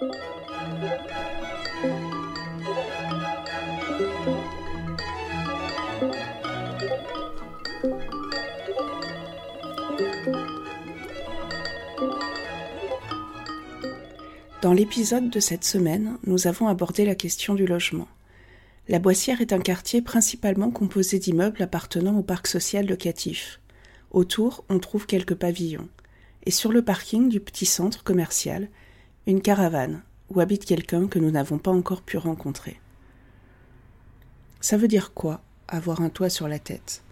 Dans 0.00 0.06
l'épisode 14.72 15.28
de 15.28 15.38
cette 15.38 15.64
semaine, 15.64 16.16
nous 16.24 16.46
avons 16.46 16.68
abordé 16.68 17.04
la 17.04 17.14
question 17.14 17.54
du 17.54 17.66
logement. 17.66 18.08
La 18.88 18.98
Boissière 18.98 19.42
est 19.42 19.52
un 19.52 19.60
quartier 19.60 20.00
principalement 20.00 20.70
composé 20.70 21.18
d'immeubles 21.18 21.62
appartenant 21.62 22.16
au 22.16 22.22
parc 22.22 22.46
social 22.46 22.86
locatif. 22.86 23.60
Autour, 24.12 24.64
on 24.70 24.78
trouve 24.78 25.04
quelques 25.04 25.34
pavillons. 25.34 25.88
Et 26.46 26.50
sur 26.50 26.72
le 26.72 26.82
parking 26.82 27.28
du 27.28 27.40
petit 27.40 27.66
centre 27.66 28.02
commercial, 28.02 28.70
une 29.26 29.40
caravane, 29.40 30.02
où 30.30 30.40
habite 30.40 30.64
quelqu'un 30.64 31.06
que 31.08 31.18
nous 31.18 31.30
n'avons 31.30 31.58
pas 31.58 31.70
encore 31.70 32.02
pu 32.02 32.16
rencontrer. 32.16 32.80
Ça 34.60 34.76
veut 34.76 34.88
dire 34.88 35.12
quoi, 35.12 35.40
avoir 35.68 36.00
un 36.00 36.08
toit 36.08 36.30
sur 36.30 36.48
la 36.48 36.58
tête? 36.58 37.02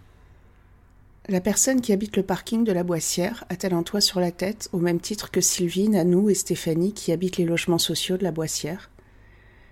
La 1.28 1.42
personne 1.42 1.82
qui 1.82 1.92
habite 1.92 2.16
le 2.16 2.22
parking 2.22 2.64
de 2.64 2.72
la 2.72 2.84
Boissière 2.84 3.44
a-t-elle 3.50 3.74
un 3.74 3.82
toit 3.82 4.00
sur 4.00 4.18
la 4.18 4.32
tête 4.32 4.70
au 4.72 4.78
même 4.78 5.00
titre 5.00 5.30
que 5.30 5.42
Sylvie, 5.42 5.90
Nanou 5.90 6.30
et 6.30 6.34
Stéphanie 6.34 6.94
qui 6.94 7.12
habitent 7.12 7.36
les 7.36 7.44
logements 7.44 7.78
sociaux 7.78 8.16
de 8.16 8.24
la 8.24 8.32
Boissière? 8.32 8.90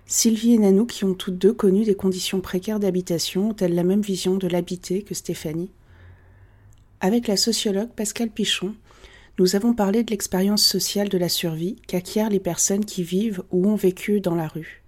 Sylvie 0.05 0.53
et 0.53 0.59
Nanou, 0.59 0.85
qui 0.85 1.03
ont 1.03 1.15
toutes 1.15 1.37
deux 1.37 1.53
connu 1.53 1.83
des 1.83 1.95
conditions 1.95 2.41
précaires 2.41 2.79
d'habitation, 2.79 3.49
ont-elles 3.49 3.73
la 3.73 3.83
même 3.83 4.01
vision 4.01 4.35
de 4.35 4.47
l'habiter 4.47 5.01
que 5.01 5.15
Stéphanie? 5.15 5.71
Avec 7.01 7.27
la 7.27 7.37
sociologue 7.37 7.89
Pascal 7.89 8.29
Pichon, 8.29 8.75
nous 9.39 9.55
avons 9.55 9.73
parlé 9.73 10.03
de 10.03 10.09
l'expérience 10.09 10.63
sociale 10.63 11.09
de 11.09 11.17
la 11.17 11.29
survie 11.29 11.75
qu'acquièrent 11.87 12.29
les 12.29 12.39
personnes 12.39 12.85
qui 12.85 13.03
vivent 13.03 13.43
ou 13.51 13.67
ont 13.67 13.75
vécu 13.75 14.19
dans 14.19 14.35
la 14.35 14.47
rue. 14.47 14.83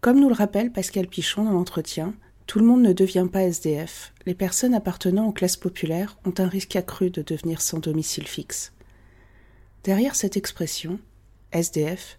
Comme 0.00 0.18
nous 0.18 0.28
le 0.28 0.34
rappelle 0.34 0.72
Pascal 0.72 1.06
Pichon 1.06 1.44
dans 1.44 1.52
l'entretien, 1.52 2.14
tout 2.46 2.58
le 2.58 2.64
monde 2.64 2.82
ne 2.82 2.92
devient 2.92 3.28
pas 3.32 3.44
SDF. 3.44 4.12
Les 4.26 4.34
personnes 4.34 4.74
appartenant 4.74 5.28
aux 5.28 5.32
classes 5.32 5.56
populaires 5.56 6.18
ont 6.24 6.34
un 6.38 6.48
risque 6.48 6.74
accru 6.74 7.10
de 7.10 7.22
devenir 7.22 7.60
sans 7.60 7.78
domicile 7.78 8.26
fixe. 8.26 8.72
Derrière 9.84 10.16
cette 10.16 10.36
expression, 10.36 10.98
SDF, 11.52 12.18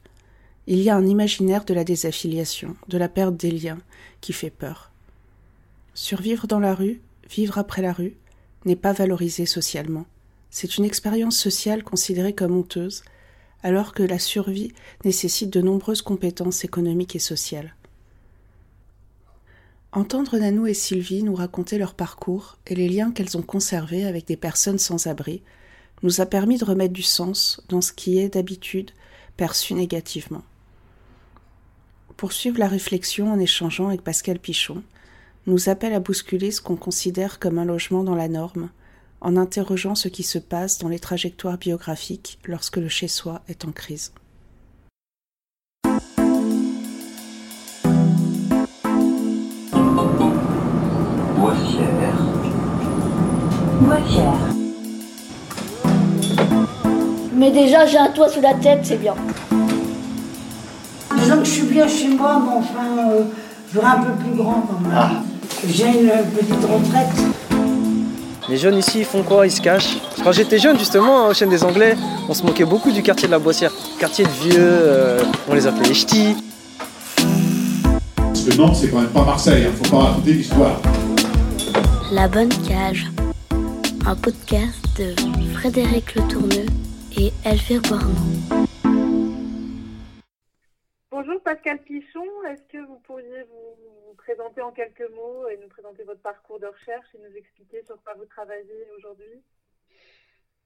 il 0.65 0.79
y 0.79 0.89
a 0.89 0.95
un 0.95 1.05
imaginaire 1.05 1.65
de 1.65 1.73
la 1.73 1.83
désaffiliation, 1.83 2.77
de 2.87 2.97
la 2.97 3.09
perte 3.09 3.35
des 3.35 3.51
liens, 3.51 3.79
qui 4.21 4.31
fait 4.31 4.49
peur. 4.49 4.91
Survivre 5.93 6.47
dans 6.47 6.59
la 6.59 6.73
rue, 6.73 7.01
vivre 7.29 7.57
après 7.57 7.81
la 7.81 7.91
rue, 7.91 8.15
n'est 8.63 8.77
pas 8.77 8.93
valorisé 8.93 9.45
socialement. 9.45 10.05
C'est 10.55 10.77
une 10.77 10.85
expérience 10.85 11.35
sociale 11.35 11.83
considérée 11.83 12.33
comme 12.33 12.55
honteuse, 12.55 13.03
alors 13.63 13.91
que 13.91 14.03
la 14.03 14.19
survie 14.19 14.71
nécessite 15.03 15.49
de 15.49 15.61
nombreuses 15.61 16.03
compétences 16.03 16.63
économiques 16.63 17.15
et 17.15 17.19
sociales. 17.19 17.73
Entendre 19.93 20.37
Nanou 20.37 20.67
et 20.67 20.75
Sylvie 20.75 21.23
nous 21.23 21.33
raconter 21.33 21.79
leur 21.79 21.95
parcours 21.95 22.59
et 22.67 22.75
les 22.75 22.87
liens 22.87 23.11
qu'elles 23.11 23.35
ont 23.35 23.41
conservés 23.41 24.05
avec 24.05 24.27
des 24.27 24.37
personnes 24.37 24.77
sans 24.77 25.07
abri 25.07 25.41
nous 26.03 26.21
a 26.21 26.27
permis 26.27 26.59
de 26.59 26.65
remettre 26.65 26.93
du 26.93 27.01
sens 27.01 27.59
dans 27.67 27.81
ce 27.81 27.91
qui 27.91 28.19
est 28.19 28.35
d'habitude 28.35 28.91
perçu 29.37 29.73
négativement. 29.73 30.43
Poursuivre 32.15 32.59
la 32.59 32.67
réflexion 32.67 33.33
en 33.33 33.39
échangeant 33.39 33.87
avec 33.87 34.03
Pascal 34.03 34.37
Pichon 34.37 34.83
nous 35.47 35.67
appelle 35.67 35.95
à 35.95 35.99
bousculer 35.99 36.51
ce 36.51 36.61
qu'on 36.61 36.75
considère 36.75 37.39
comme 37.39 37.57
un 37.57 37.65
logement 37.65 38.03
dans 38.03 38.15
la 38.15 38.27
norme, 38.27 38.69
en 39.23 39.37
interrogeant 39.37 39.95
ce 39.95 40.09
qui 40.09 40.21
se 40.23 40.37
passe 40.37 40.77
dans 40.77 40.89
les 40.89 40.99
trajectoires 40.99 41.57
biographiques 41.57 42.37
lorsque 42.45 42.77
le 42.77 42.89
chez-soi 42.89 43.41
est 43.47 43.65
en 43.65 43.71
crise. 43.71 44.13
Mais 57.35 57.51
déjà, 57.51 57.85
j'ai 57.85 57.97
un 57.97 58.09
toit 58.09 58.29
sous 58.29 58.41
la 58.41 58.53
tête, 58.53 58.81
c'est 58.83 58.97
bien. 58.97 59.15
Disons 61.17 61.37
que 61.39 61.45
je 61.45 61.49
suis 61.49 61.67
bien 61.67 61.87
chez 61.87 62.09
moi, 62.09 62.41
mais 62.45 62.53
enfin, 62.53 63.09
euh, 63.09 63.23
je 63.69 63.79
veux 63.79 63.85
un 63.85 64.01
peu 64.01 64.11
plus 64.23 64.35
grand 64.35 64.61
quand 64.61 64.79
même. 64.79 64.93
Ah. 64.95 65.11
J'ai 65.67 65.87
une 65.87 66.09
petite 66.35 66.63
retraite. 66.63 67.32
Les 68.53 68.59
jeunes 68.59 68.77
ici, 68.77 68.99
ils 68.99 69.05
font 69.05 69.23
quoi? 69.23 69.47
Ils 69.47 69.51
se 69.51 69.59
cachent. 69.59 69.97
Quand 70.23 70.31
j'étais 70.31 70.59
jeune, 70.59 70.77
justement, 70.77 71.25
au 71.25 71.33
chaîne 71.33 71.49
des 71.49 71.63
Anglais, 71.63 71.95
on 72.29 72.35
se 72.35 72.43
moquait 72.43 72.65
beaucoup 72.65 72.91
du 72.91 73.01
quartier 73.01 73.25
de 73.25 73.31
la 73.31 73.39
Boissière. 73.39 73.71
Quartier 73.99 74.25
de 74.25 74.29
vieux, 74.29 74.53
euh, 74.59 75.23
on 75.49 75.55
les 75.55 75.65
appelait 75.65 75.87
les 75.87 75.95
ch'tis. 75.95 76.35
Parce 78.15 78.43
que 78.43 78.55
Nantes, 78.55 78.75
c'est 78.75 78.91
quand 78.91 79.01
même 79.01 79.09
pas 79.09 79.25
Marseille, 79.25 79.65
hein. 79.65 79.71
faut 79.83 79.89
pas 79.89 80.03
raconter 80.03 80.33
l'histoire. 80.33 80.79
La 82.11 82.27
Bonne 82.27 82.53
Cage, 82.67 83.07
un 84.05 84.15
podcast 84.15 84.85
de 84.99 85.15
Frédéric 85.53 86.13
Le 86.13 86.21
Tourneux 86.27 86.67
et 87.17 87.33
Elvire 87.45 87.81
Bornon. 87.89 88.67
Bonjour 91.09 91.41
Pascal 91.43 91.79
Pichon, 91.79 92.21
est-ce 92.51 92.61
que 92.71 92.85
vous 92.85 92.99
pourriez 93.03 93.47
vous 93.49 93.92
présenter 94.23 94.61
en 94.61 94.71
quelques 94.71 95.09
mots 95.11 95.49
et 95.49 95.57
nous 95.57 95.67
présenter 95.67 96.03
votre 96.03 96.21
parcours 96.21 96.59
de 96.59 96.67
recherche 96.67 97.07
et 97.13 97.17
nous 97.17 97.35
expliquer 97.35 97.83
sur 97.83 98.01
quoi 98.03 98.13
vous 98.13 98.25
travaillez 98.25 98.87
aujourd'hui. 98.97 99.43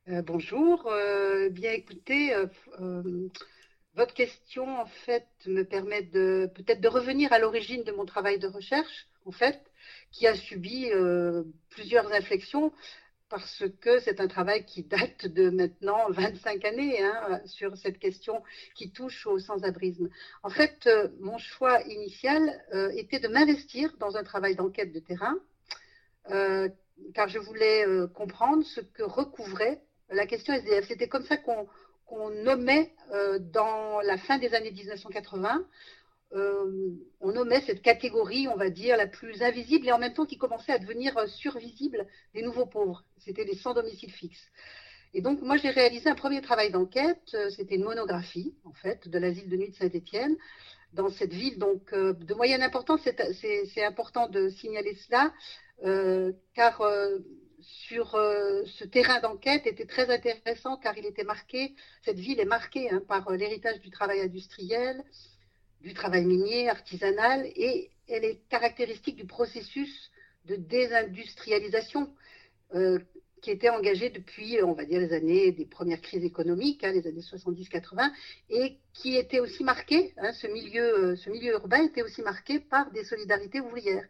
Euh, 0.10 0.22
Bonjour, 0.22 0.86
euh, 0.88 1.50
bien 1.50 1.72
écoutez, 1.72 2.36
euh, 2.36 3.28
votre 3.96 4.14
question 4.14 4.80
en 4.80 4.86
fait 4.86 5.28
me 5.48 5.64
permet 5.64 6.04
de 6.04 6.52
peut-être 6.54 6.82
de 6.82 6.88
revenir 6.88 7.34
à 7.34 7.40
l'origine 7.40 7.84
de 7.84 7.92
mon 7.92 8.06
travail 8.06 8.38
de 8.38 8.48
recherche 8.48 9.08
en 9.26 9.32
fait 9.32 9.60
qui 10.12 10.28
a 10.28 10.36
subi 10.36 10.90
plusieurs 11.70 12.14
inflexions 12.14 12.72
parce 13.30 13.64
que 13.82 14.00
c'est 14.00 14.20
un 14.20 14.28
travail 14.28 14.66
qui 14.66 14.84
date 14.84 15.28
de 15.28 15.50
maintenant 15.50 16.10
25 16.10 16.64
années 16.66 17.04
hein, 17.04 17.42
sur 17.46 17.78
cette 17.78 18.00
question 18.00 18.42
qui 18.76 18.92
touche 18.92 19.28
au 19.28 19.40
sans-abrisme. 19.40 20.10
En 20.44 20.50
fait, 20.50 20.88
euh, 20.88 21.10
mon 21.20 21.38
choix 21.38 21.82
initial 21.84 22.64
euh, 22.74 22.90
était 22.92 23.20
de 23.20 23.28
m'investir 23.28 23.96
dans 23.98 24.16
un 24.18 24.24
travail 24.24 24.56
d'enquête 24.56 24.94
de 24.94 25.00
terrain, 25.00 25.36
car 27.14 27.30
je 27.30 27.40
voulais 27.40 27.86
comprendre 28.14 28.66
ce 28.66 28.82
que 28.82 29.04
recouvrait 29.04 29.82
la 30.10 30.26
question 30.26 30.54
SDF. 30.54 30.88
C'était 30.88 31.08
comme 31.08 31.24
ça 31.24 31.38
qu'on 31.38 32.30
nommait 32.44 32.92
dans 33.40 34.02
la 34.02 34.18
fin 34.18 34.38
des 34.38 34.54
années 34.54 34.72
1980 34.72 35.60
euh, 35.60 35.64
on 36.32 37.32
nommait 37.32 37.62
cette 37.62 37.82
catégorie, 37.82 38.48
on 38.48 38.56
va 38.56 38.70
dire, 38.70 38.98
la 38.98 39.08
plus 39.08 39.42
invisible 39.42 39.88
et 39.88 39.92
en 39.92 39.98
même 39.98 40.14
temps 40.14 40.26
qui 40.26 40.38
commençait 40.38 40.74
à 40.74 40.80
devenir 40.80 41.18
euh, 41.18 41.28
survisible 41.28 42.06
des 42.34 42.42
nouveaux 42.42 42.66
pauvres. 42.66 43.04
C'était 43.18 43.44
les 43.44 43.56
sans 43.56 43.74
domicile 43.74 44.12
fixe. 44.12 44.42
Et 45.14 45.22
donc, 45.22 45.42
moi, 45.42 45.58
j'ai 45.58 45.70
réalisé 45.70 46.10
un 46.10 46.16
premier 46.16 46.42
travail 46.42 46.72
d'enquête. 46.72 47.34
Euh, 47.34 47.50
c'était 47.50 47.76
une 47.76 47.86
monographie, 47.86 48.56
en 48.66 48.74
fait, 48.74 49.08
de 49.08 49.18
l'asile 49.18 49.50
de 49.50 49.58
nuit 49.58 49.72
de 49.72 49.76
Saint-Étienne, 49.76 50.36
dans 50.94 51.10
cette 51.10 51.34
ville 51.34 51.58
donc 51.58 51.94
de 51.94 52.34
moyenne 52.34 52.64
importance. 52.64 53.02
C'est 53.34 53.84
important 53.84 54.30
de 54.30 54.50
signaler 54.50 54.96
cela, 54.96 55.34
car 56.54 56.82
sur 57.60 58.12
ce 58.12 58.86
terrain 58.86 59.20
d'enquête 59.20 59.68
était 59.68 59.86
très 59.86 60.10
intéressant, 60.10 60.78
car 60.78 60.98
il 60.98 61.06
était 61.06 61.26
marqué, 61.26 61.76
cette 62.06 62.18
ville 62.20 62.40
est 62.40 62.46
marquée 62.46 62.90
hein, 62.90 63.02
par 63.06 63.30
l'héritage 63.32 63.82
du 63.82 63.90
travail 63.90 64.22
industriel, 64.22 65.04
du 65.82 65.94
travail 65.94 66.26
minier, 66.26 66.70
artisanal, 66.70 67.46
et 67.56 67.90
elle 68.08 68.24
est 68.24 68.40
caractéristique 68.50 69.16
du 69.16 69.26
processus 69.26 70.12
de 70.46 70.56
désindustrialisation 70.56 72.14
euh, 72.74 73.00
qui 73.42 73.52
était 73.52 73.70
engagé 73.70 74.10
depuis, 74.10 74.62
on 74.64 74.74
va 74.74 74.86
dire, 74.86 75.00
les 75.00 75.14
années 75.14 75.52
des 75.52 75.66
premières 75.66 76.02
crises 76.02 76.24
économiques, 76.24 76.84
hein, 76.84 76.92
les 76.92 77.06
années 77.08 77.22
70-80, 77.22 78.12
et 78.50 78.78
qui 78.94 79.16
était 79.16 79.40
aussi 79.40 79.64
marqué, 79.64 80.14
hein, 80.18 80.32
ce, 80.34 80.48
milieu, 80.48 81.12
euh, 81.12 81.16
ce 81.16 81.30
milieu 81.30 81.54
urbain 81.54 81.84
était 81.84 82.02
aussi 82.02 82.22
marqué 82.22 82.60
par 82.60 82.92
des 82.92 83.04
solidarités 83.04 83.60
ouvrières. 83.60 84.06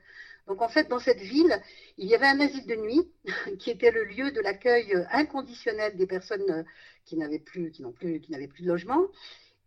Donc 0.47 0.61
en 0.61 0.69
fait, 0.69 0.87
dans 0.87 0.99
cette 0.99 1.19
ville, 1.19 1.61
il 1.97 2.07
y 2.07 2.15
avait 2.15 2.27
un 2.27 2.39
asile 2.39 2.65
de 2.65 2.75
nuit 2.75 3.11
qui 3.59 3.69
était 3.69 3.91
le 3.91 4.05
lieu 4.05 4.31
de 4.31 4.39
l'accueil 4.39 4.93
inconditionnel 5.11 5.97
des 5.97 6.07
personnes 6.07 6.65
qui 7.03 7.17
n'avaient 7.17 7.39
plus, 7.39 7.71
plus, 7.95 8.21
qui 8.21 8.31
n'avaient 8.31 8.47
plus 8.47 8.63
de 8.63 8.69
logement. 8.69 9.07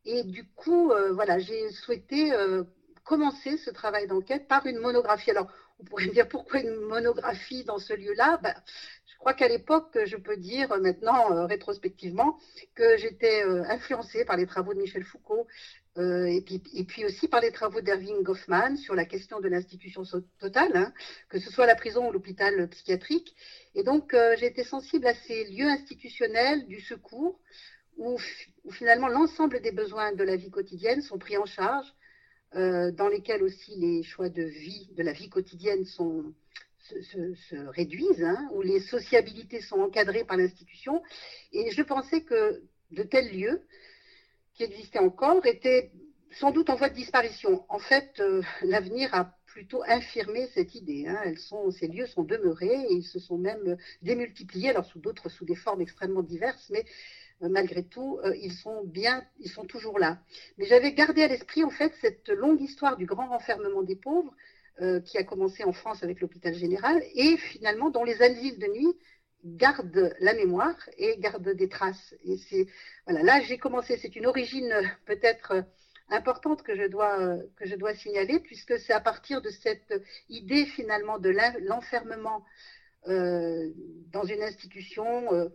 Et 0.04 0.22
du 0.24 0.44
coup, 0.44 0.92
euh, 0.92 1.12
voilà, 1.12 1.38
j'ai 1.38 1.70
souhaité 1.72 2.32
euh, 2.32 2.64
commencer 3.04 3.56
ce 3.58 3.70
travail 3.70 4.06
d'enquête 4.06 4.48
par 4.48 4.66
une 4.66 4.78
monographie. 4.78 5.30
Alors, 5.30 5.50
on 5.78 5.84
pourrait 5.84 6.06
me 6.06 6.12
dire 6.14 6.28
pourquoi 6.28 6.60
une 6.60 6.74
monographie 6.74 7.64
dans 7.64 7.78
ce 7.78 7.92
lieu-là? 7.92 8.38
Ben, 8.42 8.54
Je 9.06 9.16
crois 9.18 9.34
qu'à 9.34 9.48
l'époque, 9.48 9.98
je 10.04 10.16
peux 10.16 10.36
dire 10.38 10.68
maintenant, 10.80 11.32
euh, 11.32 11.46
rétrospectivement, 11.46 12.38
que 12.74 12.96
j'étais 12.96 13.42
influencée 13.42 14.24
par 14.24 14.36
les 14.36 14.46
travaux 14.46 14.72
de 14.72 14.80
Michel 14.80 15.04
Foucault 15.04 15.46
et 15.96 16.40
puis, 16.46 16.62
et, 16.72 16.84
puis, 16.84 17.04
aussi 17.04 17.28
par 17.28 17.42
les 17.42 17.52
travaux 17.52 17.82
d'Erving 17.82 18.22
Goffman 18.22 18.76
sur 18.76 18.94
la 18.94 19.04
question 19.04 19.40
de 19.40 19.48
l'institution 19.48 20.02
totale, 20.38 20.74
hein, 20.74 20.94
que 21.28 21.38
ce 21.38 21.50
soit 21.50 21.66
la 21.66 21.74
prison 21.74 22.08
ou 22.08 22.12
l'hôpital 22.12 22.68
psychiatrique. 22.70 23.36
Et 23.74 23.82
donc, 23.82 24.16
j'ai 24.38 24.46
été 24.46 24.64
sensible 24.64 25.06
à 25.06 25.14
ces 25.14 25.44
lieux 25.50 25.68
institutionnels 25.68 26.64
du 26.66 26.80
secours 26.80 27.38
où 27.98 28.16
où 28.64 28.72
finalement 28.72 29.08
l'ensemble 29.08 29.60
des 29.60 29.72
besoins 29.72 30.12
de 30.12 30.24
la 30.24 30.36
vie 30.36 30.50
quotidienne 30.50 31.02
sont 31.02 31.18
pris 31.18 31.36
en 31.36 31.46
charge, 31.46 31.86
euh, 32.56 32.90
dans 32.90 33.08
lesquels 33.08 33.42
aussi 33.42 33.76
les 33.76 34.02
choix 34.02 34.28
de 34.28 34.42
vie, 34.42 34.88
de 34.96 35.02
la 35.02 35.12
vie 35.12 35.28
quotidienne 35.28 35.84
se, 35.84 36.24
réduisent, 37.68 38.24
hein, 38.24 38.48
où 38.52 38.62
les 38.62 38.80
sociabilités 38.80 39.60
sont 39.60 39.80
encadrées 39.80 40.24
par 40.24 40.36
l'institution. 40.36 41.02
Et 41.52 41.70
je 41.70 41.82
pensais 41.82 42.22
que 42.22 42.62
de 42.90 43.02
tels 43.04 43.32
lieux 43.32 43.62
qui 44.54 44.64
existaient 44.64 44.98
encore 44.98 45.46
étaient 45.46 45.92
sans 46.32 46.50
doute 46.50 46.70
en 46.70 46.76
voie 46.76 46.88
de 46.88 46.94
disparition. 46.94 47.64
En 47.68 47.78
fait, 47.78 48.18
euh, 48.18 48.42
l'avenir 48.62 49.14
a 49.14 49.32
plutôt 49.46 49.82
infirmé 49.86 50.48
cette 50.54 50.74
idée. 50.74 51.06
Hein. 51.06 51.34
Ces 51.72 51.88
lieux 51.88 52.06
sont 52.06 52.22
demeurés 52.22 52.82
et 52.88 52.94
ils 52.94 53.04
se 53.04 53.18
sont 53.18 53.38
même 53.38 53.76
démultipliés, 54.02 54.70
alors 54.70 54.84
sous 54.86 55.00
d'autres, 55.00 55.28
sous 55.28 55.44
des 55.44 55.56
formes 55.56 55.80
extrêmement 55.80 56.22
diverses, 56.22 56.70
mais 56.70 56.84
malgré 57.48 57.82
tout, 57.82 58.20
euh, 58.24 58.36
ils 58.36 58.52
sont 58.52 58.84
bien, 58.84 59.24
ils 59.38 59.50
sont 59.50 59.64
toujours 59.64 59.98
là. 59.98 60.18
Mais 60.58 60.66
j'avais 60.66 60.92
gardé 60.92 61.22
à 61.22 61.28
l'esprit 61.28 61.64
en 61.64 61.70
fait 61.70 61.92
cette 62.00 62.28
longue 62.28 62.60
histoire 62.60 62.96
du 62.96 63.06
grand 63.06 63.28
renfermement 63.28 63.82
des 63.82 63.96
pauvres 63.96 64.34
euh, 64.80 65.00
qui 65.00 65.16
a 65.16 65.24
commencé 65.24 65.64
en 65.64 65.72
France 65.72 66.02
avec 66.02 66.20
l'hôpital 66.20 66.54
général 66.54 67.02
et 67.14 67.36
finalement 67.38 67.90
dont 67.90 68.04
les 68.04 68.22
asiles 68.22 68.58
de 68.58 68.66
nuit 68.66 68.94
gardent 69.44 70.14
la 70.20 70.34
mémoire 70.34 70.76
et 70.98 71.16
gardent 71.18 71.54
des 71.54 71.68
traces. 71.68 72.14
Et 72.24 72.36
c'est 72.36 72.66
voilà, 73.06 73.22
là 73.22 73.40
j'ai 73.40 73.56
commencé. 73.56 73.96
C'est 73.96 74.16
une 74.16 74.26
origine 74.26 74.74
peut-être 75.06 75.64
importante 76.10 76.62
que 76.62 76.76
je 76.76 76.88
dois 76.88 77.38
que 77.56 77.66
je 77.66 77.76
dois 77.76 77.94
signaler 77.94 78.40
puisque 78.40 78.78
c'est 78.78 78.92
à 78.92 79.00
partir 79.00 79.40
de 79.40 79.48
cette 79.48 79.94
idée 80.28 80.66
finalement 80.66 81.18
de 81.18 81.30
l'enfermement 81.60 82.44
dans 83.06 84.24
une 84.24 84.42
institution 84.42 85.50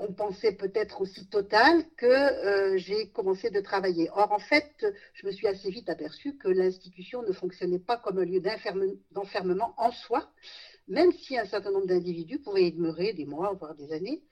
on 0.00 0.12
pensait 0.12 0.52
peut-être 0.52 1.02
aussi 1.02 1.28
total 1.28 1.84
que 1.96 2.06
euh, 2.06 2.78
j'ai 2.78 3.10
commencé 3.10 3.50
de 3.50 3.60
travailler. 3.60 4.08
Or, 4.14 4.32
en 4.32 4.38
fait, 4.38 4.86
je 5.12 5.26
me 5.26 5.32
suis 5.32 5.46
assez 5.46 5.70
vite 5.70 5.90
aperçue 5.90 6.36
que 6.38 6.48
l'institution 6.48 7.22
ne 7.22 7.32
fonctionnait 7.32 7.78
pas 7.78 7.98
comme 7.98 8.18
un 8.18 8.24
lieu 8.24 8.40
d'enfermement 9.10 9.74
en 9.76 9.92
soi, 9.92 10.30
même 10.88 11.12
si 11.12 11.38
un 11.38 11.44
certain 11.44 11.70
nombre 11.70 11.86
d'individus 11.86 12.38
pouvaient 12.38 12.68
y 12.68 12.72
demeurer 12.72 13.12
des 13.12 13.26
mois, 13.26 13.52
voire 13.52 13.74
des 13.74 13.92
années. 13.92 14.22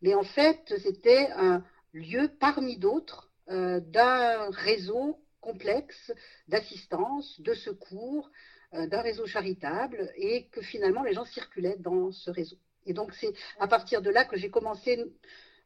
Mais 0.00 0.14
en 0.14 0.24
fait, 0.24 0.74
c'était 0.82 1.28
un 1.36 1.62
lieu 1.92 2.30
parmi 2.40 2.78
d'autres 2.78 3.30
euh, 3.50 3.80
d'un 3.80 4.50
réseau 4.50 5.20
complexe 5.40 6.12
d'assistance, 6.48 7.40
de 7.42 7.52
secours, 7.52 8.30
euh, 8.72 8.86
d'un 8.86 9.02
réseau 9.02 9.26
charitable, 9.26 10.10
et 10.16 10.46
que 10.48 10.62
finalement 10.62 11.02
les 11.02 11.12
gens 11.12 11.26
circulaient 11.26 11.76
dans 11.78 12.10
ce 12.10 12.30
réseau. 12.30 12.56
Et 12.86 12.92
donc, 12.92 13.12
c'est 13.14 13.32
à 13.58 13.68
partir 13.68 14.02
de 14.02 14.10
là 14.10 14.24
que 14.24 14.36
j'ai 14.36 14.50
commencé, 14.50 15.04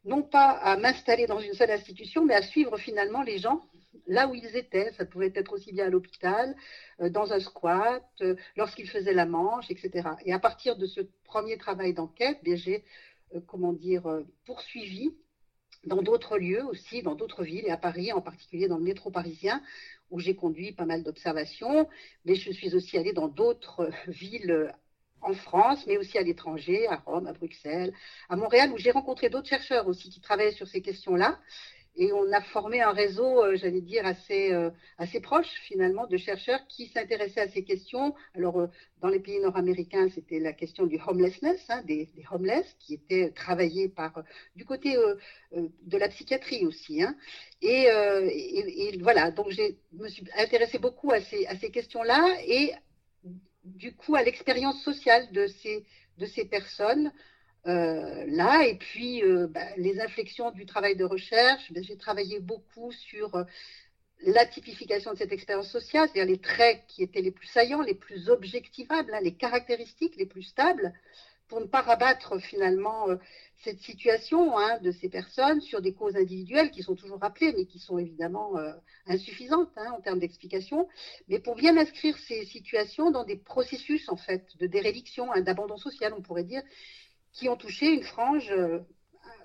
non 0.03 0.21
pas 0.21 0.51
à 0.51 0.77
m'installer 0.77 1.25
dans 1.25 1.39
une 1.39 1.53
seule 1.53 1.71
institution, 1.71 2.25
mais 2.25 2.35
à 2.35 2.41
suivre 2.41 2.77
finalement 2.77 3.21
les 3.23 3.39
gens 3.39 3.65
là 4.07 4.27
où 4.27 4.35
ils 4.35 4.55
étaient. 4.55 4.91
Ça 4.93 5.05
pouvait 5.05 5.31
être 5.35 5.53
aussi 5.53 5.71
bien 5.73 5.85
à 5.85 5.89
l'hôpital, 5.89 6.55
euh, 7.01 7.09
dans 7.09 7.33
un 7.33 7.39
squat, 7.39 8.03
euh, 8.21 8.35
lorsqu'ils 8.55 8.89
faisaient 8.89 9.13
la 9.13 9.25
manche, 9.25 9.69
etc. 9.69 10.09
Et 10.25 10.33
à 10.33 10.39
partir 10.39 10.77
de 10.77 10.85
ce 10.85 11.01
premier 11.23 11.57
travail 11.57 11.93
d'enquête, 11.93 12.39
eh 12.45 12.57
j'ai, 12.57 12.83
euh, 13.33 13.39
comment 13.47 13.73
dire, 13.73 14.03
poursuivi 14.45 15.15
dans 15.85 16.01
d'autres 16.01 16.37
lieux 16.37 16.65
aussi, 16.65 17.03
dans 17.03 17.15
d'autres 17.15 17.43
villes, 17.43 17.65
et 17.65 17.71
à 17.71 17.77
Paris, 17.77 18.11
en 18.11 18.21
particulier 18.21 18.67
dans 18.67 18.77
le 18.77 18.83
métro 18.83 19.11
parisien, 19.11 19.61
où 20.09 20.19
j'ai 20.19 20.35
conduit 20.35 20.71
pas 20.71 20.85
mal 20.85 21.03
d'observations, 21.03 21.87
mais 22.25 22.35
je 22.35 22.51
suis 22.51 22.75
aussi 22.75 22.97
allée 22.97 23.13
dans 23.13 23.27
d'autres 23.27 23.91
villes 24.07 24.73
en 25.21 25.33
France, 25.33 25.85
mais 25.87 25.97
aussi 25.97 26.17
à 26.17 26.21
l'étranger, 26.21 26.87
à 26.87 26.97
Rome, 27.05 27.27
à 27.27 27.33
Bruxelles, 27.33 27.93
à 28.29 28.35
Montréal, 28.35 28.71
où 28.71 28.77
j'ai 28.77 28.91
rencontré 28.91 29.29
d'autres 29.29 29.49
chercheurs 29.49 29.87
aussi 29.87 30.09
qui 30.09 30.21
travaillaient 30.21 30.51
sur 30.51 30.67
ces 30.67 30.81
questions-là. 30.81 31.39
Et 31.97 32.11
on 32.11 32.29
a 32.33 32.41
formé 32.41 32.81
un 32.81 32.91
réseau, 32.91 33.41
euh, 33.41 33.55
j'allais 33.55 33.81
dire, 33.81 34.05
assez, 34.05 34.51
euh, 34.51 34.69
assez 34.97 35.21
proche 35.21 35.47
finalement 35.63 36.07
de 36.07 36.17
chercheurs 36.17 36.59
qui 36.67 36.87
s'intéressaient 36.87 37.41
à 37.41 37.47
ces 37.47 37.63
questions. 37.63 38.13
Alors, 38.35 38.59
euh, 38.59 38.67
dans 39.01 39.07
les 39.07 39.21
pays 39.21 39.39
nord-américains, 39.39 40.09
c'était 40.13 40.39
la 40.39 40.51
question 40.51 40.85
du 40.87 40.99
homelessness, 41.07 41.63
hein, 41.69 41.81
des, 41.85 42.09
homeless, 42.31 42.65
qui 42.79 42.95
étaient 42.95 43.31
travaillés 43.31 43.87
par, 43.87 44.23
du 44.57 44.65
côté 44.65 44.97
de 45.53 45.97
la 45.97 46.09
psychiatrie 46.09 46.65
aussi. 46.65 47.01
Hein. 47.01 47.15
Et, 47.61 47.85
et, 47.85 48.97
voilà, 49.01 49.31
donc 49.31 49.51
je 49.51 49.61
me 49.93 50.09
suis 50.09 50.25
intéressée 50.37 50.79
beaucoup 50.79 51.11
à 51.11 51.21
ces, 51.21 51.45
à 51.45 51.55
ces 51.55 51.71
questions-là 51.71 52.37
et 52.45 52.73
du 53.65 53.93
coup 53.93 54.15
à 54.15 54.23
l'expérience 54.23 54.81
sociale 54.83 55.27
de 55.31 55.47
ces, 55.47 56.45
personnes 56.45 57.11
euh, 57.67 58.25
là. 58.27 58.65
Et 58.67 58.77
puis 58.77 59.23
euh, 59.23 59.47
bah, 59.47 59.65
les 59.77 59.99
inflexions 59.99 60.51
du 60.51 60.65
travail 60.65 60.95
de 60.95 61.03
recherche, 61.03 61.71
ben, 61.71 61.83
j'ai 61.83 61.97
travaillé 61.97 62.39
beaucoup 62.39 62.91
sur 62.91 63.35
euh, 63.35 63.43
la 64.21 64.45
typification 64.45 65.13
de 65.13 65.17
cette 65.17 65.31
expérience 65.31 65.69
sociale, 65.69 66.09
c'est-à-dire 66.11 66.31
les 66.31 66.41
traits 66.41 66.83
qui 66.87 67.03
étaient 67.03 67.21
les 67.21 67.31
plus 67.31 67.47
saillants, 67.47 67.81
les 67.81 67.95
plus 67.95 68.29
objectivables, 68.29 69.13
hein, 69.13 69.21
les 69.21 69.35
caractéristiques 69.35 70.15
les 70.15 70.25
plus 70.25 70.43
stables, 70.43 70.93
pour 71.47 71.61
ne 71.61 71.65
pas 71.65 71.81
rabattre 71.81 72.39
finalement 72.39 73.07
cette 73.63 73.79
situation 73.79 74.57
hein, 74.57 74.79
de 74.79 74.91
ces 74.91 75.09
personnes 75.09 75.61
sur 75.61 75.81
des 75.81 75.93
causes 75.93 76.15
individuelles 76.15 76.71
qui 76.71 76.83
sont 76.83 76.95
toujours 76.95 77.19
rappelées, 77.19 77.53
mais 77.57 77.65
qui 77.65 77.79
sont 77.79 77.97
évidemment 77.97 78.57
euh, 78.57 78.71
insuffisantes 79.07 79.71
hein, 79.75 79.91
en 79.97 80.01
termes 80.01 80.19
d'explication, 80.19 80.87
mais 81.27 81.39
pour 81.39 81.55
bien 81.55 81.75
inscrire 81.77 82.17
ces 82.27 82.45
situations 82.45 83.11
dans 83.11 83.23
des 83.23 83.37
processus 83.37 84.07
en 84.09 84.17
fait 84.17 84.45
de 84.59 84.67
déréliction, 84.67 85.31
hein, 85.31 85.41
d'abandon 85.41 85.77
social, 85.77 86.13
on 86.13 86.21
pourrait 86.21 86.43
dire, 86.43 86.61
qui 87.33 87.49
ont 87.49 87.57
touché 87.57 87.91
une 87.91 88.03
frange 88.03 88.51
euh, 88.51 88.79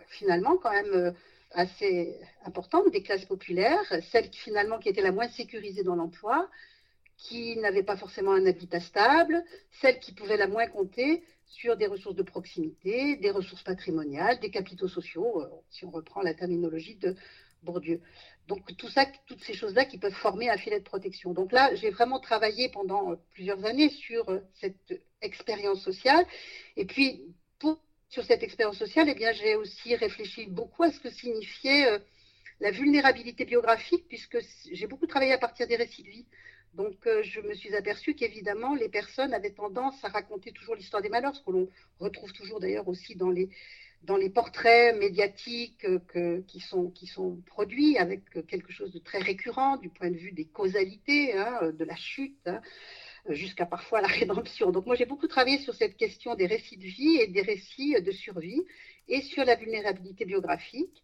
finalement 0.08 0.56
quand 0.58 0.72
même 0.72 0.92
euh, 0.92 1.12
assez 1.52 2.20
importante 2.44 2.90
des 2.92 3.02
classes 3.02 3.24
populaires, 3.24 3.84
celle 4.12 4.30
finalement 4.32 4.78
qui 4.78 4.88
était 4.88 5.02
la 5.02 5.12
moins 5.12 5.28
sécurisée 5.28 5.82
dans 5.82 5.96
l'emploi, 5.96 6.48
qui 7.16 7.56
n'avait 7.56 7.82
pas 7.82 7.96
forcément 7.96 8.32
un 8.32 8.46
habitat 8.46 8.80
stable, 8.80 9.42
celle 9.80 9.98
qui 9.98 10.12
pouvait 10.12 10.36
la 10.36 10.46
moins 10.46 10.66
compter 10.66 11.24
sur 11.50 11.76
des 11.76 11.88
ressources 11.88 12.14
de 12.14 12.22
proximité, 12.22 13.16
des 13.16 13.30
ressources 13.32 13.64
patrimoniales, 13.64 14.38
des 14.38 14.50
capitaux 14.50 14.86
sociaux, 14.86 15.42
euh, 15.42 15.48
si 15.68 15.84
on 15.84 15.90
reprend 15.90 16.22
la 16.22 16.32
terminologie 16.32 16.94
de 16.94 17.16
Bourdieu. 17.64 18.00
Donc 18.46 18.74
tout 18.76 18.88
ça, 18.88 19.04
toutes 19.26 19.42
ces 19.42 19.52
choses-là 19.52 19.84
qui 19.84 19.98
peuvent 19.98 20.14
former 20.14 20.48
un 20.48 20.56
filet 20.56 20.78
de 20.78 20.84
protection. 20.84 21.32
Donc 21.34 21.50
là, 21.52 21.74
j'ai 21.74 21.90
vraiment 21.90 22.20
travaillé 22.20 22.68
pendant 22.68 23.12
euh, 23.12 23.16
plusieurs 23.32 23.64
années 23.64 23.90
sur 23.90 24.28
euh, 24.30 24.38
cette 24.54 25.02
expérience 25.20 25.82
sociale. 25.82 26.24
Et 26.76 26.86
puis, 26.86 27.22
sur 28.08 28.24
cette 28.24 28.42
expérience 28.42 28.78
sociale, 28.78 29.08
eh 29.08 29.34
j'ai 29.34 29.54
aussi 29.54 29.94
réfléchi 29.94 30.46
beaucoup 30.46 30.82
à 30.82 30.90
ce 30.90 30.98
que 30.98 31.10
signifiait 31.10 32.00
la 32.58 32.72
vulnérabilité 32.72 33.44
biographique, 33.44 34.08
puisque 34.08 34.38
j'ai 34.72 34.88
beaucoup 34.88 35.06
travaillé 35.06 35.32
à 35.32 35.38
partir 35.38 35.68
des 35.68 35.76
récits. 35.76 36.26
Donc, 36.74 37.06
euh, 37.06 37.22
je 37.22 37.40
me 37.40 37.54
suis 37.54 37.74
aperçue 37.74 38.14
qu'évidemment, 38.14 38.74
les 38.74 38.88
personnes 38.88 39.34
avaient 39.34 39.52
tendance 39.52 40.04
à 40.04 40.08
raconter 40.08 40.52
toujours 40.52 40.76
l'histoire 40.76 41.02
des 41.02 41.08
malheurs, 41.08 41.34
ce 41.34 41.42
que 41.42 41.50
l'on 41.50 41.68
retrouve 41.98 42.32
toujours 42.32 42.60
d'ailleurs 42.60 42.86
aussi 42.86 43.16
dans 43.16 43.30
les, 43.30 43.50
portraits 44.30 44.96
médiatiques 44.96 45.84
euh, 45.84 46.42
qui, 46.46 46.60
sont, 46.60 47.42
produits 47.46 47.98
avec 47.98 48.22
quelque 48.46 48.72
chose 48.72 48.92
de 48.92 49.00
très 49.00 49.18
récurrent 49.18 49.78
du 49.78 49.88
point 49.88 50.10
de 50.10 50.16
vue 50.16 50.32
des 50.32 50.46
causalités, 50.46 51.36
hein, 51.36 51.72
de 51.72 51.84
la 51.84 51.96
chute, 51.96 52.38
hein, 52.46 52.60
jusqu'à 53.28 53.66
parfois 53.66 54.00
la 54.00 54.08
rédemption. 54.20 54.70
Donc, 54.70 54.86
moi, 54.86 54.94
j'ai 54.94 55.06
beaucoup 55.06 55.28
travaillé 55.28 55.58
sur 55.58 55.74
cette 55.74 55.96
question 55.96 56.36
des 56.36 56.46
récits 56.46 56.76
de 56.76 56.86
vie 56.86 57.16
et 57.16 57.26
des 57.26 57.42
récits 57.42 58.00
de 58.00 58.12
survie 58.12 58.62
et 59.08 59.22
sur 59.22 59.44
la 59.44 59.56
vulnérabilité 59.56 60.24
biographique. 60.24 61.02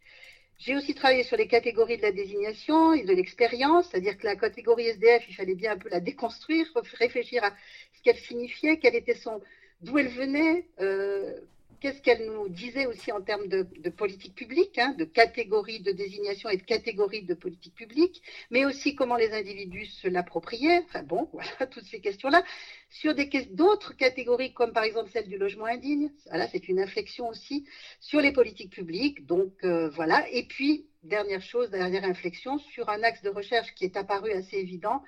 J'ai 0.58 0.74
aussi 0.74 0.94
travaillé 0.94 1.22
sur 1.22 1.36
les 1.36 1.48
catégories 1.48 1.98
de 1.98 2.02
la 2.02 2.12
désignation 2.12 2.94
et 2.94 3.04
de 3.04 3.12
l'expérience, 3.12 3.88
c'est-à-dire 3.90 4.16
que 4.16 4.24
la 4.24 4.36
catégorie 4.36 4.86
SDF, 4.86 5.28
il 5.28 5.34
fallait 5.34 5.54
bien 5.54 5.72
un 5.72 5.78
peu 5.78 5.90
la 5.90 6.00
déconstruire, 6.00 6.66
réfléchir 6.94 7.44
à 7.44 7.52
ce 7.92 8.02
qu'elle 8.02 8.16
signifiait, 8.16 8.78
était 8.94 9.14
son, 9.14 9.42
d'où 9.82 9.98
elle 9.98 10.08
venait, 10.08 10.66
euh, 10.80 11.38
qu'est-ce 11.80 12.00
qu'elle 12.02 12.26
nous 12.26 12.48
disait 12.48 12.86
aussi 12.86 13.12
en 13.12 13.20
termes 13.20 13.46
de, 13.48 13.62
politique 13.90 14.34
publique, 14.34 14.78
hein, 14.78 14.94
de 14.98 15.04
catégories 15.04 15.80
de 15.80 15.92
désignation 15.92 16.48
et 16.48 16.56
de 16.56 16.62
catégories 16.62 17.22
de 17.22 17.34
politique 17.34 17.74
publique, 17.74 18.22
mais 18.50 18.64
aussi 18.64 18.94
comment 18.94 19.16
les 19.16 19.32
individus 19.32 19.86
se 19.86 20.08
l'appropriaient. 20.08 20.82
Enfin 20.84 21.02
bon, 21.02 21.28
voilà, 21.32 21.66
toutes 21.70 21.84
ces 21.84 22.00
questions-là. 22.00 22.42
Sur 22.90 23.14
d'autres 23.50 23.94
catégories, 23.96 24.52
comme 24.52 24.72
par 24.72 24.84
exemple 24.84 25.10
celle 25.12 25.28
du 25.28 25.38
logement 25.38 25.66
indigne, 25.66 26.10
voilà, 26.26 26.48
c'est 26.48 26.68
une 26.68 26.80
inflexion 26.80 27.28
aussi, 27.28 27.66
sur 28.00 28.20
les 28.20 28.32
politiques 28.32 28.72
publiques. 28.72 29.26
Donc 29.26 29.52
euh, 29.64 29.88
voilà. 29.90 30.26
Et 30.30 30.46
puis, 30.46 30.86
dernière 31.02 31.42
chose, 31.42 31.70
dernière 31.70 32.04
inflexion, 32.04 32.58
sur 32.58 32.88
un 32.88 33.02
axe 33.02 33.22
de 33.22 33.30
recherche 33.30 33.74
qui 33.74 33.84
est 33.84 33.96
apparu 33.96 34.32
assez 34.32 34.56
évident, 34.56 35.02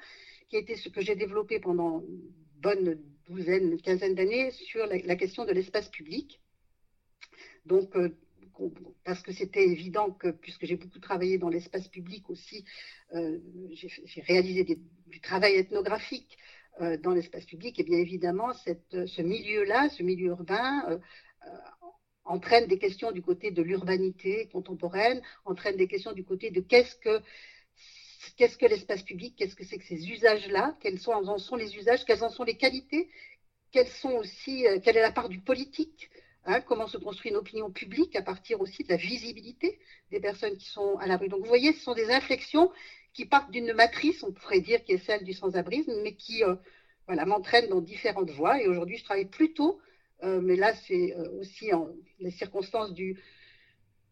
qui 0.49 0.57
était 0.57 0.77
ce 0.77 0.89
que 0.89 1.01
j'ai 1.01 1.17
développé 1.17 1.61
pendant 1.61 2.01
une 2.01 2.33
bonne 2.61 2.99
douzaine, 3.29 3.81
quinzaine 3.81 4.15
d'années 4.15 4.51
sur 4.51 4.87
la 4.87 5.17
question 5.17 5.45
de 5.45 5.53
l'espace 5.53 5.89
public. 5.91 6.41
Donc, 7.67 7.97
euh, 7.97 8.17
parce 9.05 9.23
que 9.23 9.33
c'était 9.33 9.65
évident 9.67 10.11
que, 10.11 10.29
puisque 10.29 10.67
j'ai 10.67 10.77
beaucoup 10.77 10.99
travaillé 10.99 11.38
dans 11.38 11.49
l'espace 11.49 11.88
public 11.88 12.29
aussi, 12.29 12.65
euh, 13.15 13.38
j'ai 13.73 14.21
réalisé 14.23 14.65
du 15.07 15.21
travail 15.21 15.55
ethnographique 15.55 16.37
euh, 16.81 16.97
dans 16.97 17.12
l'espace 17.12 17.45
public, 17.45 17.79
et 17.79 17.85
bien 17.85 17.99
évidemment, 17.99 18.53
ce 18.53 19.23
milieu-là, 19.23 19.88
ce 19.91 20.03
milieu 20.03 20.29
urbain, 20.29 21.00
entraîne 22.25 22.67
des 22.67 22.79
questions 22.79 23.12
du 23.12 23.23
côté 23.23 23.53
de 23.53 23.62
l'urbanité 23.62 24.49
contemporaine, 24.53 25.23
entraîne 25.45 25.77
des 25.77 25.88
questions 25.88 26.12
du 26.12 26.25
côté 26.25 26.50
de 26.50 26.61
qu'est-ce 26.61 26.97
que 26.99 28.67
l'espace 28.67 29.03
public, 29.03 29.35
qu'est-ce 29.37 29.55
que 29.55 29.65
c'est 29.65 29.79
que 29.79 29.87
ces 29.87 30.11
usages-là, 30.11 30.77
quels 30.81 30.99
en 31.07 31.38
sont 31.38 31.57
les 31.57 31.77
usages, 31.77 32.05
quelles 32.05 32.25
en 32.25 32.31
sont 32.31 32.45
les 32.45 32.57
qualités, 32.57 33.09
sont 34.00 34.12
aussi, 34.12 34.65
quelle 34.83 34.97
est 34.97 35.03
la 35.03 35.12
part 35.12 35.29
du 35.29 35.41
politique, 35.41 36.11
hein, 36.49 36.61
comment 36.62 36.87
se 36.87 36.97
construit 36.97 37.31
une 37.31 37.37
opinion 37.37 37.71
publique 37.71 38.17
à 38.17 38.23
partir 38.23 38.61
aussi 38.61 38.83
de 38.83 38.88
la 38.88 38.97
visibilité 38.97 39.78
des 40.11 40.19
personnes 40.19 40.57
qui 40.57 40.69
sont 40.69 40.97
à 40.97 41.07
la 41.07 41.17
rue. 41.17 41.28
Donc 41.28 41.40
vous 41.40 41.49
voyez, 41.49 41.73
ce 41.73 41.81
sont 41.81 41.95
des 41.95 42.11
inflexions 42.11 42.73
qui 43.12 43.26
partent 43.26 43.50
d'une 43.50 43.73
matrice, 43.75 44.23
on 44.23 44.33
pourrait 44.33 44.61
dire, 44.61 44.83
qui 44.85 44.93
est 44.93 45.05
celle 45.05 45.25
du 45.25 45.35
sans-abrisme, 45.35 45.93
mais 46.02 46.14
qui 46.14 46.43
euh, 46.43 46.57
voilà, 47.07 47.26
m'entraînent 47.26 47.69
dans 47.69 47.81
différentes 47.81 48.31
voies. 48.31 48.62
Et 48.62 48.67
aujourd'hui, 48.67 48.97
je 48.97 49.05
travaille 49.05 49.26
plutôt, 49.28 49.78
euh, 50.25 50.40
mais 50.40 50.57
là, 50.57 50.75
c'est 50.87 51.14
aussi 51.40 51.73
en, 51.73 51.90
les 52.19 52.31
circonstances 52.31 52.93
du, 52.93 53.21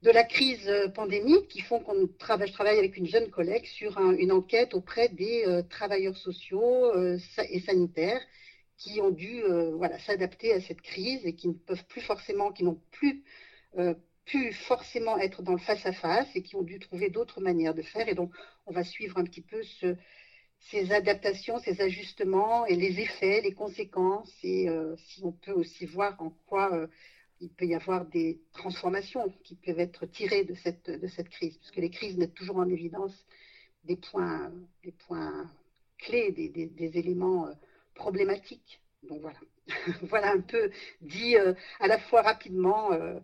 de 0.03 0.11
la 0.11 0.25
crise 0.25 0.71
pandémique 0.95 1.49
qui 1.49 1.63
font 1.63 1.81
qu'on 1.81 2.07
travaille, 2.19 2.49
je 2.49 2.53
travaille 2.53 2.79
avec 2.79 2.97
une 2.97 3.07
jeune 3.07 3.31
collègue 3.31 3.65
sur 3.65 3.99
une 3.99 4.31
enquête 4.31 4.75
auprès 4.75 5.09
des 5.09 5.63
travailleurs 5.71 6.17
sociaux 6.17 6.93
et 7.51 7.61
sanitaires 7.61 8.21
qui 8.77 9.01
ont 9.01 9.11
dû 9.11 9.43
euh, 9.43 9.75
voilà, 9.77 9.99
s'adapter 10.01 10.53
à 10.53 10.61
cette 10.61 10.81
crise 10.81 11.25
et 11.25 11.35
qui 11.35 11.49
ne 11.49 11.55
peuvent 11.55 11.85
plus 11.87 12.03
forcément, 12.03 12.53
qui 12.53 12.65
n'ont 12.65 12.81
plus 12.91 13.23
euh, 13.79 13.95
pu 14.25 14.53
forcément 14.53 15.19
être 15.19 15.43
dans 15.43 15.53
le 15.53 15.59
face-à-face 15.59 16.29
et 16.35 16.43
qui 16.43 16.57
ont 16.57 16.63
dû 16.63 16.79
trouver 16.79 17.09
d'autres 17.11 17.41
manières 17.41 17.75
de 17.75 17.83
faire. 17.83 18.09
Et 18.09 18.15
donc, 18.15 18.35
on 18.67 18.73
va 18.73 18.85
suivre 18.85 19.19
un 19.19 19.25
petit 19.25 19.41
peu 19.41 19.63
ce, 19.63 19.97
ces 20.61 20.93
adaptations, 20.93 21.59
ces 21.59 21.81
ajustements 21.81 22.67
et 22.67 22.77
les 22.77 23.01
effets, 23.01 23.41
les 23.41 23.53
conséquences, 23.53 24.33
et 24.43 24.69
euh, 24.69 24.95
si 24.97 25.23
on 25.25 25.33
peut 25.33 25.53
aussi 25.53 25.87
voir 25.87 26.21
en 26.21 26.31
quoi 26.47 26.89
il 27.41 27.51
peut 27.51 27.67
y 27.67 27.75
avoir 27.75 28.07
des 28.07 28.41
transformations 28.53 29.31
qui 29.45 29.57
peuvent 29.57 29.79
être 29.79 30.07
tirées 30.07 30.45
de 30.45 30.55
cette, 30.55 30.91
de 30.91 31.07
cette 31.07 31.29
crise, 31.29 31.57
puisque 31.59 31.77
les 31.77 31.91
crises 31.91 32.17
mettent 32.17 32.35
toujours 32.35 32.57
en 32.57 32.69
évidence 32.69 33.27
des 33.85 33.97
points, 33.97 34.51
des 34.83 34.93
points 34.93 35.51
clés, 35.99 36.33
des, 36.33 36.49
des, 36.49 36.67
des 36.67 36.99
éléments 36.99 37.47
problématique. 37.97 38.81
Donc 39.09 39.21
voilà, 39.21 39.39
voilà 40.03 40.33
un 40.33 40.41
peu 40.41 40.71
dit 41.01 41.37
euh, 41.37 41.55
à 41.81 41.89
la 41.89 41.99
fois 41.99 42.23
rapidement 42.23 42.93
euh, 42.93 43.19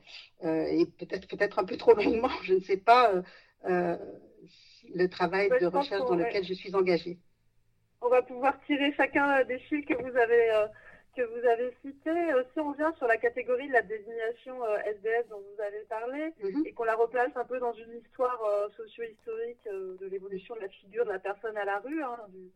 euh, 0.44 0.66
et 0.66 0.86
peut-être 0.86 1.28
peut-être 1.28 1.58
un 1.58 1.64
peu 1.64 1.76
trop 1.76 1.94
longuement, 1.94 2.30
je 2.42 2.54
ne 2.54 2.60
sais 2.60 2.76
pas, 2.76 3.12
le 3.64 5.08
travail 5.08 5.48
de 5.60 5.66
recherche 5.66 6.06
dans 6.08 6.16
lequel 6.16 6.44
je 6.44 6.54
suis 6.54 6.74
engagée. 6.74 7.18
On 8.00 8.08
va 8.08 8.22
pouvoir 8.22 8.58
tirer 8.66 8.92
chacun 8.96 9.44
des 9.44 9.58
fils 9.60 9.84
que 9.86 9.94
vous 9.94 10.16
avez 10.16 10.66
que 11.14 11.22
vous 11.22 11.46
avez 11.46 11.70
cités. 11.82 12.32
Si 12.52 12.60
on 12.60 12.72
vient 12.72 12.92
sur 12.94 13.06
la 13.06 13.18
catégorie 13.18 13.68
de 13.68 13.72
la 13.74 13.82
désignation 13.82 14.56
SDS 14.86 15.28
dont 15.28 15.40
vous 15.40 15.62
avez 15.62 15.84
parlé 15.88 16.32
mhm. 16.42 16.66
et 16.66 16.72
qu'on 16.72 16.84
la 16.84 16.96
replace 16.96 17.30
un 17.36 17.44
peu 17.44 17.60
dans 17.60 17.74
une 17.74 17.92
histoire 17.98 18.40
socio-historique 18.76 19.62
de 19.66 20.06
l'évolution 20.06 20.56
de 20.56 20.60
la 20.60 20.68
figure 20.68 21.04
de 21.04 21.12
la 21.12 21.18
personne 21.20 21.56
à 21.56 21.64
la 21.64 21.78
rue, 21.78 22.02
hein, 22.02 22.18
du, 22.30 22.50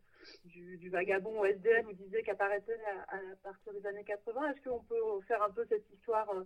du, 0.45 0.89
vagabond 0.89 1.39
au 1.39 1.45
SDM, 1.45 1.85
vous 1.85 1.93
disiez 1.93 2.23
qu'apparaissait 2.23 2.79
à, 3.09 3.17
partir 3.43 3.73
des 3.73 3.85
années 3.85 4.03
80. 4.03 4.51
Est-ce 4.51 4.69
qu'on 4.69 4.83
peut 4.83 4.95
faire 5.27 5.41
un 5.43 5.49
peu 5.49 5.65
cette 5.69 5.85
histoire 5.93 6.29
euh, 6.31 6.43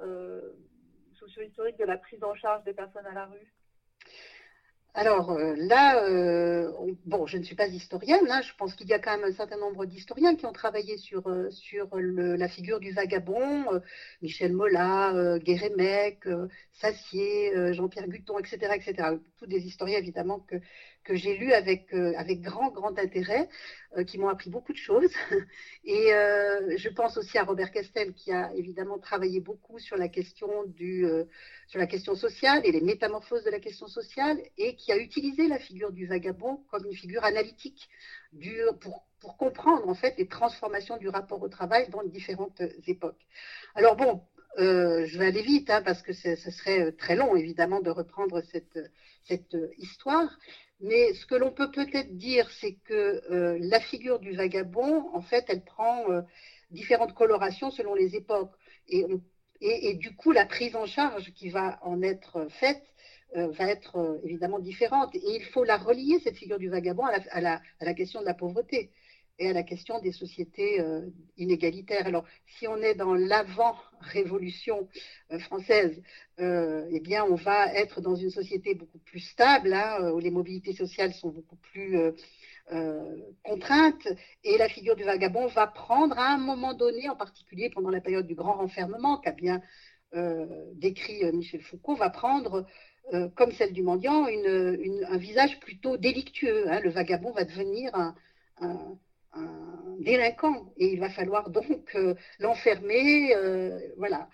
euh, 0.00 0.52
socio-historique 1.14 1.78
de 1.78 1.84
la 1.84 1.96
prise 1.96 2.22
en 2.22 2.34
charge 2.34 2.64
des 2.64 2.74
personnes 2.74 3.06
à 3.06 3.14
la 3.14 3.26
rue? 3.26 3.52
Alors 4.94 5.32
euh, 5.32 5.54
là, 5.58 6.02
bon, 7.04 7.26
je 7.26 7.36
ne 7.36 7.42
suis 7.42 7.54
pas 7.54 7.66
historienne, 7.66 8.30
hein. 8.30 8.40
je 8.40 8.54
pense 8.56 8.74
qu'il 8.74 8.88
y 8.88 8.94
a 8.94 8.98
quand 8.98 9.14
même 9.14 9.30
un 9.30 9.34
certain 9.34 9.58
nombre 9.58 9.84
d'historiens 9.84 10.36
qui 10.36 10.46
ont 10.46 10.52
travaillé 10.52 10.96
sur, 10.96 11.28
la 11.28 12.48
figure 12.48 12.80
du 12.80 12.92
vagabond, 12.92 13.66
Michel 14.22 14.54
Mola, 14.54 15.38
Guérémec, 15.38 16.26
Sassier, 16.72 17.74
Jean-Pierre 17.74 18.08
Guton, 18.08 18.38
etc., 18.38 18.72
etc. 18.74 19.18
Tous 19.36 19.46
des 19.46 19.66
historiens 19.66 19.98
évidemment 19.98 20.40
que, 20.40 20.56
que 21.06 21.14
j'ai 21.14 21.36
lu 21.36 21.52
avec, 21.52 21.94
euh, 21.94 22.12
avec 22.16 22.40
grand, 22.40 22.70
grand 22.72 22.98
intérêt, 22.98 23.48
euh, 23.96 24.02
qui 24.02 24.18
m'ont 24.18 24.28
appris 24.28 24.50
beaucoup 24.50 24.72
de 24.72 24.78
choses. 24.78 25.12
Et 25.84 26.12
euh, 26.12 26.76
je 26.76 26.88
pense 26.88 27.16
aussi 27.16 27.38
à 27.38 27.44
Robert 27.44 27.70
Castel, 27.70 28.12
qui 28.12 28.32
a 28.32 28.52
évidemment 28.54 28.98
travaillé 28.98 29.40
beaucoup 29.40 29.78
sur 29.78 29.96
la 29.96 30.08
question, 30.08 30.64
du, 30.66 31.06
sur 31.68 31.78
la 31.78 31.86
question 31.86 32.16
sociale 32.16 32.60
et 32.64 32.72
les 32.72 32.80
métamorphoses 32.80 33.44
de 33.44 33.50
la 33.50 33.60
question 33.60 33.86
sociale, 33.86 34.38
et 34.58 34.74
qui 34.74 34.90
a 34.90 34.96
utilisé 34.96 35.46
la 35.46 35.60
figure 35.60 35.92
du 35.92 36.06
vagabond 36.06 36.64
comme 36.70 36.84
une 36.84 36.96
figure 36.96 37.24
analytique 37.24 37.88
du, 38.32 38.60
pour, 38.80 39.06
pour 39.20 39.36
comprendre 39.36 39.88
en 39.88 39.94
fait 39.94 40.14
les 40.18 40.26
transformations 40.26 40.96
du 40.96 41.08
rapport 41.08 41.40
au 41.40 41.48
travail 41.48 41.88
dans 41.90 42.02
différentes 42.02 42.62
époques. 42.88 43.24
Alors 43.76 43.94
bon, 43.94 44.22
je 44.58 45.18
vais 45.18 45.26
aller 45.26 45.42
vite 45.42 45.70
hein, 45.70 45.82
parce 45.82 46.02
que 46.02 46.12
ce 46.12 46.34
serait 46.34 46.90
très 46.92 47.14
long 47.14 47.36
évidemment 47.36 47.80
de 47.80 47.90
reprendre 47.90 48.42
cette, 48.50 48.78
cette 49.28 49.56
histoire. 49.78 50.28
Mais 50.80 51.14
ce 51.14 51.24
que 51.26 51.34
l'on 51.34 51.50
peut 51.50 51.70
peut-être 51.70 52.16
dire, 52.16 52.50
c'est 52.50 52.74
que 52.84 53.22
euh, 53.32 53.58
la 53.60 53.80
figure 53.80 54.18
du 54.18 54.32
vagabond, 54.32 55.08
en 55.14 55.22
fait, 55.22 55.46
elle 55.48 55.64
prend 55.64 56.10
euh, 56.10 56.20
différentes 56.70 57.14
colorations 57.14 57.70
selon 57.70 57.94
les 57.94 58.14
époques. 58.14 58.52
Et, 58.88 59.94
du 59.94 60.14
coup, 60.14 60.32
la 60.32 60.44
prise 60.44 60.76
en 60.76 60.86
charge 60.86 61.32
qui 61.32 61.48
va 61.48 61.78
en 61.82 62.02
être 62.02 62.46
faite 62.50 62.82
euh, 63.36 63.48
va 63.48 63.68
être 63.68 64.20
évidemment 64.22 64.58
différente. 64.58 65.14
Et 65.14 65.36
il 65.36 65.44
faut 65.44 65.64
la 65.64 65.78
relier, 65.78 66.20
cette 66.22 66.36
figure 66.36 66.58
du 66.58 66.68
vagabond, 66.68 67.04
à 67.06 67.40
la 67.40 67.94
question 67.94 68.20
de 68.20 68.26
la 68.26 68.34
pauvreté 68.34 68.90
et 69.38 69.50
à 69.50 69.52
la 69.52 69.62
question 69.62 70.00
des 70.00 70.12
sociétés 70.12 70.80
euh, 70.80 71.02
inégalitaires. 71.36 72.06
Alors, 72.06 72.24
si 72.46 72.66
on 72.66 72.78
est 72.78 72.94
dans 72.94 73.14
l'avant-révolution 73.14 74.88
euh, 75.32 75.38
française, 75.38 76.02
euh, 76.40 76.86
eh 76.90 77.00
bien, 77.00 77.24
on 77.24 77.34
va 77.34 77.72
être 77.74 78.00
dans 78.00 78.14
une 78.14 78.30
société 78.30 78.74
beaucoup 78.74 78.98
plus 78.98 79.20
stable, 79.20 79.72
hein, 79.74 80.10
où 80.12 80.18
les 80.18 80.30
mobilités 80.30 80.72
sociales 80.72 81.12
sont 81.12 81.30
beaucoup 81.30 81.56
plus 81.56 81.96
contraintes, 83.44 84.08
et 84.42 84.58
la 84.58 84.68
figure 84.68 84.96
du 84.96 85.04
vagabond 85.04 85.46
va 85.46 85.68
prendre 85.68 86.18
à 86.18 86.34
un 86.34 86.36
moment 86.36 86.74
donné, 86.74 87.08
en 87.08 87.14
particulier 87.14 87.70
pendant 87.70 87.90
la 87.90 88.00
période 88.00 88.26
du 88.26 88.34
grand 88.34 88.54
renfermement 88.54 89.18
qu'a 89.18 89.30
bien 89.30 89.62
décrit 90.74 91.24
Michel 91.32 91.62
Foucault, 91.62 91.94
va 91.94 92.10
prendre 92.10 92.66
comme 93.36 93.52
celle 93.52 93.72
du 93.72 93.84
mendiant, 93.84 94.26
un 94.26 95.16
visage 95.16 95.60
plutôt 95.60 95.96
délictueux. 95.96 96.68
Hein. 96.68 96.80
Le 96.80 96.90
vagabond 96.90 97.30
va 97.30 97.44
devenir 97.44 97.94
un, 97.94 98.16
un 98.60 98.98
délinquant 100.00 100.72
et 100.76 100.92
il 100.92 101.00
va 101.00 101.10
falloir 101.10 101.50
donc 101.50 101.94
euh, 101.94 102.14
l'enfermer. 102.38 103.34
Euh, 103.34 103.78
voilà. 103.96 104.28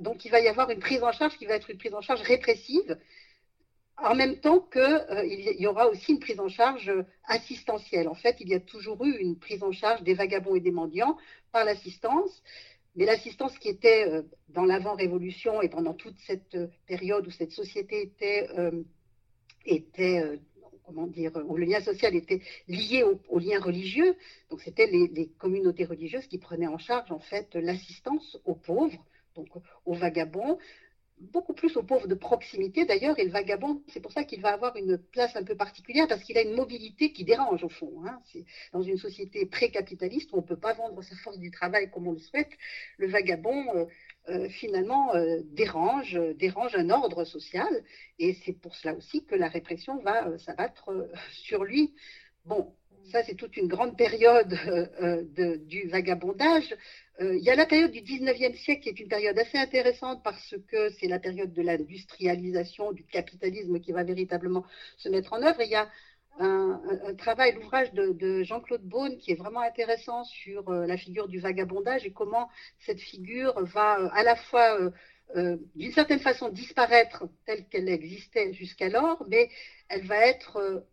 Donc 0.00 0.24
il 0.24 0.30
va 0.30 0.40
y 0.40 0.48
avoir 0.48 0.70
une 0.70 0.80
prise 0.80 1.02
en 1.02 1.12
charge 1.12 1.36
qui 1.38 1.46
va 1.46 1.54
être 1.54 1.70
une 1.70 1.78
prise 1.78 1.94
en 1.94 2.00
charge 2.00 2.22
répressive, 2.22 2.98
en 3.96 4.14
même 4.14 4.38
temps 4.40 4.60
qu'il 4.60 4.80
euh, 4.80 5.24
y 5.24 5.66
aura 5.66 5.88
aussi 5.88 6.12
une 6.12 6.20
prise 6.20 6.40
en 6.40 6.48
charge 6.48 6.92
assistentielle. 7.24 8.08
En 8.08 8.14
fait, 8.14 8.36
il 8.40 8.48
y 8.48 8.54
a 8.54 8.60
toujours 8.60 9.04
eu 9.04 9.16
une 9.18 9.38
prise 9.38 9.62
en 9.62 9.72
charge 9.72 10.02
des 10.02 10.14
vagabonds 10.14 10.56
et 10.56 10.60
des 10.60 10.72
mendiants 10.72 11.16
par 11.52 11.64
l'assistance. 11.64 12.42
Mais 12.94 13.06
l'assistance 13.06 13.58
qui 13.58 13.68
était 13.68 14.22
dans 14.50 14.66
l'avant-révolution 14.66 15.62
et 15.62 15.70
pendant 15.70 15.94
toute 15.94 16.18
cette 16.26 16.58
période 16.86 17.26
où 17.26 17.30
cette 17.30 17.52
société 17.52 18.02
était, 18.02 18.50
était 19.64 20.38
comment 20.84 21.06
dire, 21.06 21.32
où 21.46 21.56
le 21.56 21.64
lien 21.64 21.80
social 21.80 22.14
était 22.14 22.40
lié 22.68 23.04
au, 23.28 23.38
lien 23.38 23.60
religieux. 23.60 24.16
Donc 24.50 24.60
c'était 24.62 24.86
les, 24.86 25.28
communautés 25.38 25.84
religieuses 25.84 26.26
qui 26.26 26.38
prenaient 26.38 26.66
en 26.66 26.78
charge 26.78 27.10
en 27.10 27.20
fait 27.20 27.54
l'assistance 27.54 28.38
aux 28.44 28.54
pauvres, 28.54 29.04
donc 29.34 29.48
aux 29.84 29.94
vagabonds, 29.94 30.58
beaucoup 31.30 31.52
plus 31.52 31.76
aux 31.76 31.82
pauvres 31.82 32.08
de 32.08 32.14
proximité 32.14 32.84
d'ailleurs. 32.84 33.18
Et 33.18 33.24
le 33.24 33.30
vagabond, 33.30 33.82
c'est 33.88 34.00
pour 34.00 34.12
ça 34.12 34.24
qu'il 34.24 34.40
va 34.40 34.52
avoir 34.52 34.76
une 34.76 34.98
place 34.98 35.34
un 35.36 35.44
peu 35.44 35.54
particulière 35.54 36.06
parce 36.08 36.22
qu'il 36.22 36.36
a 36.36 36.42
une 36.42 36.54
mobilité 36.54 37.12
qui 37.12 37.24
dérange 37.24 37.62
au 37.64 37.68
fond. 37.68 37.92
Hein. 38.04 38.20
Dans 38.72 38.82
une 38.82 38.98
société 38.98 39.46
pré-capitaliste 39.46 40.32
où 40.32 40.36
on 40.36 40.42
ne 40.42 40.46
peut 40.46 40.56
pas 40.56 40.74
vendre 40.74 41.02
sa 41.02 41.14
force 41.16 41.38
du 41.38 41.50
travail 41.50 41.90
comme 41.90 42.08
on 42.08 42.12
le 42.12 42.18
souhaite, 42.18 42.50
le 42.98 43.06
vagabond 43.08 43.76
euh, 43.76 43.86
euh, 44.28 44.48
finalement 44.48 45.14
euh, 45.16 45.40
dérange, 45.52 46.16
dérange 46.36 46.76
un 46.76 46.90
ordre 46.90 47.24
social. 47.24 47.68
Et 48.20 48.34
c'est 48.44 48.52
pour 48.52 48.74
cela 48.76 48.94
aussi 48.94 49.24
que 49.24 49.34
la 49.34 49.48
répression 49.48 49.98
va 49.98 50.28
euh, 50.28 50.38
s'abattre 50.38 50.90
sur 51.32 51.64
lui. 51.64 51.92
Bon, 52.44 52.72
ça 53.10 53.24
c'est 53.24 53.34
toute 53.34 53.56
une 53.56 53.66
grande 53.66 53.96
période 53.96 54.48
de, 55.36 55.56
du 55.56 55.88
vagabondage. 55.88 56.72
il 57.20 57.42
y 57.42 57.50
a 57.50 57.56
la 57.56 57.66
période 57.66 57.90
du 57.90 58.00
19e 58.00 58.54
siècle 58.56 58.82
qui 58.82 58.88
est 58.90 59.00
une 59.00 59.08
période 59.08 59.38
assez 59.38 59.58
intéressante 59.58 60.22
parce 60.22 60.54
que 60.68 60.90
c'est 60.90 61.08
la 61.08 61.18
période 61.18 61.52
de 61.52 61.62
l'industrialisation, 61.62 62.92
du 62.92 63.04
capitalisme 63.04 63.80
qui 63.80 63.90
va 63.90 64.04
véritablement 64.04 64.64
se 64.98 65.08
mettre 65.08 65.32
en 65.32 65.42
œuvre. 65.42 65.60
il 65.62 65.70
y 65.70 65.74
a 65.74 65.88
un, 66.38 67.14
travail, 67.16 67.54
l'ouvrage 67.54 67.92
de, 67.92 68.42
Jean-Claude 68.42 68.82
Beaune 68.82 69.18
qui 69.18 69.32
est 69.32 69.36
vraiment 69.36 69.60
intéressant 69.60 70.24
sur 70.24 70.68
euh, 70.70 70.86
la 70.86 70.96
figure 70.96 71.28
du 71.28 71.38
vagabondage 71.40 72.06
et 72.06 72.12
comment 72.12 72.48
cette 72.80 73.00
figure 73.00 73.54
va 73.64 74.00
euh, 74.00 74.08
à 74.12 74.22
la 74.22 74.36
fois 74.36 74.78
euh, 75.36 75.56
d'une 75.74 75.92
certaine 75.92 76.20
façon 76.20 76.48
disparaître 76.48 77.24
telle 77.46 77.66
qu'elle 77.68 77.88
existait 77.88 78.52
jusqu'alors, 78.52 79.24
mais 79.28 79.48
elle 79.88 80.06
va 80.06 80.26
être 80.26 80.84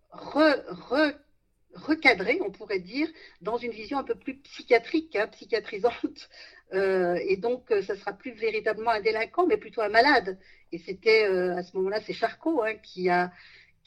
recadrée, 1.74 2.40
on 2.42 2.52
pourrait 2.52 2.80
dire, 2.80 3.08
dans 3.42 3.58
une 3.58 3.72
vision 3.72 3.98
un 3.98 4.04
peu 4.04 4.16
plus 4.16 4.38
psychiatrique, 4.38 5.16
hein, 5.16 5.28
psychiatrisante 5.28 6.30
et 6.72 7.36
donc, 7.38 7.74
ça 7.82 7.96
sera 7.96 8.14
plus 8.14 8.32
véritablement 8.32 8.92
un 8.92 9.02
délinquant, 9.02 9.48
mais 9.48 9.58
plutôt 9.58 9.82
un 9.82 9.90
malade. 9.90 10.38
Et 10.72 10.78
c'était 10.78 11.24
à 11.24 11.64
ce 11.64 11.76
moment-là, 11.76 12.00
c'est 12.06 12.14
Charcot 12.14 12.62
hein, 12.64 12.76
qui 12.76 13.10
a, 13.10 13.32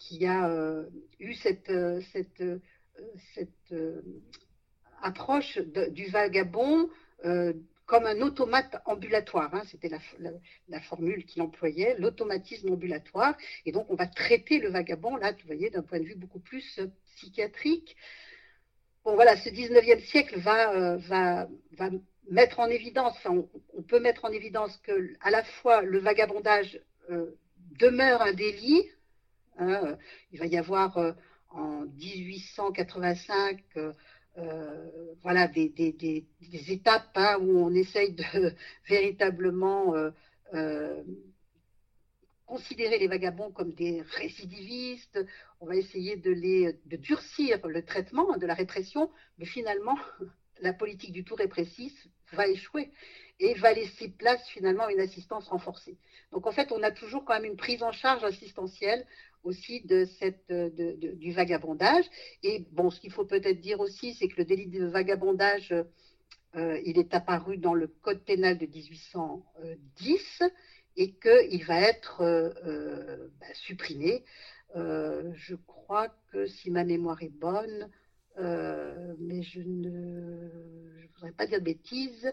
qui 0.09 0.26
a 0.26 0.85
eu 1.21 1.35
cette, 1.35 1.73
cette, 2.12 2.42
cette 3.35 3.75
approche 5.02 5.59
du 5.59 6.06
vagabond 6.06 6.88
comme 7.92 8.06
un 8.06 8.23
automate 8.23 8.76
ambulatoire. 8.87 9.54
Hein, 9.54 9.62
C'était 9.71 9.90
la, 10.68 10.80
formule 10.80 11.26
qu'il 11.26 11.42
employait, 11.42 11.94
l'automatisme 11.99 12.73
ambulatoire. 12.73 13.37
Et 13.66 13.73
donc, 13.73 13.87
on 13.90 13.97
va 13.97 14.06
traiter 14.06 14.61
le 14.61 14.71
vagabond, 14.71 15.16
là, 15.16 15.32
vous 15.32 15.47
voyez, 15.47 15.68
d'un 15.68 15.82
point 15.82 16.00
de 16.00 16.04
vue 16.04 16.14
beaucoup 16.14 16.40
plus 16.40 16.78
euh, 16.78 16.87
psychiatrique. 17.16 17.94
Bon, 19.04 19.14
voilà, 19.14 19.37
ce 19.37 19.50
19e 19.50 20.00
siècle 20.06 20.38
va, 20.38 20.73
euh, 20.73 20.97
va, 20.97 21.49
va 21.73 21.90
mettre 22.30 22.61
en 22.61 22.68
évidence, 22.68 23.14
on, 23.26 23.47
peut 23.82 24.00
mettre 24.00 24.25
en 24.25 24.30
évidence 24.30 24.75
que 24.78 25.12
à 25.21 25.30
la 25.30 25.44
fois 25.44 25.82
le 25.82 25.99
vagabondage 25.99 26.80
euh, 27.11 27.37
demeure 27.78 28.23
un 28.23 28.32
délit. 28.32 28.88
Hein, 29.59 29.97
il 30.32 30.38
va 30.38 30.47
y 30.47 30.56
avoir 30.56 30.97
en 31.50 31.85
1885 31.87 33.62
euh, 34.38 35.14
voilà, 35.23 35.47
des, 35.47 36.25
étapes 36.68 37.11
hein, 37.16 37.37
où 37.40 37.59
on 37.59 37.75
essaye 37.75 38.14
de 38.14 38.25
véritablement 38.88 39.94
euh, 39.94 40.11
euh, 40.54 41.02
considérer 42.47 42.99
les 42.99 43.09
vagabonds 43.09 43.50
comme 43.50 43.73
des 43.75 44.02
récidivistes, 44.16 45.23
on 45.61 45.66
va 45.66 45.76
essayer 45.76 46.16
de, 46.16 46.30
les, 46.30 46.78
de 46.87 46.97
durcir 46.97 47.66
le 47.66 47.85
traitement 47.85 48.37
de 48.38 48.47
la 48.47 48.54
répression, 48.54 49.11
mais 49.38 49.44
finalement, 49.44 49.99
la 50.61 50.73
politique 50.73 51.12
du 51.12 51.25
tout 51.25 51.35
répressif 51.35 51.92
va 52.32 52.49
échouer 52.49 52.90
et 53.38 53.54
va 53.54 53.75
laisser 53.75 54.09
place 54.09 54.47
finalement 54.49 54.85
à 54.85 54.92
une 54.92 55.00
assistance 55.00 55.49
renforcée. 55.49 55.99
Donc 56.30 56.47
en 56.47 56.52
fait, 56.52 56.73
on 56.73 56.82
a 56.82 56.90
toujours 56.90 57.25
quand 57.26 57.35
même 57.35 57.44
une 57.44 57.56
prise 57.56 57.82
en 57.82 57.92
charge 57.92 58.25
assistentielle 58.25 59.06
aussi 59.42 59.80
de 59.82 60.04
cette, 60.18 60.49
de, 60.49 61.14
du 61.14 61.32
vagabondage. 61.32 62.04
Et 62.42 62.66
bon, 62.72 62.90
ce 62.90 63.00
qu'il 63.00 63.12
faut 63.12 63.25
peut-être 63.25 63.61
dire 63.61 63.80
aussi, 63.80 64.14
c'est 64.14 64.28
que 64.28 64.37
le 64.38 64.44
délit 64.44 64.68
de 64.68 64.84
vagabondage, 64.87 65.75
euh, 66.54 66.80
il 66.84 66.99
est 66.99 67.14
apparu 67.14 67.56
dans 67.56 67.75
le 67.75 67.87
Code 67.87 68.25
pénal 68.25 68.58
de 68.58 68.66
1810 68.66 70.42
et 70.96 71.14
qu'il 71.14 71.64
va 71.64 71.80
être 71.80 72.20
euh, 72.20 72.50
euh, 72.66 73.28
bah, 73.40 73.46
supprimé. 73.54 74.25
je 74.75 75.54
crois 75.66 76.08
que 76.30 76.46
si 76.46 76.70
ma 76.70 76.84
mémoire 76.84 77.22
est 77.22 77.34
bonne, 77.34 77.90
mais 78.38 79.42
je 79.42 79.61
ne 79.61 81.06
voudrais 81.14 81.32
pas 81.32 81.46
dire 81.46 81.61
de 81.61 81.64
bêtises, 81.64 82.32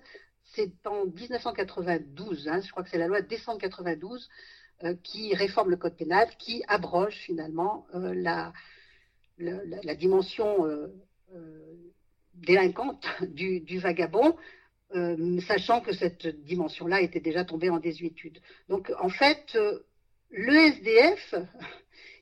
c'est 0.56 0.88
en 0.88 1.06
1992, 1.06 2.48
hein, 2.48 2.62
je 2.62 2.72
crois 2.72 2.84
que 2.84 2.90
c'est 2.90 2.98
la 2.98 3.08
loi 3.08 3.22
de 3.22 3.28
décembre 3.28 3.60
92, 3.60 4.24
euh, 4.24 4.30
qui 5.04 5.34
réforme 5.36 5.72
le 5.72 5.78
code 5.78 5.96
pénal, 5.96 6.28
qui 6.38 6.64
abroge 6.68 7.16
finalement 7.16 7.86
euh, 7.96 8.14
la, 8.14 8.54
la, 9.38 9.96
dimension 9.96 10.66
euh, 10.66 10.88
délinquante 12.34 13.06
du 13.30 13.80
vagabond, 13.80 14.36
sachant 15.48 15.82
que 15.82 15.94
cette 15.94 16.28
dimension-là 16.28 17.02
était 17.02 17.20
déjà 17.20 17.46
tombée 17.46 17.70
en 17.70 17.78
désuétude. 17.78 18.40
Donc 18.70 18.92
en 19.00 19.10
fait, 19.10 19.56
le 20.32 20.54
SDF, 20.54 21.36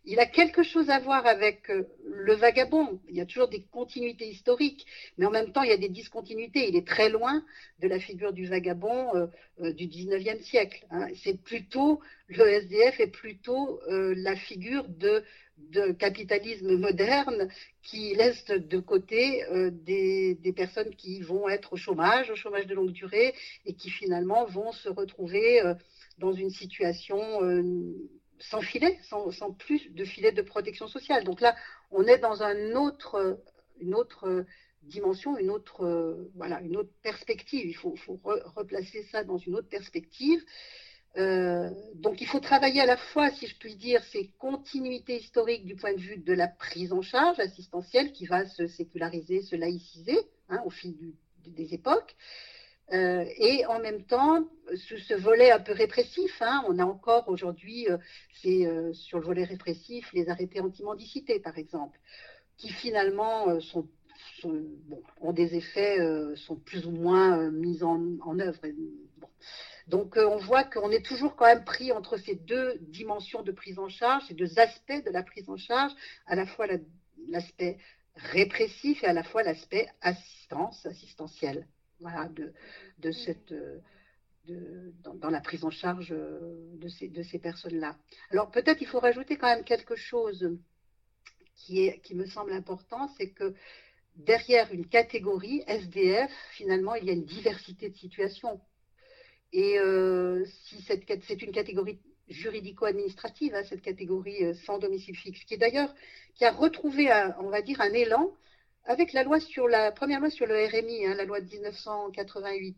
il 0.08 0.20
a 0.22 0.26
quelque 0.26 0.64
chose 0.64 0.90
à 0.90 1.00
voir 1.00 1.26
avec 1.28 1.70
euh, 1.70 1.84
le 2.06 2.34
vagabond. 2.34 3.02
Il 3.10 3.16
y 3.18 3.22
a 3.22 3.26
toujours 3.26 3.50
des 3.50 3.64
continuités 3.64 4.30
historiques, 4.30 4.86
mais 5.18 5.26
en 5.26 5.32
même 5.32 5.52
temps, 5.52 5.64
il 5.64 5.70
y 5.70 5.74
a 5.74 5.78
des 5.78 5.90
discontinuités. 5.90 6.70
Il 6.70 6.78
est 6.78 6.88
très 6.88 7.10
loin 7.10 7.44
de 7.80 7.90
la 7.90 8.00
figure 8.00 8.32
du 8.32 8.48
vagabond 8.48 9.14
euh, 9.16 9.28
euh, 9.60 9.74
du 9.74 9.88
19e 9.88 10.42
siècle. 10.42 10.86
Hein. 10.92 11.08
C'est 11.24 11.44
plutôt, 11.44 12.00
le 12.30 12.48
SDF 12.48 13.02
est 13.02 13.12
plutôt 13.12 13.82
la 13.90 14.36
figure 14.36 14.88
de, 14.88 15.24
capitalisme 16.00 16.78
moderne 16.78 17.50
qui 17.82 18.14
laisse 18.14 18.46
de 18.46 18.80
côté 18.80 19.44
des, 19.72 20.36
des, 20.36 20.54
personnes 20.54 20.93
qui 20.96 21.22
vont 21.22 21.50
être 21.50 21.74
au 21.74 21.78
chômage, 21.78 22.30
au 22.30 22.36
chômage 22.36 22.67
de 22.67 22.76
longue 22.76 22.91
durée, 22.91 23.34
et 23.65 23.74
qui 23.74 23.89
finalement 23.89 24.46
vont 24.46 24.72
se 24.72 24.88
retrouver 24.88 25.62
dans 26.20 26.32
une 26.32 26.52
situation 26.52 27.17
sans 28.39 28.62
filet, 28.62 29.00
sans, 29.04 29.52
plus 29.54 29.89
de 29.91 30.06
filet 30.06 30.32
de 30.32 30.41
protection 30.41 30.88
sociale. 30.88 31.23
Donc 31.23 31.41
là, 31.41 31.56
on 31.91 32.04
est 32.04 32.19
dans 32.19 32.43
une 32.43 32.76
autre 32.76 34.45
dimension, 34.84 35.38
une 35.38 35.50
autre, 35.50 36.28
voilà, 36.36 36.62
une 36.62 36.78
autre 36.78 36.91
perspective. 37.02 37.65
Il 37.65 37.76
faut, 37.76 37.95
replacer 38.56 39.04
ça 39.12 39.23
dans 39.23 39.38
une 39.38 39.56
autre 39.56 39.69
perspective. 39.69 40.43
Euh, 41.17 41.71
donc 41.95 42.21
il 42.21 42.28
faut 42.28 42.39
travailler 42.39 42.82
à 42.82 42.86
la 42.86 42.97
fois, 42.97 43.32
si 43.32 43.47
je 43.47 43.58
puis 43.58 43.76
dire, 43.76 44.04
ces 44.12 44.30
continuités 44.38 45.17
historiques 45.19 45.65
du 45.65 45.76
point 45.76 45.93
de 45.93 46.00
vue 46.00 46.17
de 46.17 46.34
la 46.34 46.47
prise 46.47 46.93
en 46.93 47.02
charge 47.02 47.39
assistentielle 47.39 48.12
qui 48.12 48.28
va 48.28 48.45
se 48.45 48.67
séculariser, 48.67 49.41
se 49.41 49.56
laïciser 49.56 50.19
hein, 50.50 50.62
au 50.65 50.69
fil 50.69 50.95
des 51.45 51.73
époques, 51.73 52.15
euh, 52.93 53.26
et 53.38 53.65
en 53.65 53.80
même 53.80 54.04
temps, 54.04 54.47
sous 54.76 54.97
ce 54.97 55.13
volet 55.13 55.52
un 55.52 55.60
peu 55.60 55.73
répressif, 55.73 56.41
hein, 56.41 56.63
on 56.69 56.80
a 56.80 56.86
encore 56.86 57.28
aujourd'hui, 57.28 57.89
euh, 57.89 57.97
c'est 58.41 58.65
euh, 58.65 58.93
sur 58.93 59.19
le 59.19 59.26
volet 59.26 59.43
répressif, 59.43 60.12
les 60.13 60.30
arrêtés 60.30 60.62
anti-mendicité, 60.62 61.39
par 61.39 61.58
exemple, 61.58 62.00
qui 62.58 62.69
finalement 62.69 63.47
ont 65.21 65.34
des 65.34 65.56
effets, 65.56 66.00
sont 66.36 66.56
plus 66.56 66.88
ou 66.88 66.91
moins 66.91 67.52
mis 67.52 67.84
en, 67.84 68.39
œuvre. 68.39 68.60
Donc 69.88 70.15
on 70.17 70.38
voit 70.38 70.63
qu'on 70.63 70.89
est 70.89 71.06
toujours 71.06 71.36
quand 71.36 71.45
même 71.45 71.63
pris 71.63 71.91
entre 71.91 72.17
ces 72.17 72.34
deux 72.34 72.80
dimensions 72.82 73.43
de 73.43 73.52
prise 73.52 73.78
en 73.78 73.89
charge, 73.89 74.23
ces 74.28 74.34
deux 74.34 74.58
aspects 74.58 75.06
de 75.06 75.12
la 75.12 75.21
prise 75.21 75.47
en 75.50 75.58
charge, 75.58 75.91
à 76.26 76.36
la 76.36 76.47
fois 76.47 76.65
l'aspect 77.28 77.78
répressif 78.15 79.04
et 79.04 79.08
à 79.08 79.13
la 79.13 79.23
fois 79.23 79.43
l'aspect 79.43 79.88
assistance, 80.02 80.84
assistentielle 80.88 81.67
voilà, 81.99 82.27
de, 82.29 82.53
de 82.99 83.12
cette, 83.12 83.53
de, 84.45 84.93
dans, 85.03 85.29
la 85.29 85.41
prise 85.41 85.63
en 85.63 85.71
charge 85.71 86.10
de 86.10 86.88
ces, 86.88 87.07
de 87.07 87.23
ces 87.23 87.39
personnes-là. 87.39 87.97
Alors 88.31 88.51
peut-être 88.51 88.81
il 88.81 88.88
faut 88.88 88.99
rajouter 88.99 89.38
quand 89.38 89.47
même 89.47 89.63
quelque 89.63 89.95
chose 89.95 90.57
qui, 91.55 91.86
est, 91.86 91.99
qui 91.99 92.15
me 92.15 92.25
semble 92.25 92.53
important, 92.53 93.10
c'est 93.17 93.31
que 93.31 93.53
derrière 94.15 94.71
une 94.73 94.88
catégorie 94.88 95.63
SDF, 95.67 96.31
finalement, 96.51 96.95
il 96.95 97.05
y 97.05 97.10
a 97.10 97.13
une 97.13 97.25
diversité 97.25 97.89
de 97.89 97.95
situations. 97.95 98.60
Et 99.53 99.79
euh, 99.79 100.45
si 100.65 100.81
c'est 100.81 101.41
une 101.41 101.51
catégorie 101.51 101.99
juridico-administrative, 102.27 103.53
hein, 103.55 103.63
cette 103.63 103.81
catégorie 103.81 104.43
euh, 104.43 104.53
sans 104.65 104.79
domicile 104.79 105.15
fixe, 105.15 105.43
qui 105.45 105.53
est 105.53 105.57
d'ailleurs, 105.57 105.93
qui 106.36 106.45
a 106.45 106.51
retrouvé, 106.51 107.10
on 107.39 107.49
va 107.49 107.62
dire, 107.62 107.79
un 107.81 107.93
élan 107.93 108.33
avec 108.88 109.13
la 109.13 109.23
loi 109.23 109.39
sur 109.39 109.67
la 109.67 109.91
première 109.91 110.19
loi 110.19 110.30
sur 110.30 110.47
le 110.47 110.56
RMI, 110.56 111.06
hein, 111.06 111.13
la 111.15 111.26
loi 111.26 111.41
de 111.41 111.50
1988, 111.50 112.78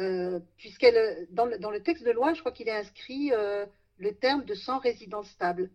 euh, 0.00 0.40
puisqu'elle, 0.56 1.26
dans 1.30 1.44
le, 1.46 1.82
texte 1.82 2.04
de 2.04 2.12
loi, 2.12 2.34
je 2.34 2.40
crois 2.40 2.52
qu'il 2.52 2.68
est 2.68 2.76
inscrit 2.76 3.32
euh, 3.32 3.66
le 3.98 4.14
terme 4.14 4.44
de 4.44 4.54
sans 4.54 4.78
résidence 4.78 5.28
stable. 5.30 5.70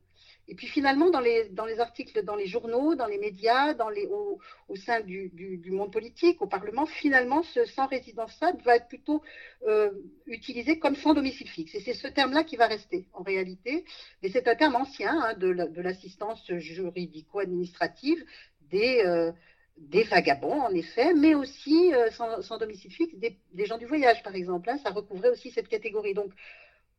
Et 0.48 0.56
puis 0.56 0.65
finalement, 0.65 1.12
dans 1.12 1.19
les, 1.19 1.48
dans 1.50 1.65
les 1.65 1.80
articles, 1.80 2.24
dans 2.24 2.36
les 2.36 2.48
journaux, 2.48 2.95
dans 2.95 3.06
les 3.06 3.19
médias, 3.19 3.76
dans 3.76 3.89
les, 3.89 4.08
au, 4.08 4.39
au 4.67 4.76
sein 4.76 5.00
du, 5.02 5.30
du, 5.30 5.72
monde 5.72 5.93
politique, 5.93 6.41
au 6.41 6.48
Parlement, 6.48 6.88
finalement, 6.88 7.43
ce 7.43 7.65
sans 7.65 7.86
résidence 7.86 8.34
stable 8.34 8.60
va 8.63 8.78
être 8.78 8.88
plutôt 8.88 9.22
euh, 9.67 9.91
utilisé 10.26 10.80
comme 10.80 10.95
sans 10.95 11.13
domicile 11.13 11.48
fixe. 11.48 11.76
Et 11.76 11.82
c'est 11.82 11.93
ce 11.93 12.08
terme-là 12.08 12.43
qui 12.43 12.56
va 12.56 12.65
rester 12.65 13.06
en 13.13 13.22
réalité. 13.22 13.86
Mais 14.24 14.30
c'est 14.30 14.48
un 14.48 14.56
terme 14.56 14.76
ancien 14.76 15.22
hein, 15.22 15.34
de 15.36 15.82
l'assistance 15.82 16.43
juridico-administrative 16.52 18.26
des, 18.69 19.01
euh, 19.05 19.32
des 19.77 20.03
vagabonds, 20.03 20.62
en 20.62 20.73
effet, 20.73 21.13
mais 21.13 21.36
aussi, 21.36 21.93
euh, 21.93 22.10
sans, 22.12 22.58
domicile 22.58 22.91
fixe, 22.91 23.15
des, 23.15 23.65
gens 23.65 23.77
du 23.77 23.86
voyage, 23.86 24.21
par 24.23 24.36
exemple. 24.36 24.69
Hein, 24.69 24.77
ça 24.84 24.91
recouvrait 24.91 25.29
aussi 25.29 25.51
cette 25.51 25.67
catégorie. 25.67 26.13
Donc, 26.13 26.32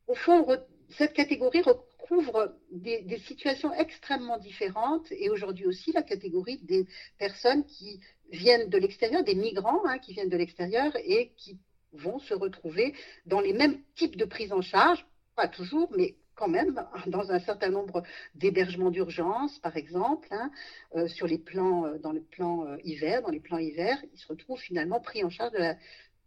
au 0.07 0.15
fond, 0.15 0.45
cette 0.89 1.13
catégorie 1.13 1.61
recouvre 1.61 2.53
des, 2.71 3.17
situations 3.19 3.73
extrêmement 3.73 4.37
différentes 4.37 5.11
et 5.11 5.29
aujourd'hui 5.29 5.65
aussi 5.65 5.91
la 5.91 6.01
catégorie 6.01 6.59
des 6.63 6.85
personnes 7.17 7.65
qui 7.65 7.99
viennent 8.31 8.69
de 8.69 8.77
l'extérieur, 8.77 9.23
des 9.23 9.35
migrants 9.35 9.85
hein, 9.85 9.99
qui 9.99 10.13
viennent 10.13 10.29
de 10.29 10.37
l'extérieur 10.37 10.91
et 11.05 11.31
qui 11.37 11.59
vont 11.93 12.19
se 12.19 12.33
retrouver 12.33 12.93
dans 13.25 13.41
les 13.41 13.53
mêmes 13.53 13.81
types 13.95 14.15
de 14.15 14.25
prise 14.25 14.53
en 14.53 14.61
charge, 14.61 15.05
pas 15.35 15.47
toujours, 15.47 15.91
mais 15.97 16.15
quand 16.41 16.47
même 16.47 16.73
dans 17.05 17.31
un 17.31 17.39
certain 17.39 17.69
nombre 17.69 18.01
d'hébergements 18.33 18.89
d'urgence, 18.89 19.59
par 19.59 19.77
exemple, 19.77 20.27
hein, 20.31 20.49
euh, 20.95 21.07
sur 21.07 21.27
les 21.27 21.37
plans, 21.37 21.85
euh, 21.85 21.99
dans 21.99 22.11
le 22.11 22.21
plan 22.21 22.65
euh, 22.65 22.77
hiver, 22.83 23.21
dans 23.21 23.29
les 23.29 23.39
plans 23.39 23.59
hiver, 23.59 23.95
ils 24.11 24.17
se 24.17 24.27
retrouvent 24.27 24.59
finalement 24.59 24.99
pris 24.99 25.23
en 25.23 25.29
charge 25.29 25.53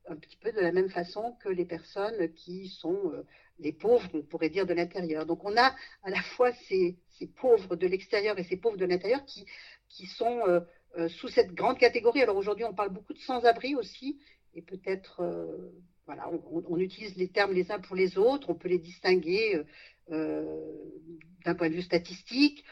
un 0.07 0.17
petit 0.17 0.37
peu 0.37 0.53
de 0.53 0.61
la 0.61 0.71
même 0.71 0.89
façon 0.89 1.35
que 1.43 1.49
les 1.49 1.65
personnes 1.65 2.33
qui 2.35 2.69
sont 2.69 3.13
les 3.59 3.73
pauvres, 3.73 4.09
on 4.13 4.23
pourrait 4.23 4.51
dire, 4.51 4.67
de 4.67 4.75
l'intérieur. 4.75 5.27
Donc 5.27 5.45
on 5.45 5.57
a 5.57 5.75
à 6.05 6.11
la 6.11 6.23
fois 6.23 6.53
ces, 6.69 6.97
pauvres 7.41 7.75
de 7.75 7.87
l'extérieur 7.87 8.39
et 8.39 8.45
ces 8.45 8.59
pauvres 8.59 8.77
de 8.77 8.85
l'intérieur 8.85 9.25
qui, 9.25 9.47
qui 9.89 10.07
sont 10.07 10.43
sous 11.09 11.29
cette 11.29 11.55
grande 11.55 11.79
catégorie. 11.79 12.23
Alors 12.23 12.37
aujourd'hui, 12.37 12.67
on 12.67 12.75
parle 12.75 12.91
beaucoup 12.91 13.15
de 13.15 13.19
sans-abri 13.19 13.75
aussi, 13.75 14.21
et 14.53 14.61
peut-être, 14.61 15.23
voilà, 16.05 16.31
on, 16.69 16.79
utilise 16.79 17.17
les 17.17 17.29
termes 17.29 17.55
les 17.55 17.73
uns 17.73 17.81
pour 17.81 17.97
les 17.97 18.19
autres, 18.19 18.51
on 18.51 18.55
peut 18.55 18.69
les 18.69 18.79
distinguer 18.79 19.65
d'un 20.09 21.55
point 21.55 21.69
de 21.69 21.75
vue 21.75 21.83
statistique. 21.83 22.65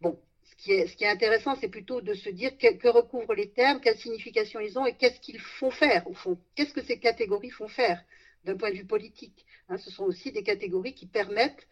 Bon, 0.00 0.18
ce 0.42 0.96
qui 0.96 1.04
est, 1.04 1.08
intéressant, 1.08 1.56
c'est 1.56 1.68
plutôt 1.68 2.00
de 2.00 2.14
se 2.14 2.30
dire 2.30 2.56
que, 2.58 2.88
recouvrent 2.88 3.34
les 3.34 3.50
termes, 3.50 3.80
quelle 3.80 3.98
signification 3.98 4.60
ils 4.60 4.78
ont 4.78 4.86
et 4.86 4.94
qu'est-ce 4.94 5.20
qu'ils 5.20 5.40
font 5.40 5.70
faire, 5.70 6.06
au 6.08 6.14
fond. 6.14 6.38
Qu'est-ce 6.54 6.72
que 6.72 6.82
ces 6.82 6.98
catégories 6.98 7.50
font 7.50 7.68
faire 7.68 8.02
d'un 8.44 8.56
point 8.56 8.70
de 8.70 8.76
vue 8.76 8.86
politique 8.86 9.44
hein, 9.68 9.78
Ce 9.78 9.90
sont 9.90 10.04
aussi 10.04 10.32
des 10.32 10.42
catégories 10.42 10.94
qui 10.94 11.06
permettent 11.06 11.66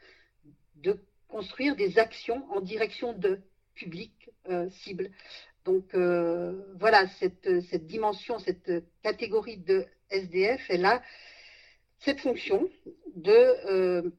de 0.76 0.98
construire 1.28 1.76
des 1.76 1.98
actions 1.98 2.44
en 2.52 2.60
direction 2.60 3.12
de 3.12 3.40
publics 3.74 4.30
euh, 4.48 4.68
cibles. 4.70 5.10
Donc 5.64 5.94
euh, 5.94 6.60
voilà, 6.78 7.06
cette, 7.20 7.62
cette, 7.70 7.86
dimension, 7.86 8.38
cette 8.38 8.70
catégorie 9.02 9.58
de 9.58 9.86
SDF, 10.10 10.62
elle 10.68 10.84
a 10.84 11.02
cette 12.00 12.20
fonction 12.20 12.68
de, 13.14 13.30
euh, 13.30 14.10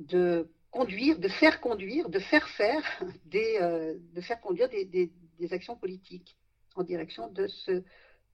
de 0.00 0.48
conduire, 0.70 1.18
de 1.18 1.28
faire 1.28 1.60
conduire, 1.60 2.08
de 2.08 2.18
faire 2.18 2.48
faire 2.48 2.82
des, 3.26 3.58
de 4.14 4.20
faire 4.20 4.40
conduire 4.40 4.68
des, 4.68 4.84
des, 4.86 5.52
actions 5.52 5.76
politiques 5.76 6.36
en 6.76 6.82
direction 6.82 7.28
de 7.28 7.46
ce 7.46 7.82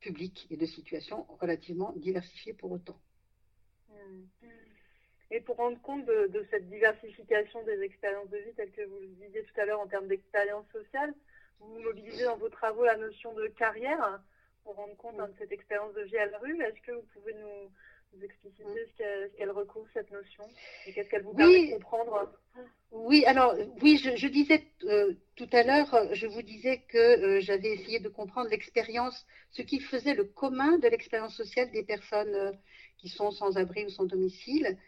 public 0.00 0.46
et 0.50 0.56
de 0.56 0.66
situations 0.66 1.26
relativement 1.40 1.92
diversifiées 1.96 2.52
pour 2.52 2.70
autant. 2.70 3.00
Hmm. 3.88 4.24
Et 5.30 5.40
pour 5.40 5.56
rendre 5.56 5.80
compte 5.82 6.06
de, 6.06 6.46
cette 6.50 6.68
diversification 6.68 7.62
des 7.64 7.82
expériences 7.82 8.30
de 8.30 8.38
vie, 8.38 8.54
telles 8.54 8.72
que 8.72 8.86
vous 8.86 9.00
le 9.00 9.08
disiez 9.08 9.44
tout 9.44 9.60
à 9.60 9.66
l'heure 9.66 9.80
en 9.80 9.86
termes 9.86 10.08
d'expérience 10.08 10.66
sociale, 10.72 11.12
vous 11.60 11.80
mobilisez 11.80 12.24
dans 12.24 12.38
vos 12.38 12.48
travaux 12.48 12.84
la 12.84 12.96
notion 12.96 13.34
de 13.34 13.46
carrière 13.48 14.22
pour 14.64 14.76
rendre 14.76 14.96
compte 14.96 15.20
hein, 15.20 15.28
de 15.28 15.34
cette 15.38 15.52
expérience 15.52 15.92
de 15.94 16.02
vie 16.02 16.16
à 16.16 16.26
la 16.26 16.38
rue. 16.38 16.62
Est-ce 16.62 16.80
que 16.80 16.92
vous 16.92 17.06
pouvez 17.12 17.34
nous, 17.34 17.70
expliciter 18.22 18.64
ce 18.98 19.36
qu'elle 19.36 19.50
recouvre, 19.50 19.86
cette 19.92 20.10
notion, 20.10 20.44
et 20.86 20.92
qu'est-ce 20.92 21.08
qu'elle 21.08 21.22
vous 21.22 21.34
permet 21.34 21.68
de 21.68 21.72
comprendre? 21.74 22.32
Oui, 22.90 23.24
alors, 23.26 23.54
oui, 23.82 23.98
je, 23.98 24.26
disais 24.26 24.64
euh, 24.84 25.12
tout 25.36 25.48
à 25.52 25.62
l'heure, 25.62 26.14
je 26.14 26.26
vous 26.26 26.42
disais 26.42 26.82
que 26.88 26.98
euh, 26.98 27.40
j'avais 27.40 27.70
essayé 27.70 28.00
de 28.00 28.08
comprendre 28.08 28.48
l'expérience, 28.48 29.26
ce 29.50 29.62
qui 29.62 29.80
faisait 29.80 30.14
le 30.14 30.24
commun 30.24 30.78
de 30.78 30.88
l'expérience 30.88 31.36
sociale 31.36 31.70
des 31.70 31.82
personnes 31.82 32.34
euh, 32.34 32.52
qui 32.96 33.08
sont 33.08 33.30
sans 33.30 33.56
abri 33.58 33.84
ou 33.84 33.90
sans 33.90 34.04
domicile. 34.04 34.78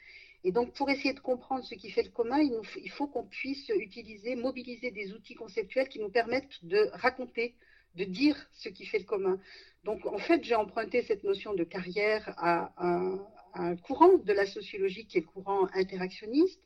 Et 0.42 0.52
donc, 0.52 0.72
pour 0.72 0.88
essayer 0.88 1.12
de 1.12 1.20
comprendre 1.20 1.64
ce 1.64 1.74
qui 1.74 1.90
fait 1.90 2.02
le 2.02 2.08
commun, 2.08 2.40
il, 2.40 2.90
faut 2.90 3.06
qu'on 3.06 3.26
puisse 3.26 3.68
utiliser, 3.68 4.34
mobiliser 4.34 4.90
des 4.90 5.12
outils 5.12 5.34
conceptuels 5.34 5.88
qui 5.88 5.98
nous 5.98 6.08
permettent 6.08 6.64
de 6.64 6.88
raconter, 6.94 7.54
de 7.94 8.04
dire 8.04 8.36
ce 8.52 8.68
qui 8.68 8.86
fait 8.86 8.98
le 8.98 9.04
commun. 9.04 9.40
Donc, 9.84 10.06
en 10.06 10.18
fait, 10.18 10.44
j'ai 10.44 10.54
emprunté 10.54 11.02
cette 11.02 11.24
notion 11.24 11.54
de 11.54 11.64
carrière 11.64 12.34
à 12.36 12.72
un, 12.78 13.76
courant 13.76 14.18
de 14.18 14.32
la 14.32 14.46
sociologie 14.46 15.06
qui 15.06 15.18
est 15.18 15.22
le 15.22 15.26
courant 15.26 15.66
interactionniste, 15.74 16.60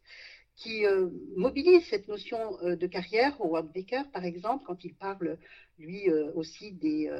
qui 0.54 0.86
euh, 0.86 1.08
mobilise 1.36 1.84
cette 1.86 2.08
notion 2.08 2.58
euh, 2.62 2.76
de 2.76 2.86
carrière. 2.86 3.40
Howard 3.40 3.72
Baker, 3.72 4.02
par 4.12 4.24
exemple, 4.24 4.64
quand 4.66 4.84
il 4.84 4.94
parle, 4.94 5.38
lui 5.78 6.10
euh, 6.10 6.30
aussi, 6.34 6.72
des 6.72 7.10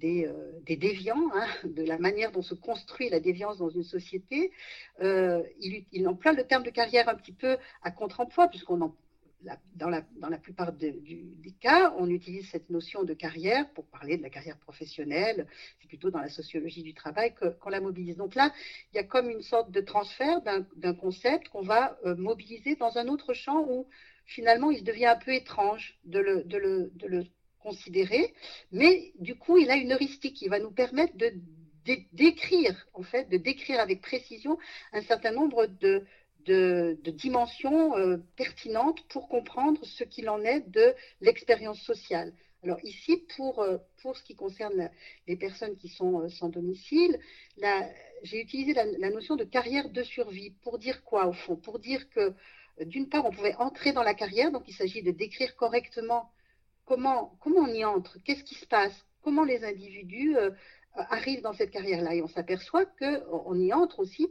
des, 0.00 0.76
déviants, 0.76 1.30
hein, 1.34 1.46
de 1.64 1.82
la 1.82 1.98
manière 1.98 2.32
dont 2.32 2.42
se 2.42 2.54
construit 2.54 3.08
la 3.08 3.20
déviance 3.20 3.58
dans 3.58 3.68
une 3.68 3.84
société. 3.84 4.52
Euh, 5.00 5.42
il, 5.60 6.08
emploie 6.08 6.32
le 6.32 6.44
terme 6.44 6.62
de 6.62 6.70
carrière 6.70 7.08
un 7.08 7.14
petit 7.14 7.32
peu 7.32 7.56
à 7.82 7.90
contre-emploi, 7.90 8.48
puisqu'on 8.48 8.80
dans, 9.74 9.88
la, 9.88 10.38
plupart 10.38 10.72
des 10.72 11.54
cas, 11.60 11.94
on 11.98 12.08
utilise 12.10 12.48
cette 12.50 12.68
notion 12.70 13.04
de 13.04 13.14
carrière 13.14 13.70
pour 13.72 13.86
parler 13.86 14.16
de 14.16 14.22
la 14.22 14.30
carrière 14.30 14.58
professionnelle. 14.58 15.46
C'est 15.80 15.88
plutôt 15.88 16.10
dans 16.10 16.20
la 16.20 16.28
sociologie 16.28 16.82
du 16.82 16.94
travail 16.94 17.34
qu'on 17.34 17.70
la 17.70 17.80
mobilise. 17.80 18.16
Donc 18.16 18.34
là, 18.34 18.52
il 18.92 18.96
y 18.96 19.00
a 19.00 19.04
comme 19.04 19.30
une 19.30 19.42
sorte 19.42 19.70
de 19.70 19.80
transfert 19.80 20.42
d'un 20.42 20.94
concept 20.94 21.48
qu'on 21.48 21.62
va 21.62 21.98
euh, 22.04 22.14
mobiliser 22.16 22.76
dans 22.76 22.98
un 22.98 23.08
autre 23.08 23.32
champ 23.32 23.66
où 23.68 23.86
finalement 24.26 24.70
il 24.70 24.84
devient 24.84 25.06
un 25.06 25.16
peu 25.16 25.32
étrange 25.32 25.98
de 26.04 26.18
le, 26.18 26.44
de 26.44 26.58
le, 26.58 27.24
considéré, 27.60 28.32
mais 28.72 29.12
du 29.18 29.34
coup, 29.36 29.58
il 29.58 29.70
a 29.70 29.76
une 29.76 29.92
heuristique 29.92 30.34
qui 30.34 30.48
va 30.48 30.58
nous 30.58 30.70
permettre 30.70 31.14
de, 31.18 31.30
décrire, 32.12 32.86
en 32.94 33.02
fait, 33.02 33.28
de 33.28 33.36
décrire 33.36 33.80
avec 33.80 34.00
précision 34.00 34.58
un 34.92 35.02
certain 35.02 35.32
nombre 35.32 35.66
de, 35.66 36.06
de, 36.46 36.98
dimensions 37.10 37.96
euh, 37.96 38.18
pertinentes 38.36 39.02
pour 39.08 39.28
comprendre 39.28 39.84
ce 39.84 40.04
qu'il 40.04 40.28
en 40.28 40.42
est 40.42 40.60
de 40.70 40.94
l'expérience 41.20 41.80
sociale. 41.82 42.32
Alors 42.62 42.78
ici, 42.84 43.24
pour, 43.36 43.60
euh, 43.60 43.78
pour 44.02 44.16
ce 44.16 44.22
qui 44.22 44.34
concerne 44.34 44.90
les 45.26 45.36
personnes 45.36 45.76
qui 45.76 45.88
sont 45.88 46.20
euh, 46.20 46.28
sans 46.28 46.48
domicile, 46.48 47.18
j'ai 48.22 48.40
utilisé 48.40 48.74
la, 48.74 49.10
notion 49.10 49.36
de 49.36 49.44
carrière 49.44 49.88
de 49.88 50.02
survie. 50.02 50.50
Pour 50.62 50.78
dire 50.78 51.02
quoi, 51.04 51.26
au 51.26 51.32
fond? 51.32 51.56
Pour 51.56 51.78
dire 51.78 52.08
que, 52.10 52.34
d'une 52.84 53.08
part, 53.08 53.24
on 53.24 53.30
pouvait 53.30 53.54
entrer 53.56 53.92
dans 53.92 54.02
la 54.02 54.14
carrière, 54.14 54.52
donc 54.52 54.64
il 54.68 54.74
s'agit 54.74 55.02
de 55.02 55.10
décrire 55.10 55.56
correctement 55.56 56.30
comment, 56.84 57.38
on 57.44 57.68
y 57.68 57.84
entre, 57.84 58.18
qu'est-ce 58.24 58.44
qui 58.44 58.56
se 58.56 58.66
passe, 58.66 59.06
comment 59.22 59.44
les 59.44 59.64
individus 59.64 60.36
arrivent 60.94 61.42
dans 61.42 61.52
cette 61.52 61.70
carrière-là. 61.70 62.14
Et 62.14 62.22
on 62.22 62.28
s'aperçoit 62.28 62.84
qu'on 62.84 63.54
y 63.54 63.72
entre 63.72 64.00
aussi, 64.00 64.28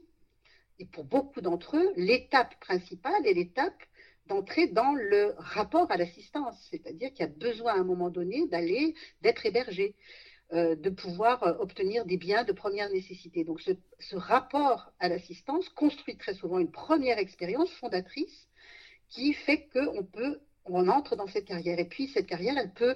et 0.80 0.86
pour 0.86 1.04
beaucoup 1.04 1.42
d'entre 1.42 1.78
eux, 1.78 1.94
l'étape 1.98 2.60
principale 2.60 3.28
est 3.28 3.34
l'étape 3.34 3.84
d'entrer 4.28 4.68
dans 4.68 4.94
le 4.94 5.34
rapport 5.38 5.92
à 5.92 5.98
l'assistance, 5.98 6.56
c'est-à-dire 6.70 7.10
qu'il 7.14 7.26
y 7.26 7.30
a 7.30 7.32
besoin 7.32 7.74
à 7.74 7.80
un 7.80 7.84
moment 7.84 8.10
donné 8.10 8.48
d'aller, 8.48 8.94
d'être 9.22 9.46
hébergé, 9.46 9.96
euh, 10.54 10.76
de 10.76 10.90
pouvoir 10.90 11.44
euh, 11.44 11.54
obtenir 11.60 12.06
des 12.06 12.18
biens 12.18 12.44
de 12.44 12.52
première 12.52 12.90
nécessité. 12.90 13.44
Donc 13.44 13.60
ce, 13.62 14.16
rapport 14.16 14.92
à 15.00 15.10
l'assistance 15.10 15.68
construit 15.70 16.18
très 16.18 16.34
souvent 16.34 16.60
une 16.60 16.72
première 16.72 17.18
expérience 17.18 17.72
fondatrice 17.74 18.48
qui 19.10 19.34
fait 19.34 19.68
qu'on 19.74 20.04
peut 20.04 20.40
on 20.66 20.88
entre 20.88 21.16
dans 21.16 21.28
cette 21.28 21.46
carrière. 21.46 21.80
Et 21.80 21.86
puis, 21.86 22.08
cette 22.10 22.28
carrière, 22.28 22.56
elle 22.58 22.74
peut 22.74 22.96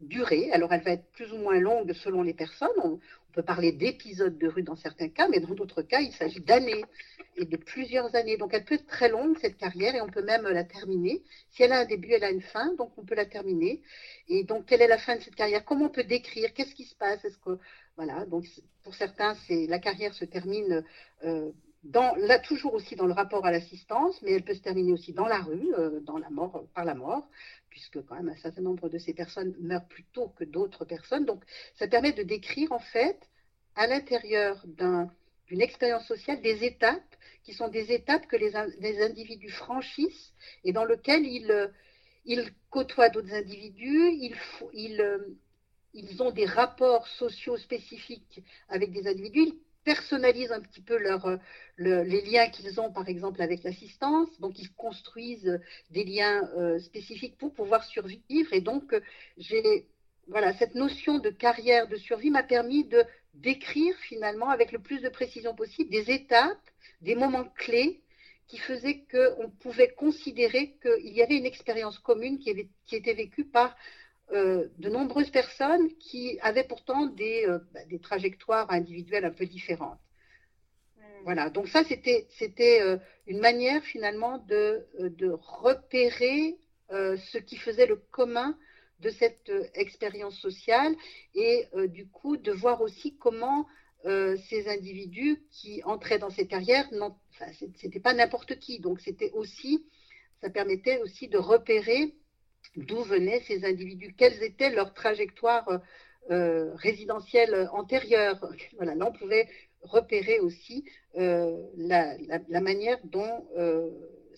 durer. 0.00 0.50
Alors, 0.52 0.72
elle 0.72 0.82
va 0.82 0.92
être 0.92 1.10
plus 1.12 1.32
ou 1.32 1.38
moins 1.38 1.58
longue 1.58 1.92
selon 1.92 2.22
les 2.22 2.34
personnes. 2.34 2.68
On, 2.82 2.98
peut 3.32 3.42
parler 3.42 3.72
d'épisodes 3.72 4.38
de 4.38 4.48
rue 4.48 4.62
dans 4.62 4.76
certains 4.76 5.08
cas, 5.08 5.28
mais 5.28 5.40
dans 5.40 5.54
d'autres 5.54 5.82
cas, 5.82 6.00
il 6.00 6.12
s'agit 6.12 6.40
d'années 6.40 6.84
et 7.36 7.44
de 7.44 7.56
plusieurs 7.56 8.14
années. 8.14 8.36
Donc, 8.36 8.54
elle 8.54 8.64
peut 8.64 8.74
être 8.76 8.86
très 8.86 9.08
longue, 9.08 9.36
cette 9.40 9.56
carrière, 9.56 9.94
et 9.94 10.00
on 10.00 10.08
peut 10.08 10.22
même 10.22 10.44
la 10.44 10.64
terminer. 10.64 11.22
Si 11.50 11.62
elle 11.62 11.72
a 11.72 11.80
un 11.80 11.84
début, 11.84 12.12
elle 12.12 12.24
a 12.24 12.30
une 12.30 12.42
fin, 12.42 12.74
donc 12.74 12.92
on 12.96 13.04
peut 13.04 13.14
la 13.14 13.26
terminer. 13.26 13.82
Et 14.28 14.44
donc, 14.44 14.66
quelle 14.66 14.82
est 14.82 14.88
la 14.88 14.98
fin 14.98 15.16
de 15.16 15.22
cette 15.22 15.34
carrière? 15.34 15.64
Comment 15.64 15.86
on 15.86 15.90
peut 15.90 16.04
décrire? 16.04 16.52
Qu'est-ce 16.54 16.74
qui 16.74 16.84
se 16.84 16.94
passe? 16.94 17.24
Est-ce 17.24 17.38
que, 17.38 17.58
voilà, 17.96 18.24
donc 18.26 18.44
pour 18.84 18.94
certains, 18.94 19.34
c'est 19.46 19.66
la 19.66 19.78
carrière 19.78 20.14
se 20.14 20.24
termine. 20.24 20.84
Euh, 21.24 21.50
là, 21.84 22.38
toujours 22.38 22.74
aussi 22.74 22.96
dans 22.96 23.06
le 23.06 23.12
rapport 23.12 23.44
à 23.44 23.50
l'assistance, 23.50 24.20
mais 24.22 24.32
elle 24.32 24.44
peut 24.44 24.54
se 24.54 24.60
terminer 24.62 24.92
aussi 24.92 25.12
dans 25.12 25.26
la 25.26 25.40
rue, 25.40 25.74
euh, 25.74 26.00
dans 26.00 26.18
la 26.18 26.30
mort, 26.30 26.64
par 26.74 26.84
la 26.84 26.94
mort, 26.94 27.28
puisque 27.72 28.04
quand 28.04 28.16
même 28.16 28.28
un 28.28 28.36
certain 28.36 28.60
nombre 28.60 28.90
de 28.90 28.98
ces 28.98 29.14
personnes 29.14 29.56
meurent 29.58 29.88
plus 29.88 30.04
tôt 30.12 30.28
que 30.36 30.44
d'autres 30.44 30.84
personnes. 30.84 31.24
Donc, 31.24 31.42
ça 31.74 31.88
permet 31.88 32.12
de 32.12 32.22
décrire 32.22 32.70
en 32.70 32.78
fait, 32.78 33.18
à 33.74 33.86
l'intérieur 33.86 34.62
d'une 34.66 35.62
expérience 35.62 36.06
sociale, 36.06 36.42
des 36.42 36.64
étapes 36.64 37.16
qui 37.44 37.54
sont 37.54 37.68
des 37.68 37.90
étapes 37.90 38.26
que 38.26 38.36
les, 38.36 39.02
individus 39.02 39.48
franchissent 39.48 40.34
et 40.64 40.72
dans 40.74 40.84
lesquelles 40.84 41.24
ils, 41.24 41.72
ils 42.26 42.52
côtoient 42.68 43.08
d'autres 43.08 43.32
individus, 43.32 44.10
ils, 44.20 44.36
ils, 44.74 45.00
euh, 45.00 45.18
ils 45.94 46.22
ont 46.22 46.30
des 46.30 46.44
rapports 46.44 47.08
sociaux 47.08 47.56
spécifiques 47.56 48.42
avec 48.68 48.92
des 48.92 49.06
individus, 49.08 49.54
personnalisent 49.84 50.52
un 50.52 50.60
petit 50.60 50.80
peu 50.80 50.94
euh, 50.94 51.38
les 51.78 52.22
liens 52.22 52.48
qu'ils 52.48 52.80
ont, 52.80 52.92
par 52.92 53.08
exemple, 53.08 53.42
avec 53.42 53.62
l'assistance. 53.62 54.28
Donc, 54.40 54.58
ils 54.58 54.72
construisent 54.72 55.60
des 55.90 56.04
liens 56.04 56.48
euh, 56.56 56.78
spécifiques 56.78 57.36
pour 57.38 57.52
pouvoir 57.54 57.84
survivre. 57.84 58.52
Et 58.52 58.60
donc, 58.60 58.92
euh, 58.92 59.00
j'ai 59.38 59.86
voilà, 60.28 60.52
cette 60.54 60.76
notion 60.76 61.18
de 61.18 61.30
carrière 61.30 61.88
de 61.88 61.96
survie 61.96 62.30
m'a 62.30 62.44
permis 62.44 62.84
de 62.84 63.02
décrire 63.34 63.96
finalement, 63.96 64.50
avec 64.50 64.70
le 64.70 64.78
plus 64.78 65.00
de 65.00 65.08
précision 65.08 65.54
possible, 65.54 65.90
des 65.90 66.10
étapes, 66.12 66.70
des 67.00 67.16
moments 67.16 67.44
clés 67.56 68.00
qui 68.46 68.58
faisaient 68.58 69.04
qu'on 69.10 69.50
pouvait 69.50 69.88
considérer 69.88 70.76
qu'il 70.82 71.12
y 71.12 71.22
avait 71.22 71.38
une 71.38 71.46
expérience 71.46 71.98
commune 71.98 72.38
qui 72.38 72.50
était 72.94 73.14
vécue 73.14 73.44
par 73.44 73.74
euh, 74.32 74.68
de 74.78 74.88
nombreuses 74.88 75.30
personnes 75.30 75.94
qui 75.98 76.38
avaient 76.40 76.64
pourtant 76.64 77.04
des, 77.04 77.44
euh, 77.46 77.58
bah, 77.74 77.84
des, 77.90 77.98
trajectoires 77.98 78.70
individuelles 78.70 79.26
un 79.26 79.30
peu 79.30 79.44
différentes. 79.44 79.98
Hmm. 80.96 81.02
Voilà, 81.24 81.50
donc 81.50 81.68
ça 81.68 81.84
c'était 81.84 82.26
c'était 82.30 82.80
euh, 82.80 82.96
une 83.26 83.40
manière 83.40 83.82
finalement 83.82 84.38
de, 84.38 84.86
de 84.98 85.30
repérer 85.30 86.56
ce 86.90 87.38
qui 87.38 87.56
faisait 87.56 87.86
le 87.86 87.96
commun 87.96 88.56
de 89.00 89.08
cette 89.08 89.50
expérience 89.74 90.38
sociale 90.38 90.94
et 91.34 91.66
du 91.88 92.06
coup 92.06 92.36
de 92.36 92.52
voir 92.52 92.82
aussi 92.82 93.16
comment 93.16 93.66
ces 94.04 94.68
individus 94.68 95.42
qui 95.50 95.82
entraient 95.84 96.18
dans 96.18 96.28
cette 96.28 96.48
carrière, 96.48 96.86
enfin, 97.00 97.50
c'était 97.76 97.98
pas 97.98 98.12
n'importe 98.12 98.58
qui, 98.58 98.78
donc 98.78 99.00
c'était 99.00 99.30
aussi, 99.30 99.86
ça 100.42 100.50
permettait 100.50 100.98
aussi 100.98 101.28
de 101.28 101.38
repérer 101.38 102.14
d'où 102.76 103.02
venaient 103.02 103.40
ces 103.40 103.64
individus, 103.64 104.14
quelles 104.16 104.42
étaient 104.42 104.70
leurs 104.70 104.94
trajectoires 104.94 105.80
résidentielle 106.28 107.68
antérieure. 107.72 108.48
Voilà, 108.76 108.94
là, 108.94 109.06
on 109.08 109.12
pouvait 109.12 109.48
repérer 109.82 110.38
aussi 110.38 110.84
la, 111.14 112.16
la, 112.16 112.60
manière 112.60 112.98
dont 113.04 113.44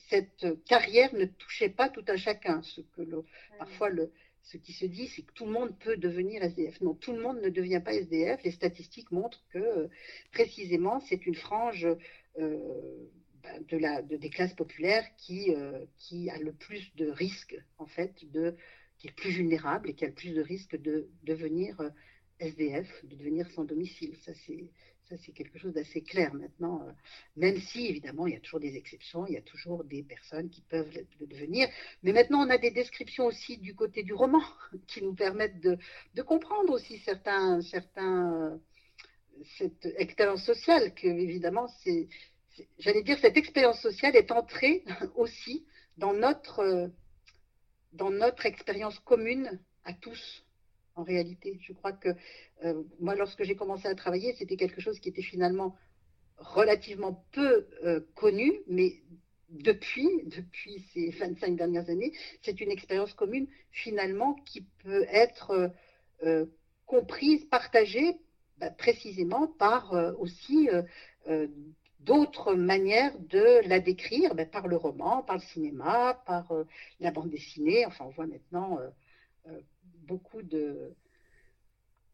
cette 0.09 0.47
carrière 0.65 1.15
ne 1.15 1.27
touchait 1.27 1.69
pas 1.69 1.89
tout 1.89 2.05
un 2.09 2.17
chacun. 2.17 2.63
Ce 2.63 2.81
que 2.81 3.03
parfois 3.59 3.91
le, 3.91 4.11
ce 4.45 4.59
qui 4.59 4.73
se 4.73 4.85
dit, 4.85 5.09
c'est 5.09 5.23
que 5.23 5.33
tout 5.33 5.47
le 5.47 5.53
monde 5.53 5.77
peut 5.79 5.97
devenir 5.97 6.43
SDF. 6.43 6.81
Non, 6.83 6.95
tout 6.95 7.13
le 7.13 7.23
monde 7.23 7.41
ne 7.41 7.49
devient 7.49 7.81
pas 7.85 7.95
SDF. 7.95 8.43
Les 8.43 8.51
statistiques 8.51 9.11
montrent 9.11 9.43
que 9.53 9.89
précisément, 10.33 11.01
c'est 11.01 11.27
une 11.27 11.35
frange 11.35 11.89
euh, 12.39 13.09
de 13.69 13.77
la, 13.77 14.03
des 14.03 14.31
classes 14.31 14.55
populaires 14.55 15.05
qui, 15.17 15.55
euh, 15.55 15.85
qui 15.99 16.31
a 16.31 16.39
le 16.39 16.53
plus 16.53 16.95
de 16.97 17.09
risques, 17.09 17.57
en 17.79 17.87
fait, 17.87 18.13
de, 18.33 18.57
qui 18.99 19.07
est 19.07 19.11
le 19.11 19.17
plus 19.17 19.31
vulnérable 19.31 19.91
et 19.91 19.95
qui 19.95 20.05
a 20.05 20.09
le 20.09 20.15
plus 20.15 20.33
de 20.33 20.43
risques 20.43 20.77
de 20.77 21.09
devenir 21.25 21.81
euh, 21.81 21.91
SDF, 22.41 22.89
de 23.05 23.17
devenir 23.17 23.51
sans 23.53 23.65
domicile. 23.65 24.17
Ça, 24.25 24.33
c'est 25.19 25.33
quelque 25.33 25.59
chose 25.59 25.75
d'assez 25.75 26.03
clair 26.03 26.35
maintenant, 26.35 26.83
euh, 26.83 26.93
même 27.37 27.61
si, 27.61 27.87
évidemment, 27.87 28.27
il 28.27 28.35
y 28.35 28.37
a 28.37 28.41
toujours 28.41 28.61
des 28.61 28.77
exceptions, 28.77 29.27
il 29.27 29.35
y 29.35 29.37
a 29.37 29.43
toujours 29.43 29.85
des 29.85 30.03
personnes 30.03 30.51
qui 30.51 30.63
peuvent 30.63 30.91
le 31.21 31.27
devenir. 31.27 31.69
Mais 32.03 32.13
maintenant, 32.13 32.45
on 32.47 32.51
a 32.51 32.59
des 32.59 32.71
descriptions 32.71 33.27
aussi 33.27 33.59
du 33.59 33.75
côté 33.75 34.03
du 34.03 34.15
roman 34.15 34.43
qui 34.87 35.03
nous 35.03 35.15
permettent 35.15 35.61
de, 35.61 36.23
comprendre 36.23 36.73
aussi 36.73 36.99
certains, 37.01 37.61
certains, 37.63 38.59
cette 39.59 39.87
expérience 39.99 40.45
sociale, 40.45 40.95
que, 40.95 41.07
évidemment, 41.07 41.69
c'est, 41.83 42.09
j'allais 42.79 43.03
dire, 43.03 43.19
cette 43.21 43.37
expérience 43.37 43.81
sociale 43.81 44.17
est 44.17 44.31
entrée 44.31 44.85
aussi 45.17 45.65
dans 45.97 46.13
notre, 46.13 46.61
euh, 46.61 46.89
dans 47.93 48.11
notre 48.11 48.47
expérience 48.47 48.99
commune 49.01 49.61
à 49.85 49.93
tous 49.93 50.45
en 50.97 51.03
réalité. 51.03 51.59
Je 51.63 51.73
crois 51.73 51.93
que 51.93 52.11
euh, 52.65 52.83
moi, 53.01 53.15
lorsque 53.15 53.43
j'ai 53.45 53.57
commencé 53.57 53.89
à 53.89 53.95
travailler, 53.95 54.35
c'était 54.35 54.57
quelque 54.57 54.81
chose 54.81 54.99
qui 55.01 55.09
était 55.09 55.23
finalement 55.23 55.77
relativement 56.37 57.25
peu 57.33 57.67
euh, 57.85 58.01
connu, 58.15 58.53
mais 58.67 59.03
depuis, 59.51 60.09
depuis 60.25 60.85
ces 60.93 61.11
25 61.19 61.57
dernières 61.57 61.89
années, 61.89 62.13
c'est 62.43 62.61
une 62.61 62.71
expérience 62.71 63.13
commune 63.15 63.47
finalement 63.71 64.35
qui 64.47 64.63
peut 64.83 65.05
être 65.09 65.73
comprise, 66.87 67.45
partagée 67.47 68.17
bah, 68.57 68.71
précisément 68.71 69.47
par 69.47 69.93
aussi 70.19 70.71
d'autres 72.05 72.55
manières 72.55 73.19
de 73.19 73.67
la 73.69 73.81
décrire, 73.81 74.35
bah, 74.35 74.47
par 74.47 74.69
le 74.69 74.77
roman, 74.77 75.23
par 75.23 75.37
le 75.37 75.43
cinéma, 75.43 76.23
par 76.27 76.53
la 77.01 77.11
bande 77.11 77.31
dessinée. 77.31 77.87
Enfin, 77.87 78.05
on 78.07 78.11
voit 78.11 78.27
maintenant 78.27 78.79
beaucoup 80.07 80.43
de, 80.43 80.95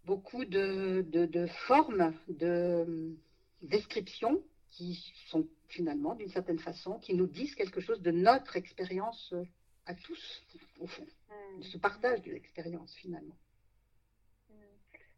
beaucoup 0.04 0.44
de, 0.44 1.04
de, 1.08 1.46
formes 1.66 2.14
de 2.28 3.16
descriptions 3.62 4.42
qui 4.70 5.12
sont 5.28 5.46
finalement, 5.68 6.14
d'une 6.14 6.30
certaine 6.30 6.58
façon, 6.58 6.98
qui 6.98 7.14
nous 7.14 7.26
disent 7.26 7.54
quelque 7.54 7.80
chose 7.80 8.00
de 8.00 8.10
notre 8.10 8.56
expérience 8.56 9.34
à 9.86 9.94
tous, 9.94 10.42
au 10.80 10.86
fond, 10.86 11.06
de 11.58 11.64
ce 11.64 11.78
partage 11.78 12.22
de 12.22 12.32
l'expérience 12.32 12.94
finalement. 12.96 13.36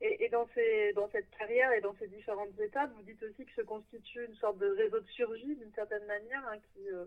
Et, 0.05 0.29
dans, 0.31 0.49
ces, 0.53 0.93
dans 0.95 1.09
cette 1.11 1.31
carrière 1.39 1.71
et 1.73 1.81
dans 1.81 1.95
ces 2.01 2.09
différentes 2.09 2.59
étapes, 2.59 2.91
vous 2.97 3.03
dites 3.03 3.23
aussi 3.23 3.45
que 3.45 3.53
se 3.53 3.61
constitue 3.61 4.25
une 4.25 4.35
sorte 4.35 4.59
de 4.59 4.67
réseau 4.67 4.99
de 4.99 5.07
survie, 5.07 5.55
d'une 5.55 5.73
certaine 5.75 6.05
manière, 6.07 6.45
hein, 6.49 6.59
qui 6.75 6.91
euh, 6.91 7.05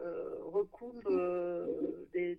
euh, 0.00 0.34
recoupe 0.42 1.04
mm-hmm. 1.06 1.18
euh, 1.18 2.06
des, 2.12 2.34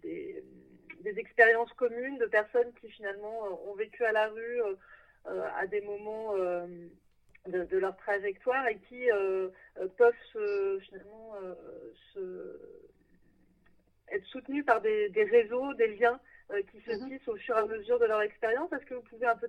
des 1.06 1.20
expériences 1.20 1.74
communes 1.74 2.20
de 2.20 2.28
personnes 2.28 2.72
qui 2.80 2.90
finalement 2.90 3.68
ont 3.68 3.74
vécu 3.74 4.04
à 4.04 4.12
la 4.12 4.28
rue 4.28 4.62
euh, 4.62 5.50
à 5.56 5.66
des 5.66 5.82
moments 5.82 6.36
de, 6.36 7.78
leur 7.78 7.98
trajectoire 7.98 8.68
et 8.68 8.78
qui 8.88 9.08
peuvent 9.98 10.80
finalement 10.82 11.36
être 14.10 14.26
soutenus 14.26 14.66
par 14.66 14.82
des, 14.82 15.10
réseaux, 15.32 15.74
des 15.74 15.96
liens 15.96 16.20
qui 16.72 16.80
se 16.82 16.92
mhm. 16.92 17.10
tissent 17.10 17.28
au 17.28 17.38
fur 17.38 17.56
et 17.56 17.60
à 17.62 17.66
mesure 17.66 17.98
de 17.98 18.06
leur 18.06 18.22
expérience. 18.22 18.72
Est-ce 18.72 18.86
que 18.86 18.94
vous 18.94 19.02
pouvez 19.02 19.26
un 19.26 19.36
peu 19.36 19.48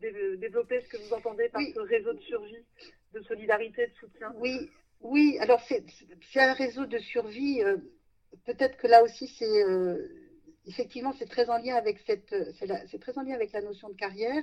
développer 0.00 0.80
ce 0.80 0.88
que 0.88 0.96
vous 0.96 1.14
entendez 1.14 1.48
par 1.48 1.62
ce 1.62 1.80
réseau 1.80 2.12
de 2.12 2.20
survie, 2.20 2.64
de 3.12 3.22
solidarité, 3.22 3.86
de 3.86 3.94
soutien? 3.94 4.32
Oui, 4.36 4.70
oui. 5.00 5.36
Alors 5.40 5.60
c'est 5.60 5.84
un 6.40 6.52
réseau 6.52 6.86
de 6.86 6.98
survie. 6.98 7.62
Peut-être 8.44 8.76
que 8.76 8.86
là 8.86 9.02
aussi 9.02 9.28
c'est 9.28 9.62
effectivement, 10.66 11.12
c'est 11.18 11.28
très 11.28 11.48
en 11.48 11.58
lien 11.58 11.76
avec 11.76 11.98
cette, 12.06 12.34
c'est 12.58 13.00
très 13.00 13.16
en 13.18 13.22
lien 13.22 13.34
avec 13.34 13.52
la 13.52 13.62
notion 13.62 13.88
de 13.88 13.94
carrière, 13.94 14.42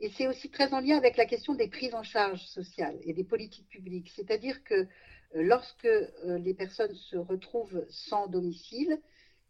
et 0.00 0.10
c'est 0.10 0.26
aussi 0.26 0.50
très 0.50 0.72
en 0.74 0.80
lien 0.80 0.96
avec 0.96 1.16
la 1.16 1.26
question 1.26 1.54
des 1.54 1.68
prises 1.68 1.94
en 1.94 2.02
charge 2.02 2.42
sociales 2.46 2.98
et 3.02 3.12
des 3.12 3.24
politiques 3.24 3.68
publiques. 3.68 4.10
C'est-à-dire 4.14 4.62
que 4.64 4.74
euh, 4.74 4.86
lorsque 5.34 5.86
euh, 5.86 6.38
les 6.38 6.54
personnes 6.54 6.94
se 6.94 7.16
retrouvent 7.16 7.84
sans 7.88 8.26
domicile, 8.26 9.00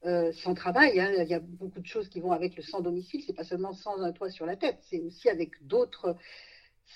euh, 0.05 0.33
sans 0.33 0.55
travail, 0.55 1.01
hein, 1.01 1.11
il 1.19 1.29
y 1.29 1.35
a 1.35 1.41
beaucoup 1.41 1.81
de 1.81 1.87
choses 1.87 2.09
qui 2.09 2.21
vont 2.21 2.33
avec 2.33 2.57
le 2.57 2.63
sans 2.63 2.81
domicile. 2.81 3.23
C'est 3.27 3.35
pas 3.35 3.45
seulement 3.45 3.73
sans 3.73 4.01
un 4.03 4.13
toit 4.13 4.31
sur 4.31 4.47
la 4.47 4.57
tête, 4.57 4.79
c'est 4.83 5.01
aussi 5.01 5.29
avec 5.29 5.67
d'autres, 5.67 6.17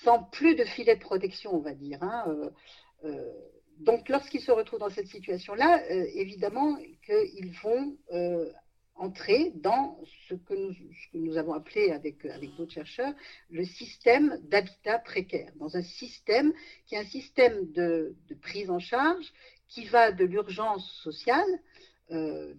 sans 0.03 0.23
plus 0.23 0.55
de 0.55 0.63
filet 0.63 0.95
de 0.95 1.01
protection, 1.01 1.55
on 1.55 1.61
va 1.61 1.73
dire. 1.73 2.01
Hein, 2.03 2.51
donc, 3.79 4.09
lorsqu'ils 4.09 4.41
se 4.41 4.51
retrouvent 4.51 4.79
dans 4.79 4.89
cette 4.89 5.07
situation-là, 5.07 5.83
évidemment 5.89 6.77
qu'ils 7.05 7.51
vont 7.63 7.97
entrer 9.01 9.51
dans 9.55 9.99
ce 10.29 10.35
que 10.35 10.53
nous, 11.13 11.37
avons 11.37 11.53
appelé 11.53 11.91
avec, 11.91 12.25
d'autres 12.55 12.71
chercheurs 12.71 13.13
le 13.49 13.65
système 13.65 14.39
d'habitat 14.43 14.99
précaire, 14.99 15.51
dans 15.55 15.75
un 15.75 15.81
système 15.81 16.53
qui 16.85 16.95
est 16.95 16.99
un 16.99 17.05
système 17.05 17.71
de, 17.71 18.15
prise 18.41 18.69
en 18.69 18.79
charge 18.79 19.33
qui 19.67 19.85
va 19.85 20.11
de 20.11 20.25
l'urgence 20.25 20.89
sociale 21.03 21.49
euh, 21.49 21.90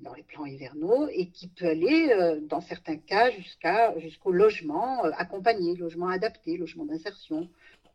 dans 0.00 0.14
les 0.14 0.22
plans 0.22 0.46
hivernaux 0.46 1.08
et 1.08 1.28
qui 1.28 1.48
peut 1.48 1.66
aller, 1.66 2.10
euh, 2.10 2.40
dans 2.40 2.60
certains 2.62 2.96
cas, 2.96 3.30
jusqu'à, 3.30 3.98
jusqu'au 3.98 4.32
logement 4.32 5.04
euh, 5.04 5.10
accompagné, 5.16 5.76
logement 5.76 6.08
adapté, 6.08 6.56
logement 6.56 6.86
d'insertion. 6.86 7.50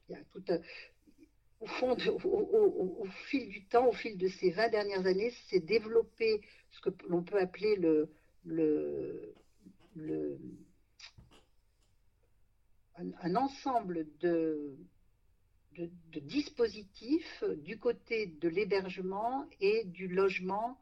Il 0.07 0.13
y 0.13 0.15
a 0.15 0.23
tout, 0.31 0.43
au 1.59 1.65
fond, 1.65 1.97
au, 2.23 3.05
fil 3.25 3.49
du 3.49 3.65
temps, 3.65 3.87
au 3.87 3.91
fil 3.91 4.17
de 4.17 4.27
ces 4.27 4.51
20 4.51 4.69
dernières 4.69 5.05
années, 5.07 5.31
s'est 5.49 5.59
développé 5.59 6.41
ce 6.69 6.81
que 6.81 6.89
l'on 7.07 7.23
peut 7.23 7.39
appeler 7.39 7.75
le, 7.75 8.09
le, 8.45 9.33
un, 12.97 13.35
ensemble 13.35 14.05
de, 14.19 14.77
de, 15.75 16.19
dispositifs 16.19 17.43
du 17.57 17.79
côté 17.79 18.27
de 18.27 18.47
l'hébergement 18.47 19.45
et 19.59 19.83
du 19.85 20.07
logement 20.07 20.77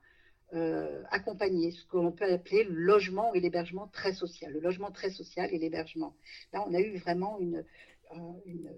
euh, 0.53 1.03
accompagné, 1.09 1.71
ce 1.71 1.85
qu'on 1.87 2.11
peut 2.11 2.31
appeler 2.31 2.63
le 2.65 2.75
logement 2.75 3.33
et 3.33 3.39
l'hébergement 3.39 3.87
très 3.87 4.13
social, 4.13 4.53
le 4.53 4.59
logement 4.59 4.91
très 4.91 5.09
social 5.09 5.51
et 5.51 5.57
l'hébergement. 5.57 6.15
Là, 6.53 6.63
on 6.67 6.73
a 6.73 6.79
eu 6.79 6.97
vraiment 6.97 7.39
une, 7.39 7.65
euh, 8.13 8.69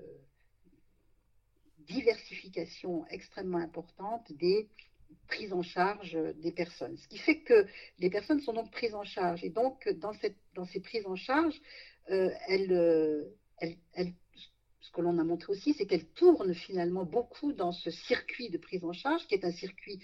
diversification 1.80 3.06
extrêmement 3.10 3.60
importante 3.60 4.32
des 4.34 4.70
prise 5.28 5.54
en 5.54 5.62
charge 5.62 6.18
des 6.38 6.52
personnes. 6.52 6.98
Ce 6.98 7.08
qui 7.08 7.18
fait 7.18 7.42
que 7.42 7.66
les 8.00 8.10
personnes 8.10 8.40
sont 8.42 8.54
donc 8.54 8.72
prises 8.72 8.96
en 8.96 9.04
charge. 9.04 9.44
Et 9.44 9.50
donc, 9.50 9.88
dans, 10.00 10.14
ces 10.14 10.80
prises 10.80 11.06
en 11.06 11.16
charge, 11.16 11.60
euh, 12.10 12.30
ce 13.62 14.92
que 14.92 15.02
l'on 15.02 15.18
a 15.20 15.24
montré 15.24 15.52
aussi, 15.52 15.74
c'est 15.74 15.86
qu'elles 15.86 16.08
tournent 16.08 16.54
finalement 16.54 17.04
beaucoup 17.04 17.52
dans 17.52 17.72
ce 17.72 17.92
circuit 17.92 18.50
de 18.50 18.58
prise 18.58 18.84
en 18.84 18.94
charge, 18.94 19.28
qui 19.28 19.36
est 19.36 19.46
un 19.46 19.52
circuit 19.52 20.00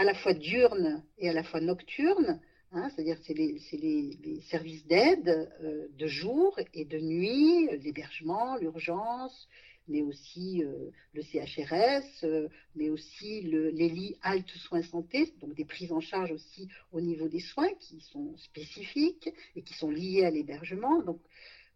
à 0.00 0.04
la 0.04 0.14
fois 0.14 0.32
diurne 0.32 1.04
et 1.18 1.28
à 1.28 1.34
la 1.34 1.42
fois 1.42 1.60
nocturne. 1.60 2.40
Hein, 2.72 2.88
c'est-à-dire 2.88 3.18
c'est 3.22 3.34
les, 3.34 4.40
services 4.48 4.86
d'aide 4.86 5.52
euh, 5.62 5.88
de 5.98 6.06
jour 6.06 6.58
et 6.72 6.86
de 6.86 6.98
nuit, 6.98 7.68
l'hébergement, 7.82 8.56
l'urgence, 8.56 9.46
mais 9.88 10.00
aussi 10.00 10.64
euh, 10.64 10.88
le 11.12 11.20
CHRS, 11.20 12.24
euh, 12.24 12.48
mais 12.76 12.88
aussi 12.88 13.42
les 13.42 13.88
lits 13.90 14.16
halte 14.22 14.48
soins 14.48 14.82
santé, 14.82 15.34
donc 15.42 15.52
des 15.54 15.66
prises 15.66 15.92
en 15.92 16.00
charge 16.00 16.32
aussi 16.32 16.66
au 16.92 17.02
niveau 17.02 17.28
des 17.28 17.40
soins 17.40 17.74
qui 17.78 18.00
sont 18.00 18.34
spécifiques 18.38 19.28
et 19.54 19.60
qui 19.60 19.74
sont 19.74 19.90
liés 19.90 20.24
à 20.24 20.30
l'hébergement. 20.30 21.02
Donc, 21.02 21.20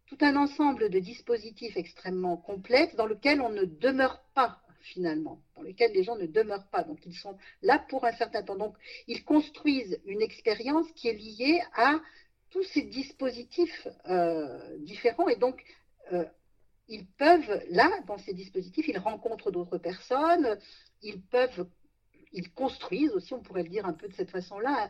tout 0.07 0.19
un 0.23 0.37
ensemble 0.37 0.89
de 0.89 0.99
dispositifs 0.99 1.77
extrêmement 1.77 2.39
complexes 2.39 2.97
dans 2.97 3.07
lesquels 3.07 3.43
on 3.43 3.51
ne 3.51 3.65
demeure 3.65 4.23
pas 4.35 4.63
finalement, 4.85 5.41
dans 5.57 5.63
lesquels 5.63 5.93
les 5.93 6.05
gens 6.05 6.17
ne 6.17 6.27
demeurent 6.27 6.69
pas. 6.69 6.83
Donc, 6.85 6.99
ils 7.07 7.17
sont 7.17 7.37
là 7.63 7.85
pour 7.89 8.05
un 8.05 8.13
certain 8.13 8.43
temps. 8.43 8.57
Donc, 8.57 8.77
ils 9.09 9.25
construisent 9.25 10.01
une 10.07 10.23
expérience 10.23 10.91
qui 10.93 11.09
est 11.09 11.15
liée 11.15 11.61
à 11.75 12.01
tous 12.51 12.63
ces 12.65 12.83
dispositifs 12.83 13.89
euh, 14.09 14.79
différents 14.79 15.29
et 15.29 15.37
donc 15.37 15.63
ils 16.89 17.07
peuvent, 17.07 17.63
là, 17.71 17.91
dans 18.07 18.19
ces 18.19 18.35
dispositifs, 18.35 18.89
ils 18.89 18.99
rencontrent 18.99 19.51
d'autres 19.51 19.79
personnes, 19.79 20.59
ils 21.03 21.21
peuvent, 21.21 21.67
ils 22.33 22.53
construisent 22.53 23.13
aussi, 23.13 23.33
on 23.35 23.43
pourrait 23.43 23.63
le 23.63 23.69
dire 23.69 23.87
un 23.87 23.95
peu 23.95 24.09
de 24.09 24.15
cette 24.15 24.31
façon-là, 24.31 24.89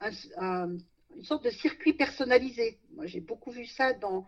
un, 0.00 0.76
une 1.16 1.24
sorte 1.24 1.44
de 1.44 1.50
circuit 1.50 1.92
personnalisé. 1.94 2.78
Moi, 2.92 3.06
j'ai 3.06 3.20
beaucoup 3.20 3.50
vu 3.50 3.66
ça 3.66 3.92
dans, 3.92 4.26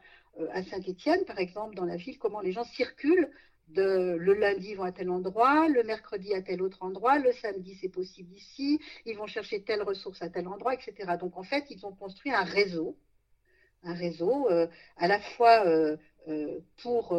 à 0.52 0.62
Saint-Étienne, 0.62 1.24
par 1.24 1.38
exemple, 1.38 1.74
dans 1.74 1.84
la 1.84 1.96
ville, 1.96 2.18
comment 2.18 2.40
les 2.40 2.52
gens 2.52 2.64
circulent 2.64 3.30
de, 3.68 4.16
le 4.18 4.34
lundi, 4.34 4.70
ils 4.70 4.76
vont 4.76 4.84
à 4.84 4.92
tel 4.92 5.10
endroit, 5.10 5.68
le 5.68 5.82
mercredi 5.82 6.34
à 6.34 6.42
tel 6.42 6.62
autre 6.62 6.82
endroit, 6.82 7.18
le 7.18 7.32
samedi, 7.32 7.76
c'est 7.80 7.88
possible 7.88 8.32
ici, 8.34 8.80
ils 9.04 9.16
vont 9.16 9.26
chercher 9.26 9.62
telle 9.62 9.82
ressource 9.82 10.22
à 10.22 10.30
tel 10.30 10.46
endroit, 10.46 10.74
etc. 10.74 11.16
Donc, 11.18 11.36
en 11.36 11.42
fait, 11.42 11.64
ils 11.70 11.84
ont 11.84 11.92
construit 11.92 12.32
un 12.32 12.44
réseau, 12.44 12.96
un 13.82 13.94
réseau 13.94 14.48
euh, 14.50 14.66
à 14.96 15.08
la 15.08 15.20
fois 15.20 15.66
euh, 15.66 15.96
euh, 16.28 16.60
pour 16.82 17.12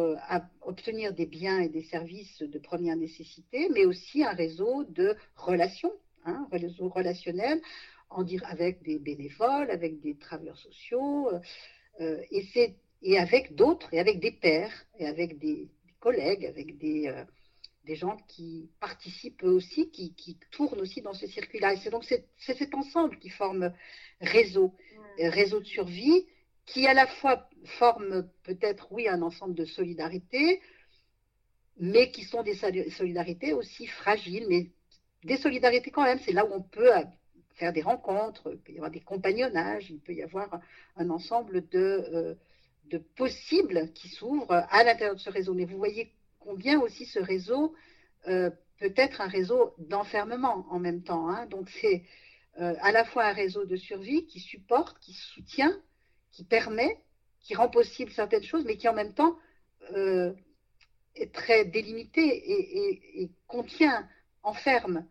obtenir 0.62 1.14
des 1.14 1.26
biens 1.26 1.60
et 1.60 1.68
des 1.68 1.82
services 1.84 2.42
de 2.42 2.58
première 2.58 2.96
nécessité, 2.96 3.68
mais 3.70 3.84
aussi 3.84 4.22
un 4.24 4.32
réseau 4.32 4.84
de 4.84 5.16
relations, 5.36 5.92
hein, 6.24 6.46
réseau 6.52 6.88
relationnel 6.88 7.60
avec 8.44 8.82
des 8.82 8.98
bénévoles, 8.98 9.70
avec 9.70 10.00
des 10.00 10.16
travailleurs 10.16 10.56
sociaux, 10.56 11.30
et, 12.00 12.74
et 13.02 13.18
avec 13.18 13.54
d'autres, 13.54 13.92
et 13.92 14.00
avec 14.00 14.18
des 14.18 14.32
pairs, 14.32 14.72
et 14.98 15.06
avec 15.06 15.38
des, 15.38 15.68
collègues, 16.00 16.46
avec 16.46 16.78
des, 16.78 17.08
euh, 17.08 17.24
des 17.84 17.96
gens 17.96 18.16
qui 18.28 18.70
participent 18.80 19.42
aussi, 19.42 19.90
qui, 19.90 20.14
qui, 20.14 20.38
tournent 20.50 20.80
aussi 20.80 21.02
dans 21.02 21.14
ce 21.14 21.26
circuit-là. 21.26 21.74
Et 21.74 21.76
c'est 21.78 21.90
donc 21.90 22.04
c'est 22.04 22.24
cet 22.38 22.74
ensemble 22.74 23.18
qui 23.18 23.30
forme 23.30 23.72
réseau, 24.20 24.74
euh, 25.20 25.30
réseau 25.30 25.60
de 25.60 25.66
survie, 25.66 26.26
qui 26.66 26.86
à 26.86 26.94
la 26.94 27.06
fois 27.06 27.48
forme 27.64 28.28
peut-être, 28.42 28.92
oui, 28.92 29.08
un 29.08 29.22
ensemble 29.22 29.54
de 29.54 29.64
solidarités, 29.64 30.60
mais 31.78 32.10
qui 32.10 32.24
sont 32.24 32.42
des 32.42 32.54
solidarités 32.90 33.52
aussi 33.52 33.86
fragiles, 33.86 34.46
mais 34.48 34.70
des 35.24 35.36
solidarités 35.36 35.90
quand 35.90 36.04
même. 36.04 36.20
C'est 36.24 36.32
là 36.32 36.44
où 36.44 36.52
on 36.52 36.62
peut 36.62 36.90
faire 37.54 37.72
des 37.72 37.82
rencontres, 37.82 38.50
il 38.52 38.58
peut 38.58 38.72
y 38.72 38.76
avoir 38.76 38.90
des 38.90 39.00
compagnonnages, 39.00 39.90
il 39.90 40.00
peut 40.00 40.12
y 40.12 40.22
avoir 40.22 40.60
un 40.96 41.10
ensemble 41.10 41.68
de, 41.68 42.04
euh, 42.12 42.34
de 42.88 42.98
possibles 42.98 43.92
qui 43.94 44.08
s'ouvrent 44.08 44.66
à 44.70 44.84
l'intérieur 44.84 45.14
de 45.14 45.20
ce 45.20 45.30
réseau. 45.30 45.54
Mais 45.54 45.64
vous 45.64 45.78
voyez 45.78 46.12
combien 46.40 46.80
aussi 46.80 47.06
ce 47.06 47.18
réseau 47.18 47.74
euh, 48.26 48.50
peut 48.78 48.92
être 48.96 49.20
un 49.20 49.28
réseau 49.28 49.74
d'enfermement 49.78 50.66
en 50.70 50.78
même 50.78 51.02
temps. 51.02 51.28
Hein. 51.28 51.46
Donc 51.46 51.68
c'est 51.68 52.04
euh, 52.60 52.74
à 52.80 52.92
la 52.92 53.04
fois 53.04 53.24
un 53.24 53.32
réseau 53.32 53.64
de 53.64 53.76
survie 53.76 54.26
qui 54.26 54.40
supporte, 54.40 54.98
qui 55.00 55.12
soutient, 55.12 55.76
qui 56.30 56.44
permet, 56.44 56.98
qui 57.40 57.54
rend 57.54 57.68
possible 57.68 58.10
certaines 58.10 58.42
choses, 58.42 58.64
mais 58.64 58.76
qui 58.76 58.88
en 58.88 58.94
même 58.94 59.14
temps 59.14 59.36
euh, 59.94 60.32
est 61.14 61.32
très 61.32 61.64
délimité 61.64 63.22
et, 63.22 63.30
contient, 63.46 64.08
enferme 64.42 65.06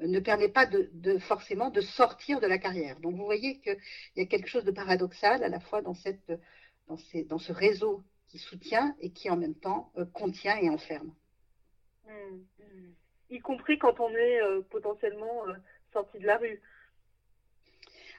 ne 0.00 0.20
permet 0.20 0.48
pas 0.48 0.66
de, 0.66 1.18
forcément 1.20 1.70
de 1.70 1.80
sortir 1.80 2.40
de 2.40 2.46
la 2.46 2.58
carrière. 2.58 3.00
Donc 3.00 3.16
vous 3.16 3.24
voyez 3.24 3.60
qu'il 3.60 3.78
y 4.16 4.20
a 4.20 4.26
quelque 4.26 4.48
chose 4.48 4.64
de 4.64 4.70
paradoxal 4.70 5.42
à 5.42 5.48
la 5.48 5.58
fois 5.58 5.80
dans 5.80 5.94
cette 5.94 6.32
dans, 6.88 7.38
ce 7.38 7.52
réseau 7.52 8.02
qui 8.28 8.38
soutient 8.38 8.94
et 9.00 9.10
qui 9.10 9.30
en 9.30 9.36
même 9.36 9.54
temps 9.54 9.92
euh, 9.96 10.04
contient 10.06 10.56
et 10.58 10.70
enferme. 10.70 11.12
Mmh, 12.06 12.36
mmh. 12.58 12.92
Y 13.30 13.40
compris 13.40 13.78
quand 13.78 14.00
on 14.00 14.10
est 14.10 14.40
euh, 14.42 14.62
potentiellement 14.70 15.48
euh, 15.48 15.54
sorti 15.92 16.18
de 16.18 16.26
la 16.26 16.38
rue. 16.38 16.60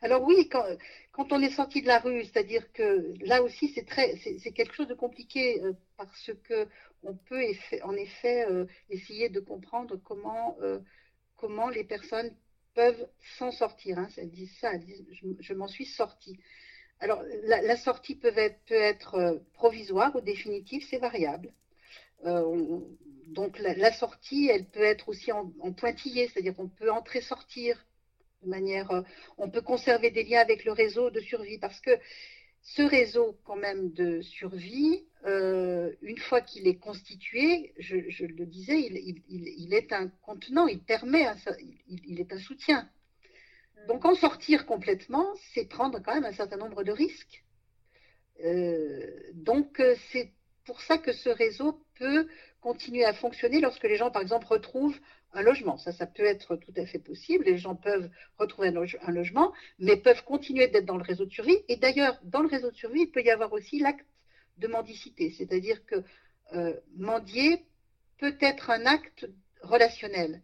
Alors 0.02 0.22
oui, 0.24 0.48
quand, 0.50 0.64
quand 1.12 1.32
on 1.32 1.42
est 1.42 1.50
sorti 1.50 1.82
de 1.82 1.88
la 1.88 2.00
rue, 2.00 2.24
c'est-à-dire 2.24 2.72
que 2.72 3.14
là 3.26 3.42
aussi 3.42 3.70
c'est 3.70 3.86
très, 3.86 4.16
c'est 4.18 4.52
quelque 4.52 4.76
chose 4.76 4.88
de 4.88 4.94
compliqué 4.94 5.60
parce 5.98 6.32
que 6.44 6.68
on 7.02 7.16
peut 7.16 7.44
en 7.82 7.94
effet 7.94 8.46
essayer 8.92 9.30
de 9.30 9.40
comprendre 9.40 9.96
comment 10.04 10.56
comment 11.36 11.70
les 11.70 11.84
personnes 11.84 12.32
peuvent 12.78 13.10
s'en 13.40 13.52
sortir. 13.52 13.98
Hein. 13.98 14.08
Elles 14.18 14.30
disent 14.30 14.56
ça, 14.60 14.72
elles 14.74 14.86
disent, 14.86 15.06
je, 15.12 15.28
je 15.40 15.54
m'en 15.56 15.68
suis 15.68 15.86
sortie. 15.86 16.38
Alors, 17.00 17.24
la, 17.44 17.78
sortie 17.78 18.16
peut 18.16 18.34
être, 18.36 19.16
euh, 19.16 19.38
provisoire 19.54 20.16
ou 20.16 20.22
définitive, 20.22 20.84
c'est 20.90 20.98
variable. 20.98 21.54
Euh, 22.26 22.80
donc, 23.28 23.60
la, 23.60 23.92
sortie, 23.94 24.50
elle 24.52 24.66
peut 24.66 24.84
être 24.84 25.10
aussi 25.10 25.32
en, 25.32 25.52
pointillé, 25.74 26.28
c'est-à-dire 26.28 26.56
qu'on 26.56 26.70
peut 26.70 26.92
entrer-sortir 26.92 27.86
de 28.42 28.50
manière. 28.50 28.90
Euh, 28.92 29.02
on 29.38 29.50
peut 29.50 29.62
conserver 29.62 30.10
des 30.10 30.24
liens 30.24 30.40
avec 30.40 30.66
le 30.66 30.72
réseau 30.72 31.12
de 31.12 31.20
survie 31.20 31.60
parce 31.60 31.80
que 31.82 31.92
ce 32.64 32.82
réseau, 32.82 33.38
quand 33.46 33.56
même, 33.56 33.92
de 33.92 34.22
survie, 34.22 35.06
une 35.24 36.18
fois 36.18 36.42
qu'il 36.42 36.68
est 36.68 36.80
constitué, 36.80 37.74
je, 37.78 38.26
le 38.26 38.46
disais, 38.46 38.80
il, 38.80 39.74
est 39.74 39.94
un 39.94 40.10
contenant, 40.22 40.68
il 40.68 40.80
permet, 40.80 41.26
il 41.88 42.20
est 42.20 42.32
un 42.34 42.40
soutien 42.40 42.90
donc 43.88 44.06
en 44.06 44.16
sortir 44.16 44.66
complètement, 44.66 45.28
c'est 45.54 45.66
prendre 45.66 46.00
quand 46.00 46.14
même 46.14 46.26
un 46.26 46.34
certain 46.34 46.58
nombre 46.58 46.84
de 46.84 46.92
risques. 46.92 47.46
Euh, 48.44 49.32
donc 49.34 49.80
euh, 49.80 49.96
c'est 50.12 50.34
pour 50.66 50.82
ça 50.82 50.98
que 50.98 51.14
ce 51.14 51.30
réseau 51.30 51.82
peut 51.96 52.28
continuer 52.60 53.06
à 53.06 53.14
fonctionner 53.14 53.62
lorsque 53.62 53.84
les 53.84 53.96
gens, 53.96 54.12
par 54.12 54.22
exemple, 54.22 54.48
retrouvent 54.48 55.00
un 55.34 55.42
logement. 55.42 55.78
Ça, 55.78 55.92
ça 55.92 56.06
peut 56.06 56.26
être 56.26 56.56
tout 56.58 56.74
à 56.76 56.86
fait 56.86 57.00
possible. 57.00 57.46
Les 57.46 57.58
gens 57.58 57.76
peuvent 57.76 58.10
retrouver 58.38 58.70
un, 58.70 59.12
logement, 59.12 59.54
mais 59.80 59.96
peuvent 59.98 60.24
continuer 60.24 60.68
d'être 60.68 60.86
dans 60.86 60.98
le 60.98 61.04
réseau 61.04 61.26
de 61.26 61.32
survie. 61.32 61.58
Et 61.70 61.78
d'ailleurs, 61.78 62.20
dans 62.24 62.42
le 62.42 62.48
réseau 62.48 62.72
de 62.72 62.76
survie, 62.76 63.02
il 63.02 63.12
peut 63.12 63.24
y 63.24 63.32
avoir 63.32 63.54
aussi 63.54 63.80
l'acte 63.80 64.06
de 64.58 64.68
mendicité, 64.68 65.32
c'est-à-dire 65.38 65.86
que 65.86 66.04
euh, 66.54 66.74
mendier 66.96 67.64
peut 68.18 68.36
être 68.42 68.72
un 68.72 68.86
acte 68.86 69.28
relationnel 69.62 70.42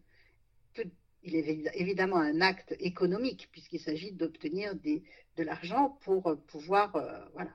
il 1.23 1.35
est 1.35 1.71
évidemment 1.75 2.17
un 2.17 2.41
acte 2.41 2.75
économique 2.79 3.49
puisqu'il 3.51 3.79
s'agit 3.79 4.11
d'obtenir 4.11 4.75
de 4.75 5.43
l'argent 5.43 5.97
pour 6.01 6.27
euh, 6.27 6.35
pouvoir 6.47 6.95
euh, 6.95 7.45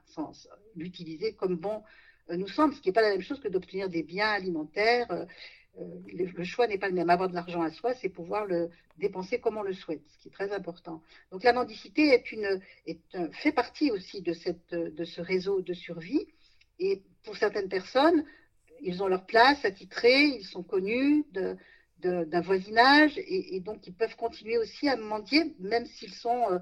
l'utiliser 0.74 1.34
comme 1.34 1.56
bon 1.56 1.82
euh, 2.30 2.36
nous 2.36 2.48
semble, 2.48 2.74
ce 2.74 2.80
qui 2.80 2.88
n'est 2.88 2.94
pas 2.94 3.02
la 3.02 3.10
même 3.10 3.22
chose 3.22 3.40
que 3.40 3.48
d'obtenir 3.48 3.88
des 3.88 4.02
biens 4.02 4.28
alimentaires. 4.28 5.26
le, 5.78 6.44
choix 6.44 6.66
n'est 6.66 6.78
pas 6.78 6.88
le 6.88 6.94
même. 6.94 7.10
Avoir 7.10 7.28
de 7.28 7.34
l'argent 7.34 7.62
à 7.62 7.70
soi, 7.70 7.94
c'est 7.94 8.08
pouvoir 8.08 8.46
le 8.46 8.70
dépenser 8.98 9.38
comme 9.38 9.56
on 9.56 9.62
le 9.62 9.74
souhaite, 9.74 10.02
ce 10.08 10.18
qui 10.22 10.28
est 10.28 10.32
très 10.32 10.52
important. 10.52 11.02
Donc 11.30 11.44
la 11.44 11.52
mendicité 11.52 12.22
fait 13.32 13.52
partie 13.52 13.90
aussi 13.90 14.20
de, 14.22 14.32
ce 14.32 15.20
réseau 15.20 15.62
de 15.62 15.72
survie. 15.72 16.26
Et 16.80 17.02
pour 17.24 17.36
certaines 17.36 17.68
personnes, 17.68 18.24
ils 18.82 19.02
ont 19.02 19.08
leur 19.08 19.24
place 19.24 19.64
attitrée, 19.64 20.24
ils 20.24 20.44
sont 20.44 20.62
connus 20.62 21.24
d'un 21.98 22.40
voisinage 22.40 23.18
et, 23.18 23.60
donc 23.60 23.86
ils 23.86 23.94
peuvent 23.94 24.16
continuer 24.16 24.56
aussi 24.58 24.88
à 24.88 24.96
mendier 24.96 25.54
même 25.58 25.86
s'ils 25.86 26.14
sont 26.14 26.50
euh, 26.50 26.58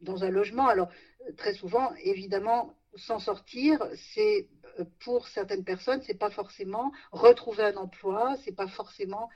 dans 0.00 0.24
un 0.24 0.30
logement. 0.30 0.68
Alors 0.68 0.88
euh, 1.26 1.32
très 1.36 1.54
souvent, 1.54 1.92
évidemment, 2.02 2.74
s'en 2.94 3.18
sortir, 3.18 3.86
c'est 4.14 4.48
euh, 4.78 4.84
pour 5.00 5.28
certaines 5.28 5.64
personnes, 5.64 6.00
c'est 6.02 6.18
pas 6.18 6.30
forcément 6.30 6.92
retrouver 7.12 7.64
un 7.64 7.76
emploi, 7.76 8.36
c'est 8.44 8.56
pas 8.56 8.68
forcément, 8.68 9.28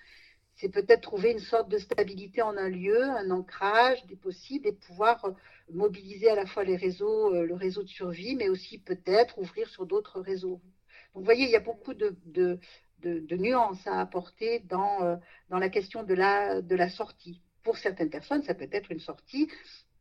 c'est 0.54 0.70
peut-être 0.70 1.02
trouver 1.02 1.32
une 1.32 1.38
sorte 1.38 1.68
de 1.68 1.78
stabilité 1.78 2.40
en 2.42 2.56
un 2.56 2.68
lieu, 2.68 3.02
un 3.02 3.30
ancrage 3.30 4.04
des 4.06 4.16
possibles 4.16 4.68
et 4.68 4.72
pouvoir 4.72 5.34
mobiliser 5.70 6.30
à 6.30 6.34
la 6.34 6.46
fois 6.46 6.64
les 6.64 6.76
réseaux, 6.76 7.30
le 7.30 7.54
réseau 7.54 7.82
de 7.82 7.88
survie, 7.88 8.36
mais 8.36 8.48
aussi 8.48 8.78
peut-être 8.78 9.38
ouvrir 9.38 9.68
sur 9.68 9.86
d'autres 9.86 10.20
réseaux. 10.20 10.60
Donc, 11.14 11.22
vous 11.22 11.24
voyez, 11.24 11.44
il 11.44 11.50
y 11.50 11.56
a 11.56 11.60
beaucoup 11.60 11.94
de, 11.94 12.16
de, 12.24 12.58
nuances 13.08 13.86
à 13.86 14.00
apporter 14.00 14.60
dans, 14.60 15.02
euh, 15.02 15.16
dans 15.50 15.58
la 15.58 15.68
question 15.68 16.02
de 16.02 16.14
la, 16.14 16.60
de 16.60 16.76
la 16.76 16.88
sortie. 16.88 17.40
Pour 17.62 17.76
certaines 17.78 18.10
personnes, 18.10 18.42
ça 18.42 18.54
peut 18.54 18.68
être 18.72 18.90
une 18.90 19.00
sortie 19.00 19.48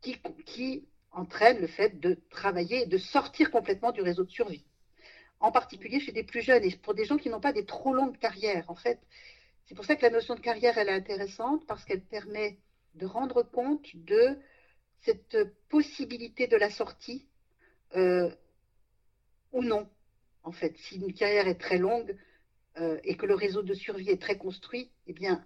qui, 0.01 0.17
qui 0.45 0.85
entraîne 1.11 1.59
le 1.59 1.67
fait 1.67 1.99
de 1.99 2.19
travailler 2.29 2.83
et 2.83 2.85
de 2.85 2.97
sortir 2.97 3.51
complètement 3.51 3.91
du 3.91 4.01
réseau 4.01 4.23
de 4.23 4.31
survie. 4.31 4.65
En 5.39 5.51
particulier 5.51 5.99
chez 5.99 6.11
des 6.11 6.23
plus 6.23 6.41
jeunes 6.41 6.63
et 6.63 6.75
pour 6.77 6.93
des 6.93 7.05
gens 7.05 7.17
qui 7.17 7.29
n'ont 7.29 7.41
pas 7.41 7.53
des 7.53 7.65
trop 7.65 7.93
longues 7.93 8.17
carrières. 8.17 8.69
En 8.69 8.75
fait, 8.75 8.99
c'est 9.65 9.75
pour 9.75 9.85
ça 9.85 9.95
que 9.95 10.03
la 10.03 10.11
notion 10.11 10.35
de 10.35 10.39
carrière, 10.39 10.77
elle 10.77 10.89
est 10.89 10.93
intéressante 10.93 11.65
parce 11.67 11.85
qu'elle 11.85 12.03
permet 12.03 12.57
de 12.95 13.05
rendre 13.05 13.41
compte 13.43 13.95
de 13.95 14.37
cette 15.01 15.37
possibilité 15.69 16.47
de 16.47 16.57
la 16.57 16.69
sortie 16.69 17.27
euh, 17.95 18.29
ou 19.51 19.63
non. 19.63 19.89
En 20.43 20.51
fait, 20.51 20.77
si 20.77 20.97
une 20.97 21.13
carrière 21.13 21.47
est 21.47 21.59
très 21.59 21.77
longue, 21.77 22.15
euh, 22.77 22.99
et 23.03 23.15
que 23.15 23.25
le 23.25 23.35
réseau 23.35 23.63
de 23.63 23.73
survie 23.73 24.09
est 24.09 24.21
très 24.21 24.37
construit, 24.37 24.91
eh 25.07 25.13
bien, 25.13 25.45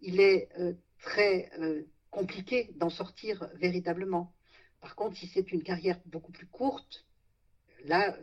il 0.00 0.20
est 0.20 0.48
euh, 0.58 0.74
très 1.00 1.50
euh, 1.58 1.82
compliqué 2.10 2.70
d'en 2.76 2.90
sortir 2.90 3.48
véritablement. 3.54 4.34
Par 4.80 4.94
contre, 4.94 5.16
si 5.16 5.26
c'est 5.26 5.52
une 5.52 5.62
carrière 5.62 5.98
beaucoup 6.06 6.32
plus 6.32 6.46
courte, 6.46 7.06
là, 7.84 8.16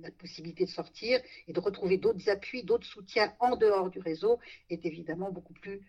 la 0.00 0.10
possibilité 0.12 0.64
de 0.64 0.70
sortir 0.70 1.20
et 1.46 1.52
de 1.52 1.60
retrouver 1.60 1.98
d'autres 1.98 2.28
appuis, 2.28 2.62
d'autres 2.62 2.86
soutiens 2.86 3.34
en 3.40 3.56
dehors 3.56 3.90
du 3.90 4.00
réseau 4.00 4.38
est 4.70 4.84
évidemment 4.86 5.30
beaucoup 5.30 5.54
plus 5.54 5.80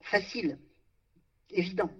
facile, 0.00 0.58
évident. 1.50 1.90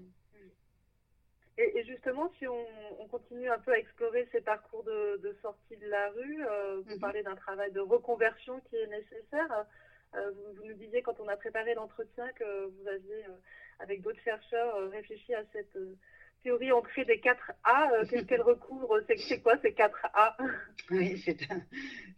Et, 1.58 1.84
justement, 1.84 2.30
si 2.38 2.46
on, 2.46 3.08
continue 3.08 3.48
un 3.48 3.58
peu 3.58 3.72
à 3.72 3.78
explorer 3.78 4.28
ces 4.32 4.40
parcours 4.40 4.84
de, 4.84 5.36
sortie 5.40 5.76
de 5.76 5.86
la 5.86 6.10
rue, 6.10 6.44
euh, 6.44 6.82
vous 6.84 6.94
mhm. 6.94 7.00
parlez 7.00 7.22
d'un 7.22 7.36
travail 7.36 7.72
de 7.72 7.80
reconversion 7.80 8.60
qui 8.68 8.76
est 8.76 8.86
nécessaire. 8.88 9.64
Euh, 10.14 10.32
vous, 10.56 10.64
nous 10.64 10.74
disiez 10.74 11.02
quand 11.02 11.18
on 11.20 11.28
a 11.28 11.36
préparé 11.36 11.74
l'entretien 11.74 12.28
que 12.32 12.66
vous 12.66 12.88
aviez, 12.88 13.24
euh, 13.24 13.38
avec 13.78 14.02
d'autres 14.02 14.20
chercheurs, 14.22 14.90
réfléchi 14.90 15.32
à 15.34 15.44
cette 15.52 15.78
théorie 16.42 16.72
ancrée 16.72 17.04
des 17.04 17.20
4 17.20 17.52
A, 17.64 17.90
qu'est-ce 18.10 18.24
qu'elle 18.24 18.42
recouvre? 18.42 19.00
C'est 19.06 19.40
quoi 19.40 19.56
ces 19.62 19.72
4 19.72 20.06
A? 20.12 20.36
Oui, 20.90 21.16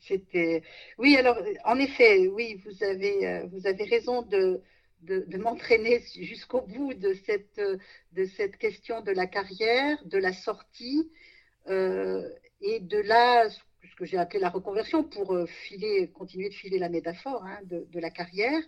c'était. 0.00 0.62
Oui, 0.98 1.16
alors, 1.16 1.38
en 1.64 1.78
effet, 1.78 2.26
oui, 2.28 2.60
vous 2.64 2.82
avez, 2.82 3.46
vous 3.52 3.66
avez 3.66 3.84
raison 3.84 4.22
de, 4.22 4.62
de, 5.02 5.36
m'entraîner 5.38 6.00
jusqu'au 6.16 6.62
bout 6.62 6.94
de 6.94 7.14
cette, 7.14 8.56
question 8.58 9.00
de 9.00 9.12
la 9.12 9.26
carrière, 9.26 10.02
de 10.04 10.18
la 10.18 10.32
sortie 10.32 11.10
et 11.68 12.80
de 12.80 12.98
la, 12.98 13.48
ce 13.50 13.96
que 13.96 14.04
j'ai 14.04 14.18
appelé 14.18 14.40
la 14.40 14.50
reconversion 14.50 15.04
pour 15.04 15.36
filer, 15.46 16.10
continuer 16.12 16.48
de 16.48 16.54
filer 16.54 16.78
la 16.78 16.88
métaphore 16.88 17.44
hein, 17.44 17.58
de, 17.64 18.00
la 18.00 18.10
carrière. 18.10 18.60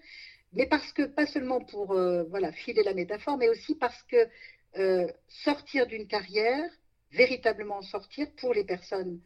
Mais 0.53 0.67
parce 0.67 0.93
que, 0.93 1.03
pas 1.03 1.27
seulement 1.27 1.61
pour 1.61 1.93
euh, 1.93 2.25
voilà, 2.25 2.53
filer 2.53 2.83
la 2.83 2.95
métaphore, 2.95 3.37
mais 3.37 3.49
aussi 3.49 3.77
parce 3.77 4.03
que 4.05 4.29
euh, 4.77 5.07
sortir 5.29 5.87
d'une 5.87 6.07
carrière, 6.07 6.69
véritablement 7.13 7.83
sortir 7.83 8.29
pour 8.37 8.55
les 8.55 8.65
personnes 8.65 9.21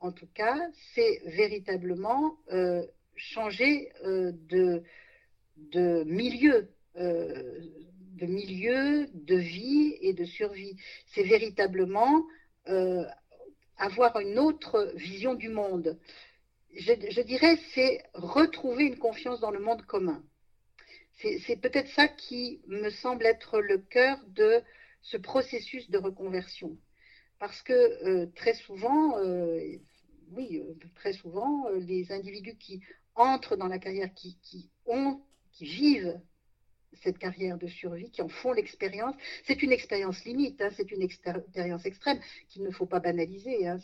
en 0.00 0.12
tout 0.12 0.28
cas, 0.34 0.58
c'est 0.94 1.22
véritablement 1.24 2.36
euh, 2.52 2.84
changer 3.14 3.90
de, 4.04 4.82
de 5.56 6.04
milieu, 6.04 6.68
de 6.94 8.26
milieu, 8.26 9.06
de 9.12 9.36
vie 9.36 9.96
et 10.00 10.12
de 10.12 10.24
survie. 10.24 10.76
C'est 11.06 11.22
véritablement 11.22 12.24
avoir 13.76 14.18
une 14.20 14.38
autre 14.38 14.92
vision 14.94 15.34
du 15.34 15.48
monde. 15.48 15.98
Je, 16.76 17.22
dirais, 17.22 17.58
c'est 17.74 18.02
retrouver 18.12 18.84
une 18.84 18.98
confiance 18.98 19.40
dans 19.40 19.50
le 19.50 19.60
monde 19.60 19.82
commun. 19.82 20.22
C'est 21.18 21.60
peut-être 21.60 21.88
ça 21.88 22.08
qui 22.08 22.60
me 22.66 22.90
semble 22.90 23.24
être 23.24 23.60
le 23.60 23.78
cœur 23.78 24.18
de 24.28 24.60
ce 25.00 25.16
processus 25.16 25.88
de 25.90 25.98
reconversion. 25.98 26.76
Parce 27.38 27.62
que 27.62 27.72
euh, 27.72 28.26
très 28.34 28.54
souvent, 28.54 29.18
euh, 29.18 29.58
oui, 30.32 30.58
euh, 30.58 30.74
très 30.94 31.14
souvent, 31.14 31.68
les 31.70 32.12
individus 32.12 32.56
qui 32.56 32.82
entrent 33.14 33.56
dans 33.56 33.68
la 33.68 33.78
carrière, 33.78 34.12
qui, 34.14 34.70
ont, 34.86 35.22
qui 35.56 35.64
vivent 35.64 36.20
cette 37.02 37.18
carrière 37.18 37.58
de 37.58 37.66
survie, 37.66 38.10
qui 38.10 38.22
en 38.22 38.28
font 38.28 38.52
l'expérience. 38.52 39.14
C'est 39.44 39.62
une 39.62 39.72
expérience 39.72 40.24
limite, 40.24 40.60
hein, 40.62 40.70
c'est 40.76 40.90
une 40.90 41.02
expérience 41.02 41.84
extrême 41.84 42.18
qu'il 42.48 42.62
ne 42.62 42.70
faut 42.70 42.86
pas 42.86 43.00
banaliser. 43.00 43.66
Hein, 43.66 43.78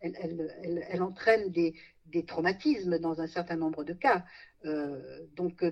elle, 0.00 1.02
entraîne 1.02 1.50
des, 1.52 1.74
traumatismes 2.26 2.98
dans 2.98 3.20
un 3.20 3.28
certain 3.28 3.56
nombre 3.56 3.84
de 3.84 3.92
cas. 3.92 4.24
donc, 5.36 5.62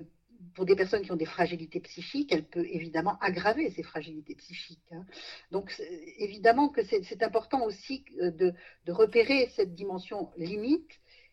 pour 0.53 0.65
des 0.65 0.75
personnes 0.75 1.03
qui 1.03 1.11
ont 1.11 1.17
des 1.17 1.25
fragilités 1.25 1.79
psychiques, 1.79 2.31
elle 2.31 2.45
peut 2.45 2.65
évidemment 2.65 3.17
aggraver 3.19 3.69
ces 3.71 3.83
fragilités 3.83 4.35
psychiques. 4.35 4.91
Hein. 4.91 5.05
Donc 5.51 5.73
évidemment 6.17 6.69
que 6.69 6.83
c'est 6.83 7.23
important 7.23 7.65
aussi 7.65 8.05
euh, 8.21 8.31
de, 8.31 8.53
repérer 8.91 9.49
cette 9.55 9.75
dimension 9.75 10.29
limite 10.37 10.89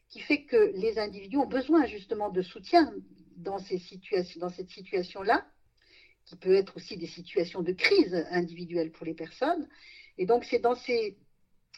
qui 0.09 0.20
fait 0.20 0.45
que 0.45 0.73
les 0.75 0.99
individus 0.99 1.39
ont 1.39 1.47
besoin 1.47 1.87
justement 1.87 2.31
de 2.31 2.43
soutien 2.43 2.93
dans, 3.37 3.59
ces 3.59 3.78
situations, 3.78 4.41
dans 4.41 4.51
cette 4.51 4.70
situation-là, 4.70 5.47
qui 6.24 6.37
peut 6.37 6.55
être 6.55 6.76
aussi 6.76 6.97
des 6.97 7.07
situations 7.07 7.62
de 7.62 7.72
crise 7.72 8.14
individuelle 8.30 8.93
pour 8.93 9.07
les 9.07 9.14
personnes. 9.14 9.68
Et 10.18 10.26
donc 10.26 10.45
c'est 10.45 10.61
dans 10.61 10.74
ces 10.74 11.16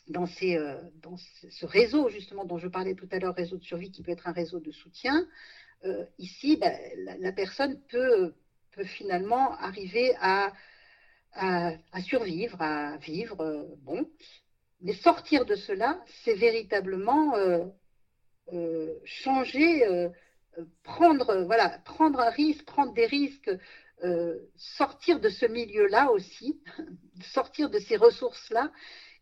dans, 0.09 0.27
ces, 0.27 0.57
euh, 0.57 0.81
dans 1.03 1.17
ce 1.17 1.67
réseau 1.67 2.09
justement 2.09 2.45
dont 2.45 2.59
je 2.59 2.69
parlais 2.69 2.95
tout 2.95 3.09
à 3.11 3.19
l'heure, 3.19 3.35
réseau 3.35 3.57
de 3.57 3.65
survie 3.65 3.91
qui 3.91 4.03
peut 4.03 4.13
être 4.13 4.27
un 4.27 4.33
réseau 4.33 4.61
de 4.61 4.71
soutien, 4.71 5.27
euh, 5.85 6.05
ici, 6.19 6.57
ben, 6.57 6.79
la, 7.21 7.33
personne 7.33 7.81
peut, 7.89 8.35
peut, 8.73 8.85
finalement 8.85 9.53
arriver 9.59 10.15
à, 10.21 10.53
à, 11.33 11.77
survivre, 12.03 12.61
à 12.61 12.97
vivre. 12.99 13.41
Euh, 13.41 13.65
bon. 13.83 14.09
Mais 14.81 14.95
sortir 14.95 15.45
de 15.45 15.55
cela, 15.55 16.03
c'est 16.25 16.35
véritablement 16.35 17.35
changer, 19.05 20.11
prendre, 20.83 21.45
voilà, 21.45 21.79
prendre 21.85 22.21
un 22.21 22.31
risque, 22.31 22.65
prendre 22.65 22.93
des 22.95 23.07
risques, 23.07 23.51
sortir 24.57 25.21
de 25.21 25.29
ce 25.29 25.47
milieu-là 25.47 26.11
aussi, 26.11 26.61
sortir 27.23 27.71
de 27.71 27.79
ces 27.79 27.97
ressources-là, 27.97 28.71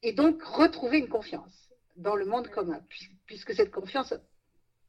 et 0.03 0.13
donc 0.13 0.43
retrouver 0.43 0.99
une 0.99 1.09
confiance 1.09 1.71
dans 1.97 2.17
le 2.17 2.25
monde 2.25 2.49
commun, 2.49 2.81
puisque 3.27 3.55
cette 3.55 3.71
confiance 3.71 4.15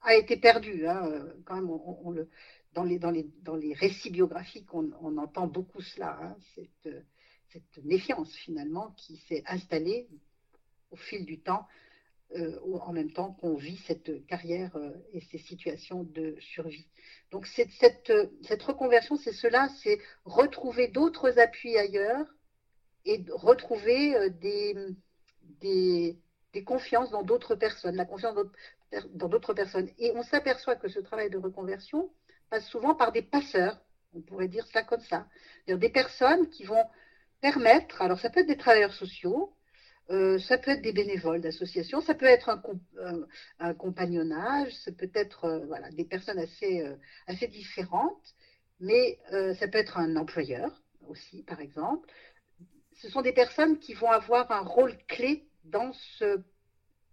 a 0.02 0.16
été 0.16 0.38
perdu. 0.38 0.88
Hein, 0.88 1.06
euh, 1.06 1.34
quand 1.46 1.56
même, 1.56 1.70
on, 1.70 2.12
le, 2.12 2.30
dans, 2.74 2.84
les, 2.84 3.00
dans, 3.00 3.12
les, 3.12 3.28
dans, 3.41 3.56
les, 3.56 3.74
récits 3.74 4.10
biographiques, 4.10 4.74
on, 4.74 5.18
entend 5.18 5.48
beaucoup 5.48 5.82
cela, 5.82 6.20
hein, 6.22 6.36
cette, 6.56 7.06
cette, 7.50 7.84
méfiance 7.84 8.34
finalement 8.36 8.91
qui 8.98 9.18
s'est 9.28 9.44
installée 9.46 10.08
au 10.91 10.96
fil 10.96 11.26
du 11.26 11.39
temps, 11.39 11.68
euh, 12.36 12.60
en 12.64 12.94
même 12.94 13.12
temps 13.12 13.34
qu'on 13.34 13.56
vit 13.56 13.78
cette 13.86 14.26
carrière 14.28 14.76
euh, 14.76 14.92
et 15.14 15.22
ces 15.22 15.38
situations 15.38 16.04
de 16.04 16.36
survie. 16.40 16.88
Donc 17.32 17.46
cette, 17.48 17.72
cette, 17.72 18.64
reconversion, 18.64 19.16
c'est 19.18 19.34
cela, 19.34 19.70
c'est 19.82 20.00
retrouver 20.26 20.88
d'autres 20.88 21.40
appuis 21.40 21.78
ailleurs 21.78 22.26
et 23.06 23.24
retrouver 23.32 24.30
des, 24.42 24.76
des, 25.62 26.18
des 26.54 26.64
confiances 26.64 27.12
dans 27.12 27.24
d'autres 27.24 27.56
personnes, 27.56 27.96
la 27.96 28.06
confiance 28.06 28.36
dans 29.14 29.28
d'autres 29.28 29.54
personnes. 29.54 29.90
Et 29.98 30.12
on 30.16 30.24
s'aperçoit 30.24 30.76
que 30.76 30.88
ce 30.88 31.00
travail 31.00 31.30
de 31.30 31.38
reconversion 31.38 32.12
passe 32.50 32.68
souvent 32.68 32.96
par 32.96 33.12
des 33.12 33.24
passeurs, 33.24 33.80
on 34.14 34.22
pourrait 34.22 34.48
dire 34.48 34.66
ça 34.68 34.84
comme 34.84 35.02
ça. 35.02 35.28
Des 35.68 35.90
personnes 35.90 36.50
qui 36.50 36.64
vont 36.64 36.86
permettre, 37.42 38.02
alors 38.02 38.20
ça 38.20 38.30
peut 38.30 38.42
être 38.42 38.48
des 38.48 38.58
travailleurs 38.58 38.94
sociaux, 38.94 39.54
euh, 40.10 40.38
ça 40.38 40.58
peut 40.58 40.72
être 40.72 40.82
des 40.82 40.91
bénévoles 40.91 41.41
d'associations, 41.41 42.01
ça 42.01 42.14
peut 42.14 42.26
être 42.26 42.49
un, 42.49 42.62
un, 43.60 43.74
compagnonnage, 43.74 44.74
ça 44.76 44.91
peut 44.91 45.10
être 45.14 45.45
euh, 45.45 45.66
voilà, 45.66 45.89
des 45.91 46.04
personnes 46.04 46.39
assez, 46.39 46.82
euh, 46.82 46.95
assez 47.28 47.47
différentes, 47.47 48.36
mais 48.80 49.20
ça 49.58 49.68
peut 49.70 49.78
être 49.78 49.97
un 49.97 50.18
employeur 50.18 50.82
aussi, 51.08 51.43
par 51.43 51.62
exemple. 51.62 52.10
Ce 52.95 53.10
sont 53.10 53.22
des 53.22 53.32
personnes 53.32 53.80
qui 53.80 53.93
vont 53.93 54.12
avoir 54.12 54.51
un 54.51 54.62
rôle 54.62 54.97
clé 55.08 55.47
dans 55.64 55.93
ce 55.93 56.41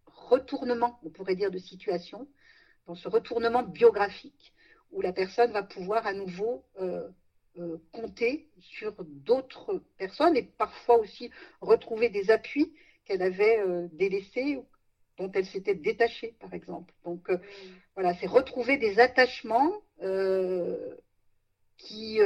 retournement, 0.07 0.99
on 1.05 1.11
pourrait 1.11 1.37
dire, 1.37 1.53
de 1.53 1.59
situation, 1.59 2.27
dans 2.87 2.97
ce 2.97 3.09
retournement 3.09 3.63
biographique, 3.63 4.53
où 4.91 5.01
la 5.01 5.13
personne 5.13 5.53
va 5.53 5.63
pouvoir 5.63 6.09
à 6.09 6.13
nouveau 6.13 6.65
euh, 7.59 7.61
euh, 7.61 7.77
compter 7.93 8.49
sur 8.61 8.95
d'autres 9.05 9.83
personnes 9.99 10.37
et 10.37 10.43
parfois 10.43 10.99
aussi 10.99 11.31
retrouver 11.61 12.09
des 12.09 12.31
appuis 12.31 12.73
qu'elle 13.05 13.23
avait 13.23 13.59
euh, 13.61 13.89
délaissés, 13.93 14.61
dont 15.19 15.31
elle 15.33 15.47
s'était 15.47 15.75
détachée, 15.75 16.35
par 16.41 16.55
exemple. 16.55 16.95
Donc 17.05 17.29
mm. 17.29 17.39
voilà, 17.95 18.15
c'est 18.15 18.27
retrouver 18.27 18.79
des 18.79 18.99
attachements 19.01 19.73
qui, 21.77 22.21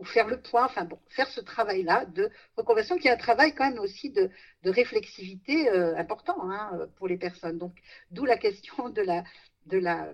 ou 0.00 0.04
faire 0.04 0.26
le 0.26 0.40
point, 0.40 0.64
enfin 0.64 0.84
bon, 0.84 0.98
faire 1.08 1.28
ce 1.28 1.40
travail-là 1.40 2.06
de 2.06 2.30
reconversion 2.56 2.96
qui 2.96 3.08
est 3.08 3.10
un 3.10 3.16
travail 3.16 3.54
quand 3.54 3.68
même 3.68 3.78
aussi 3.78 4.10
de, 4.10 4.30
réflexivité 4.64 5.68
euh, 5.68 5.94
important 5.96 6.50
hein, 6.50 6.88
pour 6.96 7.06
les 7.06 7.18
personnes. 7.18 7.58
Donc, 7.58 7.74
d'où 8.10 8.24
la 8.24 8.38
question 8.38 8.88
de 8.88 9.02
la, 9.02 9.24
de 9.70 9.78
la, 9.78 10.12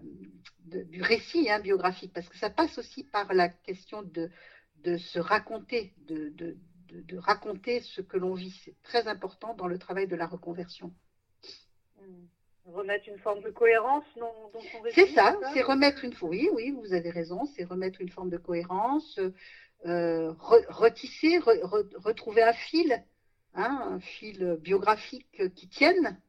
du 0.67 1.03
récit 1.03 1.51
hein, 1.51 1.61
biographique, 1.61 2.13
parce 2.13 2.29
que 2.29 2.39
ça 2.39 2.51
passe 2.51 2.79
aussi 2.79 3.05
par 3.05 3.33
la 3.35 3.49
question 3.49 4.03
de, 4.03 4.31
de 4.85 4.97
se 4.97 5.19
raconter, 5.19 5.95
de, 6.07 6.29
de, 6.31 6.57
de 6.91 7.19
raconter 7.19 7.81
ce 7.81 8.01
que 8.01 8.17
l'on 8.17 8.35
vit. 8.35 8.55
C'est 8.65 8.81
très 8.83 9.09
important 9.09 9.55
dans 9.55 9.67
le 9.67 9.79
travail 9.79 10.07
de 10.07 10.17
la 10.17 10.27
reconversion. 10.27 10.93
Mmh 12.01 12.27
remettre 12.73 13.09
une 13.09 13.19
forme 13.19 13.43
de 13.43 13.51
cohérence 13.51 14.05
dans, 14.17 14.51
son 14.73 14.81
récit. 14.81 15.01
C'est 15.01 15.15
ça, 15.15 15.39
c'est 15.55 15.63
remettre 15.63 16.05
une 16.05 16.15
oui, 16.23 16.49
oui, 16.53 16.73
vous 16.73 16.93
avez 16.93 17.11
raison, 17.11 17.45
c'est 17.55 17.65
remettre 17.65 18.01
une 18.01 18.09
forme 18.09 18.31
de 18.31 18.39
cohérence, 18.39 19.21
euh, 19.85 20.33
retisser, 20.39 21.39
retrouver 21.39 22.43
un 22.43 22.53
fil, 22.53 23.05
hein, 23.55 23.93
un 23.93 24.01
fil 24.01 24.59
biographique 24.61 25.55
qui 25.55 25.69
tienne 25.69 26.21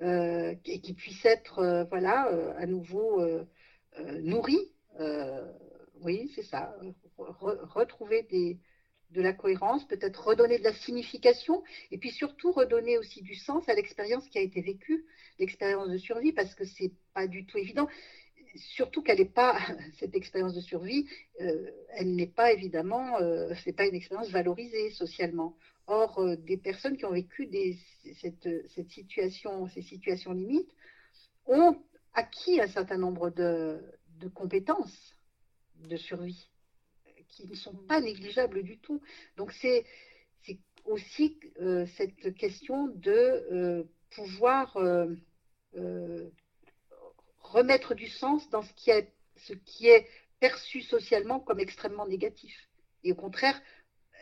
euh, 0.00 0.54
et 0.64 0.80
qui 0.80 0.94
puisse 0.94 1.24
être 1.24 1.58
euh, 1.58 1.84
voilà, 1.84 2.28
à 2.56 2.66
nouveau 2.66 3.22
nourri. 4.20 4.58
oui, 6.00 6.32
c'est 6.34 6.44
ça. 6.44 6.74
retrouver 7.18 8.26
de 9.10 9.20
la 9.20 9.32
cohérence, 9.34 9.86
peut-être 9.86 10.26
redonner 10.26 10.58
de 10.58 10.64
la 10.64 10.72
signification, 10.72 11.62
et 11.90 11.98
puis 11.98 12.10
surtout 12.10 12.52
redonner 12.52 12.96
aussi 12.98 13.22
du 13.22 13.34
sens 13.34 13.68
à 13.68 13.74
l'expérience 13.74 14.26
qui 14.28 14.38
a 14.38 14.42
été 14.42 14.62
vécue, 14.62 15.04
l'expérience 15.38 15.90
de 15.90 15.98
survie, 15.98 16.32
parce 16.32 16.54
que 16.54 16.64
c'est 16.64 16.92
pas 17.12 17.26
du 17.26 17.44
tout 17.44 17.58
évident 17.58 17.88
surtout 18.56 19.02
qu'elle 19.02 19.18
n'est 19.18 19.24
pas, 19.24 19.56
cette 19.98 20.14
expérience 20.14 20.54
de 20.54 20.60
survie, 20.60 21.06
euh, 21.40 21.70
elle 21.90 22.14
n'est 22.14 22.26
pas 22.26 22.52
évidemment, 22.52 23.18
euh, 23.20 23.52
c'est 23.64 23.72
pas 23.72 23.86
une 23.86 23.94
expérience 23.94 24.30
valorisée 24.30 24.90
socialement. 24.90 25.56
Or, 25.86 26.18
euh, 26.18 26.36
des 26.36 26.56
personnes 26.56 26.96
qui 26.96 27.04
ont 27.04 27.12
vécu 27.12 27.46
des, 27.46 27.78
cette, 28.20 28.48
cette, 28.68 28.90
situation, 28.90 29.68
ces 29.68 29.82
situations 29.82 30.32
limites, 30.32 30.70
ont 31.46 31.76
acquis 32.14 32.60
un 32.60 32.68
certain 32.68 32.98
nombre 32.98 33.30
de, 33.30 33.82
de 34.18 34.28
compétences 34.28 35.16
de 35.76 35.96
survie 35.96 36.48
qui 37.28 37.48
ne 37.48 37.54
sont 37.54 37.74
pas 37.74 38.00
négligeables 38.00 38.62
du 38.62 38.78
tout. 38.78 39.00
Donc, 39.36 39.52
c'est 39.52 39.84
aussi 40.84 41.38
cette 41.96 42.34
question 42.34 42.88
de 42.88 43.86
pouvoir 44.10 44.76
remettre 47.38 47.94
du 47.94 48.08
sens 48.08 48.48
dans 48.50 48.62
ce 48.62 48.72
qui, 48.74 48.90
est, 48.90 49.12
ce 49.36 49.52
qui 49.52 49.88
est 49.88 50.06
perçu 50.40 50.82
socialement 50.82 51.40
comme 51.40 51.60
extrêmement 51.60 52.06
négatif. 52.06 52.68
Et 53.04 53.12
au 53.12 53.14
contraire, 53.14 53.60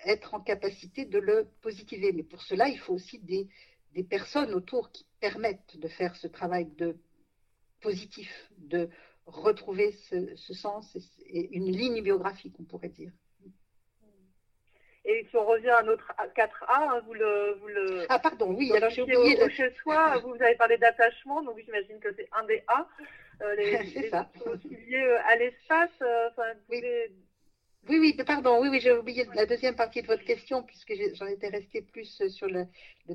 être 0.04 0.34
en 0.34 0.40
capacité 0.40 1.04
de 1.04 1.18
le 1.18 1.48
positiver. 1.62 2.12
Mais 2.12 2.22
pour 2.22 2.42
cela, 2.42 2.68
il 2.68 2.78
faut 2.78 2.94
aussi 2.94 3.18
des, 3.18 3.48
des 3.92 4.04
personnes 4.04 4.54
autour 4.54 4.90
qui 4.90 5.06
permettent 5.20 5.76
de 5.76 5.88
faire 5.88 6.16
ce 6.16 6.26
travail 6.26 6.66
de 6.76 6.96
positif, 7.80 8.30
de 8.58 8.88
retrouver 9.26 9.92
ce, 9.92 10.54
sens 10.54 10.96
et, 11.26 11.56
une 11.56 11.70
ligne 11.70 12.02
biographique, 12.02 12.54
on 12.58 12.64
pourrait 12.64 12.88
dire. 12.88 13.12
Et 15.04 15.26
si 15.30 15.36
on 15.36 15.46
revient 15.46 15.70
à 15.70 15.82
notre 15.82 16.12
4A, 16.36 16.66
hein, 16.68 17.02
vous, 17.06 17.14
le, 17.14 17.54
vous 17.54 17.68
le. 17.68 18.06
Ah, 18.10 18.18
pardon, 18.18 18.52
oui, 18.52 18.70
alors 18.76 18.90
j'ai 18.90 19.02
oublié. 19.02 19.42
Au, 19.42 19.48
chez 19.48 19.72
soi, 19.82 20.18
vous 20.24 20.34
avez 20.34 20.54
parlé 20.56 20.76
d'attachement, 20.76 21.42
donc 21.42 21.58
j'imagine 21.58 21.98
que 22.00 22.14
c'est 22.14 22.28
un 22.32 22.44
des 22.44 22.62
A. 22.68 22.86
Euh, 23.40 23.54
les, 23.56 23.82
les 24.00 24.10
ça. 24.10 24.30
aussi 24.44 24.68
liés 24.68 25.18
à 25.26 25.36
l'espace. 25.36 25.90
Euh, 26.02 26.28
oui. 26.68 26.82
Oui, 27.88 27.98
oui, 27.98 28.14
pardon, 28.24 28.60
oui, 28.60 28.68
oui, 28.68 28.78
j'ai 28.80 28.92
oublié 28.92 29.26
la 29.34 29.46
deuxième 29.46 29.74
partie 29.74 30.02
de 30.02 30.06
votre 30.06 30.24
question 30.24 30.62
puisque 30.62 30.92
j'en 31.14 31.26
étais 31.26 31.48
restée 31.48 31.82
plus 31.82 32.22
sur 32.28 32.46
le, 32.46 32.66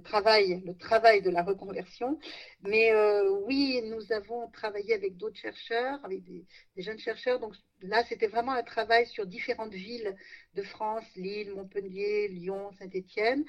travail, 0.03 0.61
le 0.65 0.75
travail 0.75 1.21
de 1.21 1.29
la 1.29 1.43
reconversion. 1.43 2.19
Mais 2.61 2.91
euh, 2.91 3.29
oui, 3.45 3.81
nous 3.83 4.11
avons 4.11 4.49
travaillé 4.49 4.93
avec 4.93 5.17
d'autres 5.17 5.37
chercheurs, 5.37 6.03
avec 6.03 6.23
des, 6.23 6.45
jeunes 6.77 6.99
chercheurs. 6.99 7.39
Donc 7.39 7.53
là, 7.81 8.03
c'était 8.05 8.27
vraiment 8.27 8.51
un 8.53 8.63
travail 8.63 9.05
sur 9.07 9.25
différentes 9.27 9.73
villes 9.73 10.15
de 10.55 10.63
France, 10.63 11.05
Lille, 11.15 11.53
Montpellier, 11.53 12.27
Lyon, 12.29 12.71
Saint-Étienne. 12.79 13.45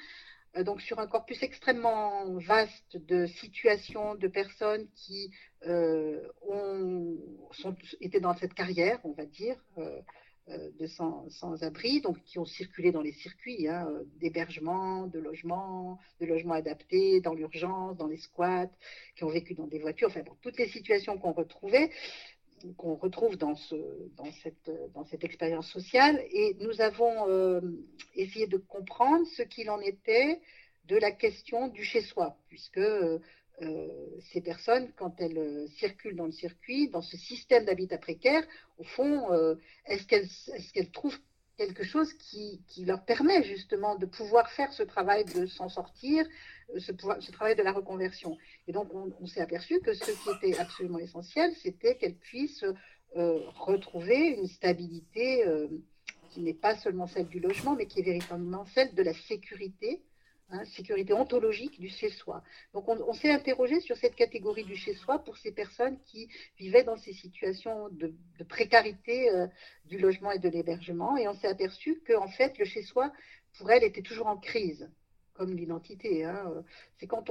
Euh, 0.57 0.63
donc 0.65 0.81
sur 0.81 0.99
un 1.01 1.07
corpus 1.07 1.43
extrêmement 1.43 2.31
vaste 2.39 2.97
de 2.99 3.27
situations, 3.27 4.15
de 4.15 4.29
personnes 4.29 4.87
qui 4.95 5.31
euh, 5.67 6.21
ont, 6.43 7.17
étaient 8.01 8.21
dans 8.21 8.35
cette 8.35 8.55
carrière, 8.55 9.01
on 9.05 9.13
va 9.13 9.25
dire. 9.25 9.57
Euh, 10.49 10.71
de 10.79 10.87
sans-abri, 10.87 12.01
donc 12.01 12.23
qui 12.23 12.39
ont 12.39 12.45
circulé 12.45 12.93
dans 12.93 13.01
les 13.01 13.11
circuits 13.11 13.67
hein, 13.67 13.91
d'hébergement, 14.21 15.09
de 15.09 15.19
logement, 15.19 15.99
de 16.21 16.27
logement 16.27 16.55
adapté, 16.55 17.21
dans 17.21 17.35
l'urgence, 17.35 17.97
dans 17.97 18.07
les 18.07 18.19
squats, 18.19 18.71
qui 19.17 19.25
ont 19.25 19.29
vécu 19.29 19.55
dans 19.55 19.67
des 19.67 19.81
voitures, 19.81 20.07
enfin 20.09 20.23
toutes 20.43 20.57
les 20.57 20.69
situations 20.69 21.19
qu'on 21.19 21.33
retrouvait, 21.33 21.91
qu'on 22.77 22.95
retrouve 22.95 23.37
dans, 23.37 23.57
ce, 23.57 23.75
dans, 24.17 24.31
cette, 24.43 24.71
dans 24.95 25.05
cette 25.05 25.25
expérience 25.25 25.69
sociale. 25.69 26.25
Et 26.31 26.57
nous 26.61 26.81
avons 26.81 27.29
euh, 27.29 27.61
essayé 28.15 28.47
de 28.47 28.57
comprendre 28.57 29.27
ce 29.37 29.43
qu'il 29.43 29.69
en 29.69 29.81
était 29.81 30.41
de 30.87 30.97
la 30.97 31.11
question 31.11 31.69
du 31.69 31.83
chez-soi, 31.83 32.37
puisque 32.49 32.79
euh, 32.79 33.03
euh, 33.05 33.19
ces 34.33 34.41
personnes, 34.41 34.93
quand 34.97 35.21
elles 35.21 35.39
euh, 35.39 35.67
circulent 35.79 36.17
dans 36.17 36.27
le 36.27 36.33
circuit, 36.33 36.89
dans 36.89 37.03
ce 37.03 37.17
système 37.17 37.65
d'habitat 37.65 37.99
précaire, 37.99 38.45
au 38.79 38.85
fond, 38.85 39.33
euh, 39.33 39.55
est-ce 39.87 40.07
qu'elles 40.07 40.91
trouvent 40.91 41.19
quelque 41.57 41.85
chose 41.85 42.13
qui, 42.15 42.61
leur 42.85 43.03
permet 43.05 43.43
justement 43.45 43.97
de 43.97 44.05
pouvoir 44.05 44.51
faire 44.51 44.73
ce 44.75 44.83
travail 44.83 45.25
de 45.25 45.47
s'en 45.47 45.71
sortir, 45.71 46.27
ce, 46.77 46.93
travail 46.93 47.57
de 47.57 47.63
la 47.63 47.73
reconversion? 47.73 48.37
Et 48.69 48.73
donc, 48.73 48.93
on, 48.93 49.27
s'est 49.27 49.41
aperçu 49.41 49.81
que 49.81 49.95
ce 49.95 50.05
qui 50.05 50.31
était 50.37 50.59
absolument 50.59 50.99
essentiel, 50.99 51.51
c'était 51.63 51.97
qu'elles 51.97 52.17
puissent 52.19 52.65
retrouver 53.15 54.37
une 54.37 54.49
stabilité 54.49 55.45
qui 56.29 56.43
n'est 56.43 56.53
pas 56.53 56.77
seulement 56.77 57.07
celle 57.07 57.29
du 57.29 57.41
logement, 57.41 57.75
mais 57.75 57.87
qui 57.87 58.01
est 58.01 58.03
véritablement 58.03 58.67
celle 58.75 58.95
de 58.95 59.03
la 59.03 59.15
sécurité 59.15 60.03
Hein, 60.49 60.65
sécurité 60.65 61.13
ontologique 61.13 61.81
du 61.81 61.89
chez-soi. 61.89 62.41
Donc 62.73 62.87
on, 62.87 63.13
s'est 63.15 63.33
interrogé 63.33 63.81
sur 63.81 63.97
cette 63.97 64.15
catégorie 64.15 64.63
du 64.63 64.77
chez-soi 64.77 65.19
pour 65.19 65.37
ces 65.39 65.51
personnes 65.51 65.99
qui 66.05 66.29
vivaient 66.57 66.85
dans 66.85 66.97
ces 66.97 67.13
situations 67.15 67.89
de, 67.89 68.15
précarité 68.49 69.29
euh, 69.31 69.49
du 69.87 69.99
logement 69.99 70.31
et 70.31 70.39
de 70.39 70.49
l'hébergement 70.49 71.17
et 71.17 71.27
on 71.27 71.35
s'est 71.35 71.49
aperçu 71.49 72.01
que 72.05 72.13
en 72.13 72.29
fait 72.29 72.57
le 72.59 72.65
chez-soi 72.65 73.13
pour 73.59 73.73
elles 73.73 73.83
était 73.83 74.03
toujours 74.03 74.29
en 74.29 74.37
crise 74.37 74.89
comme 75.35 75.53
l'identité. 75.53 76.25
Hein. 76.25 76.65
C'est 76.99 77.09
quand, 77.09 77.29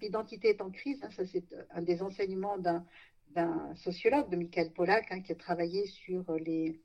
l'identité 0.00 0.48
est 0.48 0.62
en 0.62 0.70
crise, 0.70 1.04
hein, 1.04 1.10
ça 1.10 1.26
c'est 1.26 1.44
un 1.70 1.82
des 1.82 2.00
enseignements 2.00 2.56
d'un, 2.56 2.82
sociologue, 3.76 4.30
de 4.30 4.36
Michael 4.36 4.72
Pollack, 4.72 5.22
qui 5.22 5.32
a 5.32 5.34
travaillé 5.34 5.86
sur 5.86 6.32
les, 6.32 6.80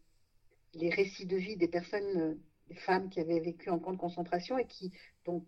les 0.74 0.90
récits 0.90 1.26
de 1.26 1.38
vie 1.38 1.56
des 1.56 1.70
personnes 1.70 2.38
des 2.68 2.76
femmes 2.76 3.10
qui 3.10 3.20
avaient 3.20 3.40
vécu 3.40 3.70
en 3.70 3.80
camp 3.80 3.94
de 3.94 3.98
concentration 3.98 4.58
et 4.58 4.66
qui, 4.66 4.92
donc, 5.26 5.44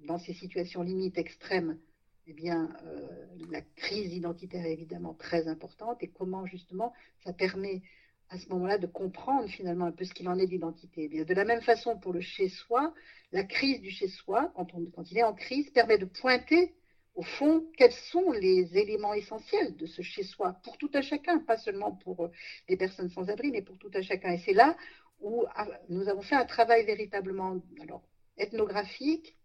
dans 0.00 0.18
ces 0.18 0.34
situations 0.34 0.82
limites 0.82 1.18
extrêmes, 1.18 1.78
eh 2.26 2.32
bien, 2.32 2.74
euh, 2.84 3.26
la 3.50 3.60
crise 3.60 4.12
identitaire 4.14 4.64
est 4.64 4.72
évidemment 4.72 5.14
très 5.14 5.46
importante 5.46 6.02
et 6.02 6.08
comment 6.08 6.46
justement 6.46 6.92
ça 7.22 7.32
permet 7.32 7.82
à 8.30 8.38
ce 8.38 8.48
moment-là 8.48 8.78
de 8.78 8.86
comprendre 8.86 9.48
finalement 9.48 9.84
un 9.86 9.92
peu 9.92 10.04
ce 10.04 10.14
qu'il 10.14 10.28
en 10.28 10.38
est 10.38 10.46
d'identité. 10.46 11.10
Eh 11.12 11.24
de 11.24 11.34
la 11.34 11.44
même 11.44 11.60
façon 11.60 11.98
pour 11.98 12.12
le 12.12 12.20
chez-soi, 12.20 12.94
la 13.32 13.44
crise 13.44 13.80
du 13.80 13.90
chez-soi, 13.90 14.52
quand, 14.56 14.66
quand 14.94 15.10
il 15.10 15.18
est 15.18 15.22
en 15.22 15.34
crise, 15.34 15.70
permet 15.70 15.98
de 15.98 16.06
pointer 16.06 16.74
au 17.14 17.22
fond, 17.22 17.64
quels 17.76 17.92
sont 17.92 18.32
les 18.32 18.76
éléments 18.76 19.14
essentiels 19.14 19.76
de 19.76 19.86
ce 19.86 20.02
chez-soi 20.02 20.54
pour 20.64 20.76
tout 20.78 20.90
à 20.94 21.00
chacun, 21.00 21.38
pas 21.38 21.56
seulement 21.56 21.92
pour 21.92 22.24
euh, 22.24 22.30
les 22.68 22.76
personnes 22.76 23.08
sans 23.08 23.28
abri, 23.28 23.52
mais 23.52 23.62
pour 23.62 23.78
tout 23.78 23.90
à 23.94 24.02
chacun. 24.02 24.32
Et 24.32 24.38
c'est 24.38 24.52
là 24.52 24.76
où 25.20 25.44
ah, 25.54 25.68
nous 25.88 26.08
avons 26.08 26.22
fait 26.22 26.34
un 26.34 26.44
travail 26.44 26.84
véritablement 26.84 27.60
alors, 27.80 28.02
ethnographique 28.36 29.36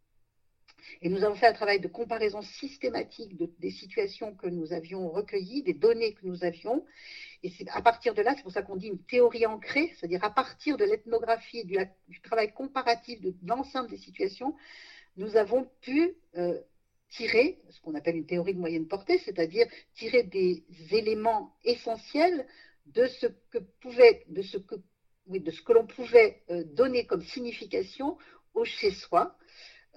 et 1.02 1.10
nous 1.10 1.24
avons 1.24 1.36
fait 1.36 1.48
un 1.48 1.54
travail 1.54 1.80
de 1.80 1.88
comparaison 1.88 2.42
systématique 2.42 3.36
des 3.60 3.72
situations 3.72 4.36
que 4.36 4.48
nous 4.48 4.74
avions 4.74 5.10
recueillies, 5.10 5.64
des 5.64 5.74
données 5.74 6.14
que 6.14 6.26
nous 6.26 6.44
avions. 6.44 6.86
Et 7.44 7.50
c'est 7.50 7.68
à 7.70 7.82
partir 7.82 8.14
de 8.14 8.22
là, 8.22 8.34
c'est 8.36 8.44
pour 8.44 8.52
ça 8.52 8.62
qu'on 8.62 8.76
dit 8.76 8.88
une 8.88 9.04
théorie 9.04 9.46
ancrée, 9.46 9.94
c'est-à-dire 9.96 10.24
à 10.24 10.30
partir 10.30 10.78
de 10.78 10.86
l'ethnographie, 10.86 11.66
du, 11.66 11.78
du, 12.08 12.22
travail 12.22 12.54
comparatif 12.54 13.22
de, 13.22 13.34
l'ensemble 13.44 13.90
des 13.90 13.98
situations, 13.98 14.56
nous 15.18 15.36
avons 15.36 15.70
pu 15.82 16.16
euh, 16.38 16.60
tirer 17.10 17.60
ce 17.70 17.82
qu'on 17.82 17.96
appelle 17.96 18.16
une 18.16 18.26
théorie 18.26 18.54
de 18.54 18.60
moyenne 18.60 18.88
portée, 18.88 19.20
c'est-à-dire 19.20 19.68
tirer 19.96 20.24
des 20.24 20.64
éléments 20.92 21.56
essentiels 21.64 22.46
de 22.88 23.06
ce 23.08 23.28
que 23.52 23.60
pouvait, 23.82 24.26
de 24.28 24.42
ce 24.42 24.58
que 24.58 24.76
oui, 25.30 25.40
de 25.40 25.52
ce 25.52 25.62
que 25.62 25.74
l'on 25.74 25.86
pouvait 25.86 26.42
euh, 26.50 26.64
donner 26.64 27.06
comme 27.06 27.24
signification 27.24 28.18
au 28.56 28.66
chez-soi, 28.66 29.38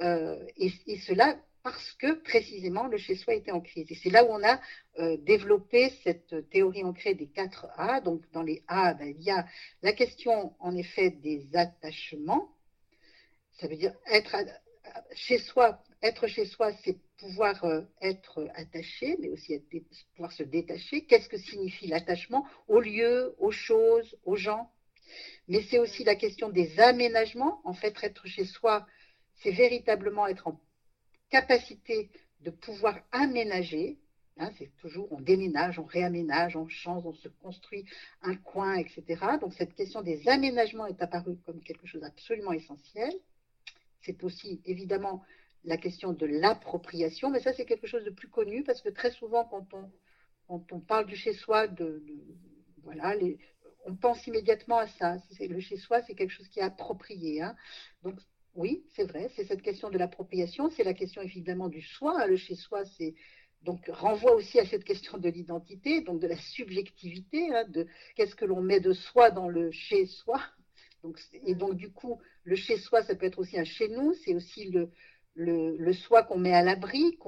euh, 0.00 0.44
et, 0.56 0.98
cela 0.98 1.38
parce 1.62 1.92
que 1.92 2.12
précisément 2.22 2.86
le 2.86 2.98
chez-soi 2.98 3.34
était 3.34 3.52
en 3.52 3.60
crise. 3.60 3.90
Et 3.90 3.94
c'est 3.94 4.10
là 4.10 4.24
où 4.24 4.28
on 4.28 4.42
a 4.42 4.60
euh, 4.98 5.16
développé 5.18 5.90
cette 6.02 6.50
théorie 6.50 6.84
ancrée 6.84 7.14
des 7.14 7.28
quatre 7.28 7.66
A. 7.76 8.00
Donc 8.00 8.22
dans 8.32 8.42
les 8.42 8.62
A, 8.66 8.94
ben, 8.94 9.14
il 9.16 9.22
y 9.22 9.30
a 9.30 9.46
la 9.82 9.92
question 9.92 10.54
en 10.58 10.76
effet 10.76 11.10
des 11.10 11.48
attachements. 11.54 12.48
Ça 13.60 13.68
veut 13.68 13.76
dire 13.76 13.94
être 14.10 14.36
chez 15.14 15.38
soi. 15.38 15.82
Être 16.02 16.26
chez 16.26 16.46
soi, 16.46 16.72
c'est 16.84 16.98
pouvoir 17.18 17.64
être 18.00 18.48
attaché, 18.54 19.16
mais 19.20 19.28
aussi 19.28 19.62
pouvoir 20.16 20.32
se 20.32 20.42
détacher. 20.42 21.04
Qu'est-ce 21.04 21.28
que 21.28 21.38
signifie 21.38 21.86
l'attachement 21.86 22.44
au 22.66 22.80
lieu, 22.80 23.36
aux 23.38 23.52
choses, 23.52 24.16
aux 24.24 24.34
gens? 24.34 24.68
Mais 25.48 25.62
c'est 25.62 25.78
aussi 25.78 26.04
la 26.04 26.14
question 26.14 26.48
des 26.48 26.78
aménagements. 26.80 27.60
En 27.64 27.74
fait, 27.74 27.94
être 28.02 28.26
chez 28.26 28.44
soi, 28.44 28.86
c'est 29.42 29.50
véritablement 29.50 30.26
être 30.26 30.48
en 30.48 30.60
capacité 31.30 32.10
de 32.40 32.50
pouvoir 32.50 32.98
aménager. 33.10 33.98
Hein, 34.38 34.50
c'est 34.58 34.70
toujours, 34.78 35.08
on 35.12 35.20
déménage, 35.20 35.78
on 35.78 35.84
réaménage, 35.84 36.56
on 36.56 36.66
change, 36.68 37.04
on 37.04 37.12
se 37.12 37.28
construit 37.28 37.84
un 38.22 38.34
coin, 38.34 38.76
etc. 38.76 39.04
Donc 39.40 39.52
cette 39.54 39.74
question 39.74 40.00
des 40.02 40.26
aménagements 40.28 40.86
est 40.86 41.02
apparue 41.02 41.36
comme 41.44 41.60
quelque 41.60 41.86
chose 41.86 42.00
d'absolument 42.00 42.52
essentiel. 42.52 43.12
C'est 44.00 44.24
aussi 44.24 44.60
évidemment 44.64 45.22
la 45.64 45.76
question 45.76 46.12
de 46.12 46.26
l'appropriation, 46.26 47.30
mais 47.30 47.40
ça 47.40 47.52
c'est 47.52 47.66
quelque 47.66 47.86
chose 47.86 48.04
de 48.04 48.10
plus 48.10 48.28
connu 48.28 48.64
parce 48.64 48.80
que 48.80 48.88
très 48.88 49.10
souvent 49.10 49.44
quand 49.44 49.66
on, 50.48 50.80
parle 50.80 51.06
du 51.06 51.14
chez 51.14 51.34
soi, 51.34 51.68
de, 51.68 52.02
voilà, 52.82 53.14
les, 53.14 53.38
on 53.84 53.94
pense 53.94 54.26
immédiatement 54.26 54.78
à 54.78 54.86
ça. 54.86 55.16
Le 55.40 55.60
chez-soi, 55.60 56.02
c'est 56.02 56.14
quelque 56.14 56.30
chose 56.30 56.48
qui 56.48 56.60
est 56.60 56.62
approprié. 56.62 57.42
Hein. 57.42 57.56
Donc, 58.02 58.18
oui, 58.54 58.84
c'est 58.94 59.04
vrai, 59.04 59.30
c'est 59.34 59.44
cette 59.44 59.62
question 59.62 59.90
de 59.90 59.98
l'appropriation, 59.98 60.70
c'est 60.70 60.84
la 60.84 60.94
question 60.94 61.22
évidemment 61.22 61.68
du 61.68 61.80
soi. 61.80 62.26
Le 62.26 62.36
chez-soi, 62.36 62.84
c'est 62.84 63.14
donc 63.62 63.88
renvoie 63.88 64.34
aussi 64.34 64.58
à 64.58 64.66
cette 64.66 64.84
question 64.84 65.18
de 65.18 65.28
l'identité, 65.28 66.00
donc 66.00 66.20
de 66.20 66.26
la 66.26 66.36
subjectivité, 66.36 67.54
hein, 67.54 67.64
de 67.68 67.86
qu'est-ce 68.16 68.34
que 68.34 68.44
l'on 68.44 68.60
met 68.60 68.80
de 68.80 68.92
soi 68.92 69.30
dans 69.30 69.48
le 69.48 69.70
chez-soi. 69.70 70.40
Et 71.46 71.54
donc, 71.54 71.74
du 71.74 71.90
coup, 71.90 72.20
le 72.44 72.56
chez-soi, 72.56 73.02
ça 73.02 73.14
peut 73.14 73.26
être 73.26 73.38
aussi 73.38 73.58
un 73.58 73.64
chez-nous, 73.64 74.14
c'est 74.24 74.34
aussi 74.34 74.72
le, 75.34 75.92
soi 75.92 76.22
qu'on 76.22 76.38
met 76.38 76.52
à 76.52 76.62
l'abri, 76.62 77.18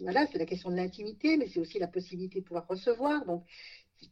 voilà, 0.00 0.26
c'est 0.26 0.38
la 0.38 0.46
question 0.46 0.70
de 0.70 0.76
l'intimité, 0.76 1.36
mais 1.36 1.48
c'est 1.48 1.60
aussi 1.60 1.78
la 1.78 1.88
possibilité 1.88 2.40
de 2.40 2.44
pouvoir 2.44 2.66
recevoir. 2.68 3.22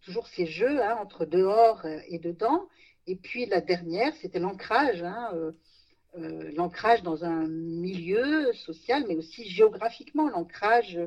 Toujours 0.01 0.27
ces 0.29 0.47
jeux 0.47 0.83
hein, 0.83 0.97
entre 1.01 1.25
dehors 1.25 1.85
et 2.09 2.19
dedans. 2.19 2.69
Et 3.07 3.17
puis 3.17 3.47
la 3.47 3.61
dernière, 3.61 4.15
c'était 4.17 4.39
l'ancrage. 4.39 5.03
Hein, 5.03 5.53
euh, 6.19 6.51
l'ancrage 6.55 7.03
dans 7.03 7.25
un 7.25 7.49
milieu 7.49 8.53
social, 8.53 9.05
mais 9.09 9.17
aussi 9.17 9.49
géographiquement, 9.49 10.29
l'ancrage 10.29 10.99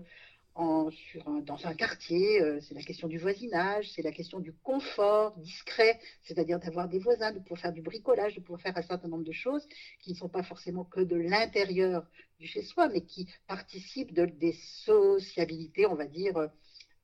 dans 0.55 1.65
un 1.65 1.73
quartier, 1.73 2.41
euh, 2.41 2.61
c'est 2.61 2.75
la 2.75 2.81
question 2.81 3.09
du 3.09 3.17
voisinage, 3.17 3.91
c'est 3.91 4.01
la 4.01 4.13
question 4.13 4.39
du 4.39 4.53
confort 4.53 5.37
discret, 5.37 5.99
c'est-à-dire 6.23 6.59
d'avoir 6.59 6.87
des 6.87 6.99
voisins, 6.99 7.33
de 7.33 7.39
pouvoir 7.39 7.59
faire 7.59 7.73
du 7.73 7.81
bricolage, 7.81 8.35
de 8.35 8.39
pouvoir 8.39 8.61
faire 8.61 8.77
un 8.77 8.81
certain 8.81 9.09
nombre 9.09 9.25
de 9.25 9.33
choses 9.33 9.67
qui 9.99 10.11
ne 10.11 10.15
sont 10.15 10.29
pas 10.29 10.43
forcément 10.43 10.85
que 10.85 11.01
de 11.01 11.17
l'intérieur 11.17 12.07
du 12.39 12.47
chez-soi, 12.47 12.87
mais 12.87 13.01
qui 13.01 13.27
participent 13.47 14.13
de, 14.13 14.25
des 14.25 14.53
sociabilités, 14.85 15.87
on 15.87 15.95
va 15.95 16.05
dire, 16.05 16.49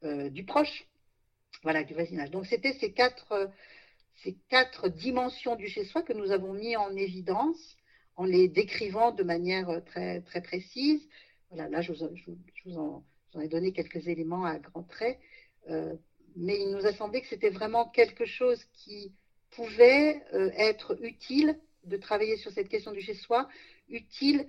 euh, 0.04 0.30
du 0.30 0.46
proche, 0.46 0.88
voilà, 1.64 1.84
du 1.84 1.94
voisinage. 1.94 2.32
Donc 2.32 2.46
c'était 2.46 2.74
ces 2.74 2.92
quatre, 2.92 3.52
ces 4.24 4.36
quatre 4.50 4.90
dimensions 4.90 5.56
du 5.56 5.68
chez-soi 5.68 6.02
que 6.02 6.14
nous 6.14 6.32
avons 6.32 6.54
mis 6.54 6.76
en 6.76 6.96
évidence 6.96 7.78
en 8.16 8.26
les 8.26 8.48
décrivant 8.48 9.12
de 9.12 9.24
manière 9.24 9.84
très, 9.86 10.22
très 10.22 10.42
précise. 10.42 11.02
Voilà, 11.50 11.70
là, 11.70 11.82
je 11.82 11.92
vous 11.92 12.78
en 12.78 13.42
ai 13.42 13.48
donné 13.48 13.72
quelques 13.72 14.08
éléments 14.08 14.46
à 14.46 14.60
grands 14.60 14.84
traits, 14.84 15.20
euh, 15.70 15.96
mais 16.36 16.60
il 16.60 16.72
nous 16.72 16.86
a 16.86 16.94
semblé 16.94 17.22
que 17.22 17.28
c'était 17.28 17.50
vraiment 17.50 17.90
quelque 17.90 18.26
chose 18.26 18.64
qui 18.74 19.14
pouvait 19.52 20.24
euh, 20.34 20.50
être 20.56 20.98
utile 21.04 21.60
de 21.84 21.98
travailler 21.98 22.38
sur 22.38 22.52
cette 22.52 22.70
question 22.70 22.92
du 22.92 23.02
chez-soi, 23.02 23.50
utile 23.90 24.48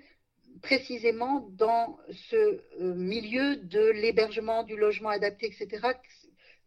précisément 0.61 1.49
dans 1.53 1.99
ce 2.11 2.37
euh, 2.37 2.95
milieu 2.95 3.57
de 3.57 3.91
l'hébergement, 3.91 4.65
du 4.65 4.77
logement 4.77 5.09
adapté, 5.09 5.47
etc., 5.47 5.93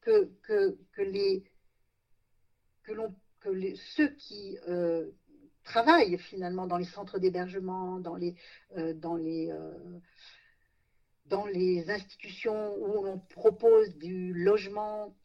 que, 0.05 0.77
que, 0.93 1.01
les, 1.01 1.43
que, 2.83 2.93
que 3.39 3.49
les, 3.49 3.75
ceux 3.95 4.09
qui 4.09 4.57
travaillent 5.63 6.17
finalement 6.17 6.67
dans 6.67 6.77
les 6.77 6.85
centres 6.85 7.19
d'hébergement, 7.19 7.99
dans 7.99 8.15
les, 8.15 8.35
dans 8.95 9.15
les 9.15 9.51
dans 11.27 11.45
les 11.45 11.89
institutions 11.89 12.75
où 12.77 13.07
on 13.07 13.19
propose 13.19 13.95
du 13.97 14.33
logement 14.33 15.15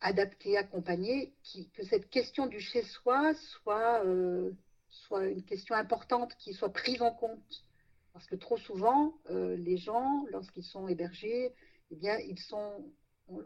adapté, 0.00 0.56
accompagné, 0.56 1.34
que 1.74 1.84
cette 1.84 2.10
question 2.10 2.46
du 2.46 2.60
chez-soi 2.60 3.34
soit, 3.34 4.04
euh, 4.04 4.52
soit 4.88 5.26
une 5.26 5.44
question 5.44 5.74
importante, 5.74 6.34
qui 6.36 6.52
soit 6.52 6.72
prise 6.72 7.00
en 7.02 7.12
compte. 7.12 7.64
Parce 8.12 8.26
que 8.26 8.36
trop 8.36 8.56
souvent, 8.56 9.14
euh, 9.30 9.56
les 9.56 9.76
gens, 9.76 10.24
lorsqu'ils 10.30 10.64
sont 10.64 10.88
hébergés, 10.88 11.52
eh 11.90 11.96
bien, 11.96 12.18
ils 12.18 12.38
sont, 12.38 12.84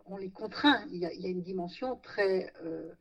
on, 0.07 0.17
les 0.17 0.31
contraint. 0.31 0.85
Il 0.91 0.99
y, 0.99 1.07
a, 1.07 1.29
une 1.29 1.43
dimension 1.43 1.97
très, 1.97 2.53
euh, 2.63 2.93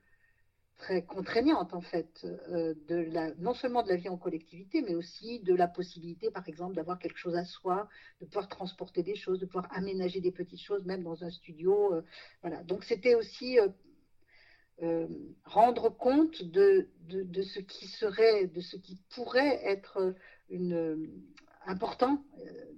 très 0.78 1.04
contraignante 1.04 1.74
en 1.74 1.82
fait, 1.82 2.26
euh, 2.26 2.74
de 2.88 2.96
la, 2.96 3.34
non 3.36 3.54
seulement 3.54 3.84
de 3.84 3.90
la 3.90 3.96
vie 3.96 4.10
en 4.10 4.18
collectivité, 4.18 4.82
mais 4.82 4.96
aussi 4.96 5.40
de 5.42 5.54
la 5.54 5.68
possibilité, 5.68 6.32
par 6.32 6.48
exemple, 6.48 6.76
d'avoir 6.76 7.00
quelque 7.00 7.18
chose 7.18 7.36
à 7.36 7.46
soi, 7.46 7.88
de 8.22 8.26
pouvoir 8.26 8.48
transporter 8.48 9.04
des 9.04 9.16
choses, 9.16 9.40
de 9.40 9.46
pouvoir 9.46 9.68
aménager 9.72 10.22
des 10.22 10.32
petites 10.32 10.62
choses, 10.62 10.86
même 10.86 11.04
dans 11.04 11.24
un 11.24 11.30
studio. 11.30 11.94
Euh. 11.94 12.64
Donc 12.64 12.84
c'était 12.84 13.16
aussi 13.16 13.58
rendre 15.44 15.90
compte 15.90 16.42
de, 16.42 16.88
ce 17.10 17.60
qui 17.60 17.88
serait, 17.88 18.48
de 18.48 18.62
ce 18.62 18.78
qui 18.78 18.98
pourrait 19.10 19.60
être 19.66 20.16
important 21.66 22.24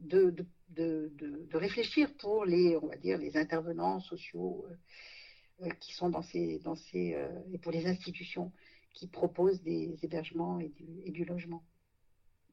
de, 0.01 0.33
réfléchir 1.53 2.09
pour 2.19 2.45
les, 2.45 2.77
on 2.81 2.87
va 2.87 2.95
dire, 2.95 3.17
les 3.17 3.37
intervenants 3.37 3.99
sociaux 3.99 4.65
euh, 5.63 5.69
qui 5.79 5.93
sont 5.93 6.09
dans 6.09 6.23
ces, 6.23 6.59
dans 6.59 6.75
ces 6.75 7.13
euh, 7.13 7.27
et 7.53 7.59
pour 7.59 7.71
les 7.71 7.85
institutions 7.85 8.51
qui 8.93 9.07
proposent 9.07 9.61
des 9.61 9.95
hébergements 10.01 10.59
et 10.59 10.69
du, 10.69 10.85
et 11.05 11.11
du 11.11 11.23
logement. 11.23 11.63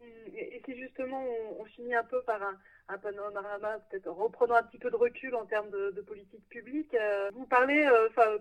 Mmh, 0.01 0.05
et, 0.35 0.63
si 0.67 0.77
justement 0.77 1.25
on, 1.59 1.65
finit 1.65 1.95
un 1.95 2.05
peu 2.05 2.21
par 2.23 2.43
un, 2.43 2.59
un 2.89 2.99
panorama, 2.99 3.79
peut-être 3.91 4.11
reprenant 4.11 4.57
un 4.57 4.63
petit 4.63 4.79
peu 4.79 4.91
de 4.91 4.97
recul 4.97 5.35
en 5.35 5.47
termes 5.47 5.71
de, 5.71 6.03
politique 6.03 6.47
publique, 6.51 6.93
euh, 6.95 7.31
vous 7.33 7.47
parlez, 7.47 7.89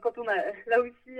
quand 0.01 0.17
on 0.17 0.27
a 0.27 0.35
là 0.67 0.81
aussi 0.81 1.19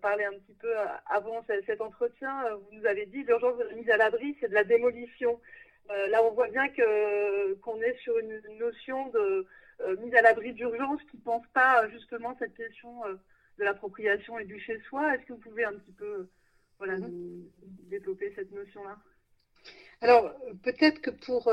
parlé 0.00 0.24
un 0.24 0.32
petit 0.32 0.54
peu 0.54 0.72
avant 1.06 1.42
cet, 1.46 1.80
entretien, 1.80 2.54
vous 2.54 2.78
nous 2.78 2.86
avez 2.86 3.06
dit 3.06 3.24
l'urgence 3.24 3.58
de 3.58 3.64
la 3.64 3.74
mise 3.74 3.90
à 3.90 3.96
l'abri, 3.96 4.36
c'est 4.40 4.48
de 4.48 4.54
la 4.54 4.64
démolition. 4.64 5.40
Là, 5.88 6.22
on 6.22 6.32
voit 6.32 6.48
bien 6.48 6.68
que 6.68 7.54
qu'on 7.54 7.80
est 7.80 7.96
sur 7.98 8.18
une 8.18 8.40
notion 8.58 9.08
de 9.10 9.46
euh, 9.82 9.96
mise 9.96 10.14
à 10.14 10.20
l'abri 10.20 10.52
d'urgence 10.52 11.00
qui 11.10 11.16
ne 11.16 11.22
pensent 11.22 11.46
pas 11.54 11.82
euh, 11.82 11.90
justement 11.90 12.36
cette 12.38 12.54
question 12.54 13.04
euh, 13.06 13.14
de 13.58 13.64
l'appropriation 13.64 14.38
et 14.38 14.44
du 14.44 14.60
chez-soi. 14.60 15.14
Est-ce 15.14 15.24
que 15.24 15.32
vous 15.32 15.38
pouvez 15.38 15.64
un 15.64 15.72
petit 15.72 15.92
peu 15.92 16.28
voilà, 16.78 16.98
mhm. 16.98 17.48
développer 17.88 18.32
cette 18.34 18.52
notion-là? 18.52 18.98
Alors, 20.02 20.34
peut-être 20.62 21.00
que 21.00 21.10
pour, 21.10 21.52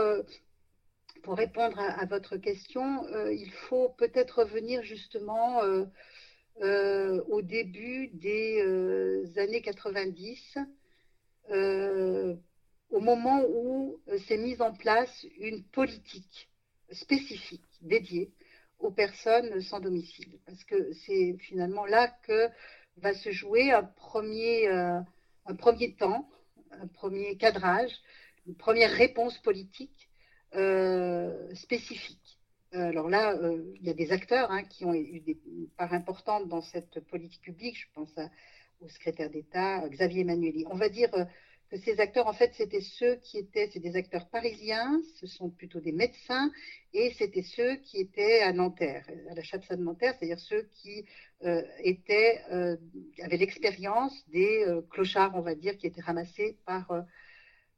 pour 1.24 1.36
répondre 1.36 1.78
à, 1.80 2.06
votre 2.06 2.38
question, 2.38 3.06
il 3.30 3.52
faut 3.52 3.90
peut-être 3.90 4.44
revenir 4.44 4.84
justement 4.84 5.60
au 6.62 7.42
début 7.42 8.08
des 8.14 9.38
années 9.38 9.62
90, 9.62 10.60
au 12.90 13.00
moment 13.00 13.44
où 13.48 14.00
s'est 14.28 14.38
mise 14.38 14.62
en 14.62 14.74
place 14.74 15.26
une 15.40 15.64
politique 15.64 16.50
spécifique 16.92 17.66
dédié 17.82 18.32
aux 18.80 18.92
personnes 18.92 19.62
sans 19.62 19.80
domicile. 19.80 20.40
Parce 20.46 20.64
que 20.64 20.94
c'est 21.06 21.36
finalement 21.40 21.86
là 21.86 22.08
que 22.24 22.50
va 22.98 23.14
se 23.14 23.32
jouer 23.32 23.72
un 23.72 23.84
premier, 23.84 24.68
euh, 24.68 25.00
un 25.46 25.56
premier 25.56 25.94
temps, 25.96 26.30
un 26.72 26.88
premier 26.88 27.38
cadrage, 27.38 27.92
une 28.48 28.56
première 28.56 28.92
réponse 28.92 29.38
politique 29.40 30.10
euh, 30.56 31.54
spécifique. 31.56 32.40
Alors 32.72 33.10
là, 33.10 33.34
euh, 33.34 33.74
il 33.80 33.88
y 33.88 33.90
a 33.90 33.94
des 33.94 34.12
acteurs 34.12 34.52
hein, 34.52 34.64
qui 34.64 34.86
ont 34.86 34.94
eu 34.94 35.22
des 35.22 35.38
parts 35.78 35.94
importantes 35.94 36.48
dans 36.48 36.62
cette 36.62 37.00
politique 37.08 37.42
publique. 37.42 37.78
Je 37.78 37.88
pense 37.94 38.14
au 38.82 38.90
secrétaire 38.90 39.30
d'État, 39.30 39.88
Xavier 39.90 40.22
Emmanueli. 40.22 40.66
On 40.70 40.76
va 40.76 40.90
dire 40.90 41.10
que 41.70 41.78
ces 41.78 42.00
acteurs, 42.00 42.28
en 42.28 42.34
fait, 42.34 42.54
c'était 42.56 42.82
ceux 42.82 43.16
qui 43.16 43.38
étaient, 43.38 43.70
c'est 43.74 43.80
des 43.80 43.96
acteurs 43.96 44.30
parisiens, 44.30 45.02
ce 45.20 45.28
sont 45.28 45.50
plutôt 45.50 45.80
des 45.80 45.92
médecins, 45.92 46.52
et 46.94 47.14
c'était 47.18 47.44
ceux 47.44 47.76
qui 47.78 47.98
étaient 47.98 48.42
à 48.42 48.54
Nanterre, 48.54 49.06
à 49.30 49.34
la 49.34 49.44
Chapsa 49.44 49.76
de 49.76 49.84
Nanterre, 49.84 50.16
c'est-à-dire 50.18 50.40
ceux 50.40 50.70
qui 50.82 51.06
euh, 51.44 51.62
étaient, 51.80 52.42
euh, 52.52 52.78
avaient 53.22 53.38
l'expérience 53.38 54.14
des 54.30 54.64
euh, 54.66 54.82
clochards, 54.90 55.36
on 55.36 55.42
va 55.42 55.56
dire, 55.56 55.78
qui 55.78 55.88
étaient 55.88 56.02
ramassés 56.02 56.58
par, 56.66 56.88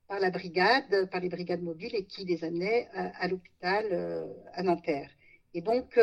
par 0.07 0.19
la 0.19 0.29
brigade, 0.29 1.09
par 1.09 1.19
les 1.19 1.29
brigades 1.29 1.63
mobiles, 1.63 1.95
et 1.95 2.05
qui 2.05 2.25
les 2.25 2.43
amenaient 2.43 2.87
à, 2.93 3.27
l'hôpital 3.27 4.27
à 4.53 4.61
Nanterre. 4.63 5.09
Et 5.53 5.61
donc, 5.61 5.99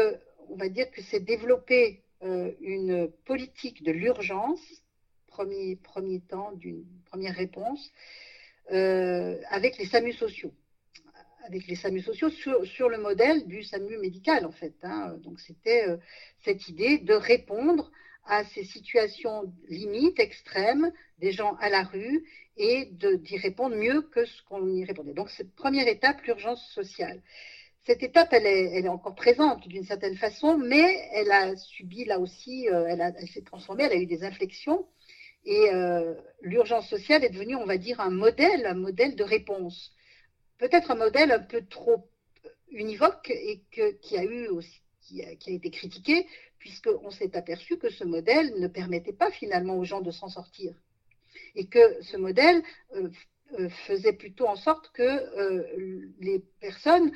on 0.48 0.56
va 0.56 0.68
dire 0.68 0.90
que 0.90 1.02
c'est 1.02 1.20
développer 1.20 2.02
une 2.22 3.10
politique 3.24 3.82
de 3.84 3.92
l'urgence 3.92 4.82
premier, 5.36 5.76
premier 5.76 6.20
temps, 6.20 6.52
d'une 6.52 6.84
première 7.10 7.34
réponse, 7.34 7.92
euh, 8.72 9.36
avec 9.50 9.76
les 9.76 9.84
SAMU 9.84 10.14
sociaux. 10.14 10.52
Avec 11.44 11.66
les 11.66 11.76
SAMU 11.76 12.00
sociaux 12.00 12.30
sur, 12.30 12.88
le 12.88 12.98
modèle 12.98 13.46
du 13.46 13.62
SAMU 13.62 13.98
médical, 13.98 14.46
en 14.46 14.50
fait. 14.50 14.74
Hein. 14.82 15.16
Donc, 15.22 15.38
c'était 15.40 15.88
euh, 15.88 15.98
cette 16.44 16.68
idée 16.68 16.98
de 16.98 17.12
répondre 17.12 17.92
à 18.24 18.44
ces 18.44 18.64
situations 18.64 19.52
limites, 19.68 20.18
extrêmes, 20.18 20.90
des 21.18 21.32
gens 21.32 21.54
à 21.60 21.68
la 21.68 21.82
rue, 21.82 22.24
et 22.56 22.88
d'y 22.92 23.36
répondre 23.36 23.76
mieux 23.76 24.00
que 24.02 24.24
ce 24.24 24.42
qu'on 24.44 24.66
y 24.66 24.84
répondait. 24.84 25.12
Donc, 25.12 25.28
cette 25.28 25.54
première 25.54 25.86
étape, 25.86 26.22
l'urgence 26.22 26.66
sociale. 26.72 27.20
Cette 27.84 28.02
étape, 28.02 28.32
elle 28.32 28.46
est, 28.46 28.64
elle 28.74 28.86
est 28.86 28.88
encore 28.88 29.14
présente 29.14 29.68
d'une 29.68 29.84
certaine 29.84 30.16
façon, 30.16 30.58
mais 30.58 31.08
elle 31.12 31.30
a 31.30 31.54
subi 31.56 32.04
là 32.04 32.18
aussi, 32.18 32.68
euh, 32.68 32.86
elle, 32.88 33.14
elle 33.16 33.28
s'est 33.28 33.42
transformée, 33.42 33.84
elle 33.84 33.92
a 33.92 34.02
eu 34.02 34.06
des 34.06 34.24
inflexions. 34.24 34.86
Et 35.46 35.70
euh, 35.72 36.14
l'urgence 36.42 36.88
sociale 36.88 37.24
est 37.24 37.30
devenue, 37.30 37.54
on 37.54 37.66
va 37.66 37.78
dire, 37.78 38.00
un 38.00 38.10
modèle, 38.10 38.66
un 38.66 38.74
modèle 38.74 39.14
de 39.14 39.22
réponse. 39.22 39.92
Peut-être 40.58 40.90
un 40.90 40.96
modèle 40.96 41.30
un 41.30 41.38
peu 41.38 41.64
trop 41.64 42.10
univoque 42.70 43.30
et 43.30 43.62
qui 43.70 44.16
a 44.16 45.50
été 45.52 45.70
critiqué, 45.70 46.26
puisqu'on 46.58 47.10
s'est 47.10 47.36
aperçu 47.36 47.78
que 47.78 47.90
ce 47.90 48.02
modèle 48.02 48.58
ne 48.58 48.66
permettait 48.66 49.12
pas 49.12 49.30
finalement 49.30 49.78
aux 49.78 49.84
gens 49.84 50.00
de 50.00 50.10
s'en 50.10 50.28
sortir. 50.28 50.74
Et 51.54 51.68
que 51.68 52.02
ce 52.02 52.16
modèle 52.16 52.60
euh, 52.96 53.08
euh, 53.60 53.68
faisait 53.86 54.14
plutôt 54.14 54.48
en 54.48 54.56
sorte 54.56 54.90
que 54.92 56.16
les 56.18 56.40
personnes 56.60 57.12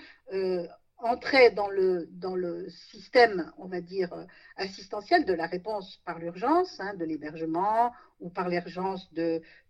entrer 1.03 1.51
dans 1.51 1.69
le, 1.69 2.09
dans 2.13 2.35
le 2.35 2.69
système, 2.71 3.53
on 3.59 3.67
va 3.67 3.81
dire, 3.81 4.27
assistentiel 4.57 5.25
de 5.25 5.33
la 5.33 5.47
réponse 5.47 6.01
par 6.05 6.19
l'urgence, 6.19 6.79
hein, 6.81 6.95
de 6.95 7.05
l'hébergement 7.05 7.93
ou 8.21 8.31
par 8.31 8.49
l'urgence 8.49 9.13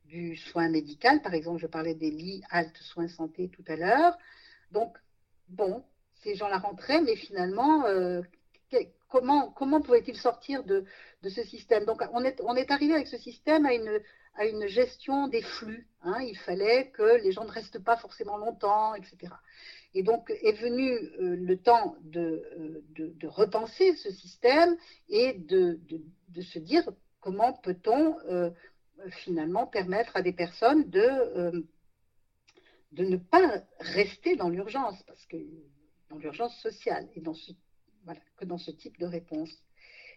du 0.04 0.36
soin 0.36 0.68
médical. 0.68 1.22
Par 1.22 1.34
exemple, 1.34 1.60
je 1.60 1.66
parlais 1.66 1.94
des 1.94 2.10
lits 2.10 2.42
halte 2.50 2.76
soins 2.78 3.08
santé 3.08 3.48
tout 3.48 3.64
à 3.68 3.76
l'heure. 3.76 4.18
Donc, 4.72 4.96
bon, 5.48 5.84
ces 6.22 6.34
gens-là 6.34 6.58
rentraient, 6.58 7.00
mais 7.00 7.16
finalement, 7.16 7.86
euh, 7.86 8.22
comment, 9.08 9.50
comment 9.50 9.80
pouvait-il 9.80 10.16
sortir 10.16 10.64
de, 10.64 10.84
de, 11.22 11.28
ce 11.28 11.42
système? 11.44 11.84
Donc, 11.84 12.02
on 12.12 12.24
est, 12.24 12.40
on 12.44 12.54
est 12.56 12.70
arrivé 12.70 12.94
avec 12.94 13.08
ce 13.08 13.18
système 13.18 13.66
à 13.66 13.74
une, 13.74 14.00
à 14.40 14.46
une 14.46 14.66
gestion 14.66 15.28
des 15.28 15.42
flux. 15.42 15.86
Hein. 16.00 16.18
Il 16.22 16.36
fallait 16.38 16.88
que 16.92 17.22
les 17.22 17.30
gens 17.30 17.44
ne 17.44 17.50
restent 17.50 17.84
pas 17.84 17.98
forcément 17.98 18.38
longtemps, 18.38 18.94
etc. 18.94 19.34
Et 19.92 20.02
donc 20.02 20.30
est 20.30 20.58
venu 20.58 20.92
euh, 20.92 21.36
le 21.36 21.58
temps 21.58 21.96
de, 22.00 22.42
euh, 22.58 22.82
de, 22.94 23.26
repenser 23.26 23.94
ce 23.96 24.10
système 24.10 24.78
et 25.10 25.34
de, 25.34 25.78
se 26.40 26.58
dire 26.58 26.88
comment 27.20 27.52
peut-on 27.52 28.18
euh, 28.20 28.50
finalement 29.10 29.66
permettre 29.66 30.16
à 30.16 30.22
des 30.22 30.32
personnes 30.32 30.88
de, 30.88 31.66
de 32.92 33.04
ne 33.04 33.16
pas 33.18 33.62
rester 33.78 34.36
dans 34.36 34.48
l'urgence, 34.48 35.02
parce 35.02 35.26
que 35.26 35.36
dans 36.08 36.16
l'urgence 36.16 36.58
sociale 36.62 37.06
et 37.14 37.20
dans 37.20 37.34
ce, 37.34 37.52
voilà, 38.04 38.20
que 38.38 38.46
dans 38.46 38.58
ce 38.58 38.70
type 38.70 38.98
de 38.98 39.06
réponse. 39.06 39.50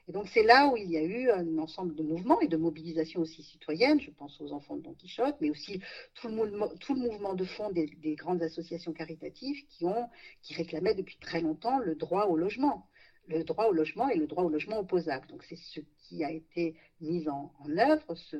Et 0.07 0.11
donc 0.11 0.27
c'est 0.33 0.43
là 0.43 0.67
où 0.67 0.75
il 0.75 0.91
y 0.91 0.97
a 0.97 1.03
eu 1.03 1.29
un 1.31 1.57
ensemble 1.57 1.95
de 1.95 2.03
mouvements 2.03 2.41
et 2.41 2.47
de 2.47 2.57
mobilisations 2.57 3.21
aussi 3.21 3.41
citoyennes, 3.41 4.01
je 4.01 4.11
pense 4.11 4.39
aux 4.41 4.51
enfants 4.51 4.75
de 4.75 4.81
Don 4.81 4.93
Quichotte, 4.93 5.37
mais 5.39 5.49
aussi 5.49 5.81
tout 6.15 6.27
le 6.27 6.35
mouvement, 6.35 7.33
de 7.33 7.45
fond 7.45 7.71
des, 7.71 7.85
des, 7.85 8.15
grandes 8.15 8.43
associations 8.43 8.91
caritatives 8.91 9.65
qui, 9.69 9.85
ont, 9.85 10.09
qui 10.41 10.53
réclamaient 10.55 10.93
depuis 10.93 11.17
très 11.17 11.39
longtemps 11.39 11.79
le 11.79 11.95
droit 11.95 12.25
au 12.25 12.35
logement. 12.35 12.87
Le 13.27 13.45
droit 13.45 13.67
au 13.67 13.71
logement 13.71 14.09
et 14.09 14.17
le 14.17 14.27
droit 14.27 14.43
au 14.43 14.49
logement 14.49 14.79
opposable. 14.79 15.27
Donc 15.27 15.43
c'est 15.43 15.55
ce 15.55 15.79
qui 15.99 16.25
a 16.25 16.31
été 16.31 16.75
mis 16.99 17.29
en, 17.29 17.53
œuvre, 17.77 18.15
ce 18.15 18.35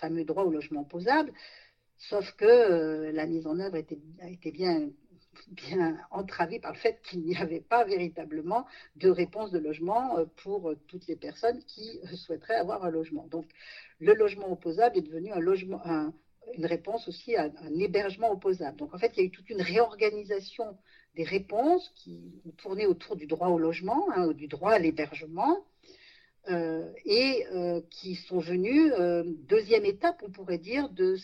fameux 0.00 0.24
droit 0.24 0.42
au 0.42 0.50
logement 0.50 0.80
opposable, 0.80 1.32
sauf 1.96 2.32
que 2.32 2.44
euh, 2.44 3.12
la 3.12 3.26
mise 3.26 3.46
en 3.46 3.60
œuvre 3.60 3.76
a 3.76 4.28
été 4.28 4.50
bien 4.50 4.90
bien 5.48 5.98
entravé 6.10 6.58
par 6.60 6.72
le 6.72 6.78
fait 6.78 7.00
qu'il 7.02 7.22
n'y 7.22 7.36
avait 7.36 7.60
pas 7.60 7.84
véritablement 7.84 8.66
de 8.96 9.10
réponse 9.10 9.50
de 9.50 9.58
logement 9.58 10.18
euh, 10.18 10.24
pour 10.42 10.70
euh, 10.70 10.78
toutes 10.88 11.06
les 11.06 11.16
personnes 11.16 11.62
qui 11.64 12.00
euh, 12.04 12.16
souhaiteraient 12.16 12.56
avoir 12.56 12.84
un 12.84 12.90
logement. 12.90 13.26
Donc, 13.28 13.46
le 14.00 14.14
logement 14.14 14.50
opposable 14.50 14.98
est 14.98 15.02
devenu 15.02 15.30
un 15.32 15.40
logement, 15.40 15.80
un, 15.84 16.12
une 16.56 16.66
réponse 16.66 17.08
aussi 17.08 17.36
à 17.36 17.44
un 17.44 17.78
hébergement 17.78 18.32
opposable. 18.32 18.76
Donc, 18.78 18.94
en 18.94 18.98
fait, 18.98 19.12
il 19.16 19.20
y 19.20 19.22
a 19.22 19.26
eu 19.26 19.30
toute 19.30 19.50
une 19.50 19.62
réorganisation 19.62 20.76
des 21.14 21.24
réponses 21.24 21.92
qui 21.94 22.42
tourné 22.58 22.86
autour 22.86 23.16
du 23.16 23.26
droit 23.26 23.48
au 23.48 23.58
logement, 23.58 24.08
hein, 24.14 24.32
du 24.32 24.48
droit 24.48 24.72
à 24.72 24.78
l'hébergement, 24.78 25.64
et 27.06 27.46
qui 27.90 28.16
sont 28.16 28.38
venus, 28.38 28.92
euh, 28.98 29.24
deuxième 29.48 29.86
étape, 29.86 30.22
on 30.26 30.30
pourrait 30.30 30.58
dire, 30.58 30.90
de 30.90 31.16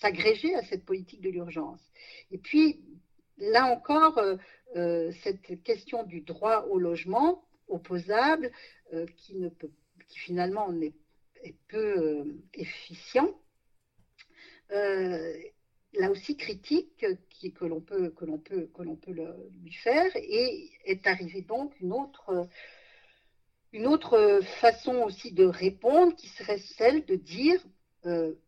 s'agréger 0.00 0.54
à 0.54 0.62
cette 0.64 0.84
politique 0.84 1.20
de 1.20 1.30
l'urgence. 1.30 1.80
Et 2.30 2.38
puis, 2.38 2.80
là 3.42 3.66
encore, 3.66 4.18
euh, 4.18 4.36
euh, 4.76 5.12
cette 5.22 5.62
question 5.62 6.04
du 6.04 6.20
droit 6.20 6.66
au 6.70 6.78
logement 6.78 7.44
opposable, 7.68 8.50
euh, 8.92 9.06
qui, 9.16 9.44
finalement 10.14 10.72
est, 10.80 10.94
peu 11.68 12.24
efficient, 12.54 13.34
là 14.70 16.10
aussi 16.10 16.36
critique 16.36 17.04
que 17.54 17.64
l'on 17.64 17.80
peut, 17.80 18.14
lui 19.64 19.72
faire, 19.72 20.10
et 20.14 20.70
est 20.84 21.06
arrivée 21.06 21.42
donc 21.42 21.72
une 21.80 21.92
autre, 21.92 22.48
façon 24.60 25.02
aussi 25.02 25.32
de 25.32 25.44
répondre 25.44 26.14
qui 26.14 26.28
serait 26.28 26.60
celle 26.76 27.04
de 27.06 27.16
dire 27.16 27.60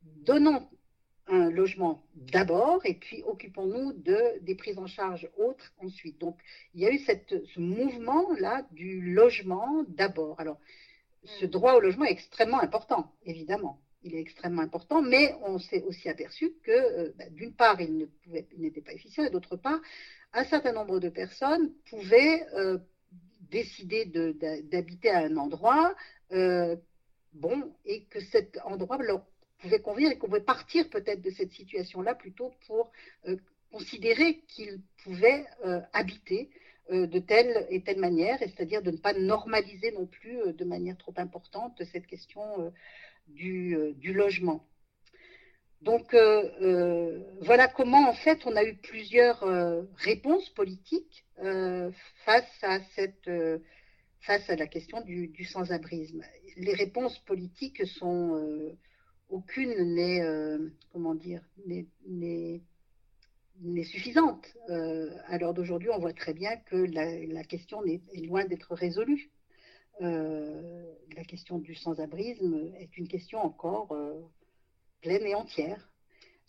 donnons 0.02 0.68
un 1.26 1.50
logement 1.50 2.04
d'abord 2.14 2.84
et 2.84 2.94
puis 2.94 3.22
occupons-nous 3.26 3.92
de, 3.92 4.38
des 4.42 4.54
prises 4.54 4.78
en 4.78 4.86
charge 4.86 5.28
autres 5.36 5.72
ensuite. 5.78 6.18
Donc 6.20 6.38
il 6.74 6.82
y 6.82 6.86
a 6.86 6.90
eu 6.90 6.98
cette, 6.98 7.34
ce 7.46 7.60
mouvement-là 7.60 8.66
du 8.72 9.00
logement 9.00 9.84
d'abord. 9.88 10.38
Alors 10.40 10.58
ce 11.24 11.46
droit 11.46 11.74
au 11.74 11.80
logement 11.80 12.04
est 12.04 12.12
extrêmement 12.12 12.60
important, 12.60 13.12
évidemment. 13.24 13.80
Il 14.02 14.14
est 14.14 14.20
extrêmement 14.20 14.60
important, 14.60 15.00
mais 15.00 15.34
on 15.42 15.58
s'est 15.58 15.82
aussi 15.84 16.10
aperçu 16.10 16.52
que 16.62 16.70
euh, 16.70 17.12
bah, 17.16 17.24
d'une 17.30 17.54
part, 17.54 17.80
il 17.80 17.96
ne 17.96 18.04
pouvait, 18.04 18.46
il 18.52 18.60
n'était 18.60 18.82
pas 18.82 18.92
efficient 18.92 19.24
et 19.24 19.30
d'autre 19.30 19.56
part, 19.56 19.80
un 20.34 20.44
certain 20.44 20.72
nombre 20.72 21.00
de 21.00 21.08
personnes 21.08 21.72
pouvaient 21.88 22.46
euh, 22.54 22.78
décider 23.50 24.04
de, 24.04 24.36
d'habiter 24.64 25.10
à 25.10 25.20
un 25.20 25.36
endroit, 25.36 25.94
euh, 26.32 26.76
bon, 27.32 27.72
et 27.86 28.04
que 28.04 28.20
cet 28.20 28.58
endroit 28.64 28.98
leur 28.98 29.24
pouvait 29.58 29.80
convenir 29.80 30.10
et 30.10 30.18
qu'on 30.18 30.28
pouvait 30.28 30.40
partir 30.40 30.88
peut-être 30.90 31.22
de 31.22 31.30
cette 31.30 31.52
situation-là 31.52 32.14
plutôt 32.14 32.52
pour 32.66 32.90
euh, 33.26 33.36
considérer 33.70 34.40
qu'ils 34.48 34.80
pouvaient 35.02 35.46
euh, 35.64 35.80
habiter 35.92 36.50
euh, 36.90 37.06
de 37.06 37.18
telle 37.18 37.66
et 37.70 37.82
telle 37.82 37.98
manière, 37.98 38.40
et 38.42 38.48
c'est-à-dire 38.48 38.82
de 38.82 38.90
ne 38.90 38.98
pas 38.98 39.14
normaliser 39.14 39.92
non 39.92 40.06
plus 40.06 40.52
de 40.52 40.64
manière 40.64 40.96
trop 40.98 41.14
importante 41.16 41.82
cette 41.92 42.06
question 42.06 42.72
du, 43.26 43.94
logement. 44.02 44.66
Donc 45.80 46.14
voilà 47.40 47.68
comment 47.68 48.08
en 48.08 48.12
fait 48.14 48.46
on 48.46 48.56
a 48.56 48.64
eu 48.64 48.74
plusieurs 48.76 49.40
réponses 49.96 50.48
politiques 50.50 51.24
face 52.24 52.58
à 52.62 52.80
cette 52.94 53.30
face 54.20 54.48
à 54.48 54.56
la 54.56 54.66
question 54.66 55.00
du 55.02 55.44
sans-abrisme. 55.44 56.22
Les 56.56 56.74
réponses 56.74 57.18
politiques 57.20 57.86
sont 57.86 58.76
aucune 59.28 59.94
n'est, 59.94 60.22
euh, 60.22 60.70
comment 60.92 61.14
dire, 61.14 61.42
n'est 61.66 62.64
suffisante. 63.84 64.46
Euh, 64.70 65.10
à 65.26 65.38
l'heure 65.38 65.54
d'aujourd'hui, 65.54 65.90
on 65.90 65.98
voit 65.98 66.12
très 66.12 66.34
bien 66.34 66.56
que 66.56 66.76
la, 66.76 67.44
question 67.44 67.84
est, 67.84 68.00
loin 68.26 68.44
d'être 68.44 68.74
résolue. 68.74 69.30
Euh, 70.02 70.92
la 71.14 71.24
question 71.24 71.58
du 71.58 71.74
sans-abrisme 71.74 72.72
est 72.78 72.96
une 72.96 73.08
question 73.08 73.40
encore 73.40 73.96
pleine 75.00 75.24
et 75.24 75.34
entière. 75.34 75.90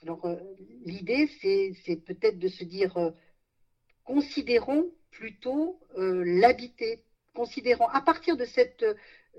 Alors, 0.01 0.27
l'idée, 0.85 1.29
c'est 1.41 1.95
peut-être 2.05 2.37
de 2.39 2.47
se 2.47 2.63
dire, 2.63 3.13
considérons 4.03 4.91
plutôt 5.11 5.79
l'habiter, 5.95 7.03
considérons 7.33 7.87
à 7.87 8.01
partir 8.01 8.37
de 8.37 8.45
cette 8.45 8.85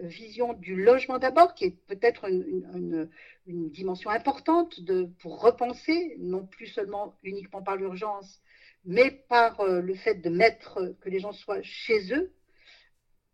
vision 0.01 0.53
du 0.53 0.83
logement 0.83 1.19
d'abord, 1.19 1.55
qui 1.55 1.65
est 1.65 1.77
peut-être 1.87 2.29
une, 2.29 3.09
dimension 3.47 4.11
importante 4.11 4.81
de, 4.81 5.09
pour 5.21 5.41
repenser, 5.41 6.17
non 6.19 6.47
plus 6.47 6.67
seulement 6.67 7.15
uniquement 7.23 7.63
par 7.63 7.77
l'urgence, 7.77 8.41
mais 8.85 9.11
par 9.29 9.61
euh, 9.61 9.81
le 9.81 9.95
fait 9.95 10.17
de 10.17 10.31
mettre 10.31 10.95
que 11.01 11.09
les 11.09 11.21
gens 11.21 11.33
soient 11.33 11.63
chez 11.63 12.13
eux. 12.13 12.33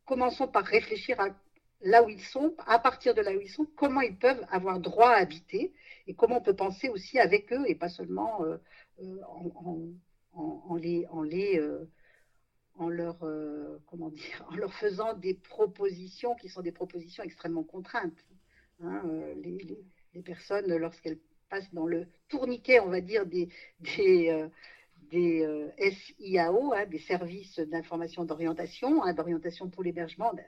Commençons 0.05 0.49
par 0.49 0.65
réfléchir 0.65 1.19
à 1.21 1.29
là 1.83 2.03
où 2.03 2.09
ils 2.09 2.23
sont, 2.23 2.55
à 2.67 2.79
partir 2.79 3.15
de 3.15 3.23
là 3.23 3.33
où 3.33 3.41
ils 3.41 3.51
sont, 3.51 3.67
comment 3.77 4.01
ils 4.01 4.17
peuvent 4.17 4.45
avoir 4.51 4.79
droit 4.81 5.11
à 5.11 5.17
habiter 5.17 5.73
et 6.07 6.15
comment 6.15 6.39
on 6.39 6.43
peut 6.43 6.57
penser 6.57 6.89
aussi 6.89 7.19
avec 7.19 7.53
eux 7.53 7.65
et 7.67 7.75
pas 7.75 7.89
seulement 7.89 8.45
euh, 8.45 8.57
euh 9.01 9.21
en, 10.35 10.77
les, 10.77 11.59
euh, 11.59 11.85
en 12.77 12.89
leur, 12.89 13.23
euh, 13.23 13.79
comment 13.87 14.11
dire, 14.11 14.47
en 14.51 14.57
leur 14.57 14.73
faisant 14.75 15.15
des 15.15 15.35
propositions 15.35 16.35
qui 16.35 16.49
sont 16.49 16.63
des 16.63 16.73
propositions 16.73 17.23
extrêmement 17.23 17.65
contraintes. 17.65 18.25
Hein, 18.81 19.03
euh, 19.07 19.35
les, 19.37 19.59
les, 20.15 20.23
personnes, 20.23 20.75
lorsqu'elles 20.77 21.19
passent 21.49 21.73
dans 21.73 21.87
le 21.87 22.07
tourniquet, 22.29 22.81
on 22.81 22.89
va 22.89 23.01
dire, 23.01 23.27
des, 23.27 23.49
des, 23.81 24.29
euh, 24.31 24.49
des 25.11 25.71
SIAO, 26.19 26.73
hein, 26.73 26.87
des 26.87 26.99
services 26.99 27.59
d'information 27.59 28.25
d'orientation, 28.25 29.03
hein, 29.03 29.15
d'orientation 29.15 29.69
pour 29.71 29.83
l'hébergement, 29.83 30.33
ben, 30.35 30.45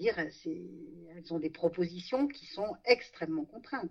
elles 0.00 1.34
ont 1.34 1.38
des 1.38 1.50
propositions 1.50 2.28
qui 2.28 2.46
sont 2.46 2.76
extrêmement 2.84 3.44
contraintes. 3.44 3.90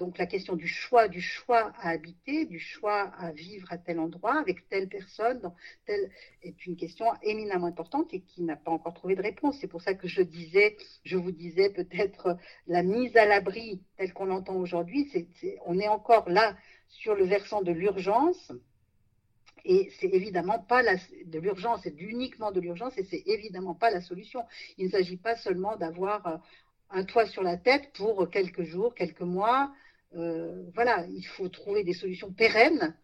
Donc 0.00 0.16
la 0.16 0.24
question 0.24 0.56
du 0.56 0.66
choix, 0.66 1.08
du 1.08 1.20
choix 1.20 1.72
à 1.78 1.90
habiter, 1.90 2.46
du 2.46 2.58
choix 2.58 3.12
à 3.18 3.32
vivre 3.32 3.70
à 3.70 3.76
tel 3.76 4.00
endroit, 4.00 4.40
avec 4.40 4.66
telle 4.70 4.88
personne, 4.88 5.52
est 6.42 6.66
une 6.66 6.74
question 6.74 7.04
éminemment 7.22 7.66
importante 7.66 8.14
et 8.14 8.22
qui 8.22 8.42
n'a 8.42 8.56
pas 8.56 8.70
encore 8.70 8.94
trouvé 8.94 9.14
de 9.14 9.20
réponse. 9.20 9.58
C'est 9.60 9.68
pour 9.68 9.82
ça 9.82 9.92
que 9.92 10.08
je 10.08 10.22
disais, 10.22 10.78
je 11.04 11.18
vous 11.18 11.32
disais 11.32 11.68
peut-être 11.68 12.38
la 12.66 12.82
mise 12.82 13.14
à 13.14 13.26
l'abri 13.26 13.82
telle 13.98 14.14
qu'on 14.14 14.24
l'entend 14.24 14.56
aujourd'hui, 14.56 15.06
on 15.66 15.78
est 15.78 15.88
encore 15.88 16.30
là 16.30 16.56
sur 16.88 17.14
le 17.14 17.26
versant 17.26 17.60
de 17.60 17.70
l'urgence. 17.70 18.52
Et 19.66 19.90
c'est 20.00 20.08
évidemment 20.08 20.60
pas 20.60 20.82
de 20.82 21.38
l'urgence, 21.38 21.80
c'est 21.82 22.00
uniquement 22.00 22.52
de 22.52 22.60
l'urgence 22.60 22.96
et 22.96 23.04
c'est 23.04 23.22
évidemment 23.26 23.74
pas 23.74 23.90
la 23.90 24.00
solution. 24.00 24.46
Il 24.78 24.86
ne 24.86 24.92
s'agit 24.92 25.18
pas 25.18 25.36
seulement 25.36 25.76
d'avoir 25.76 26.40
un 26.88 27.04
toit 27.04 27.26
sur 27.26 27.42
la 27.42 27.58
tête 27.58 27.92
pour 27.92 28.30
quelques 28.30 28.62
jours, 28.62 28.94
quelques 28.94 29.20
mois, 29.20 29.70
euh, 29.70 29.89
voilà, 30.12 31.06
il 31.08 31.24
faut 31.24 31.48
trouver 31.48 31.84
des 31.84 31.94
solutions 31.94 32.32
pérennes. 32.32 32.94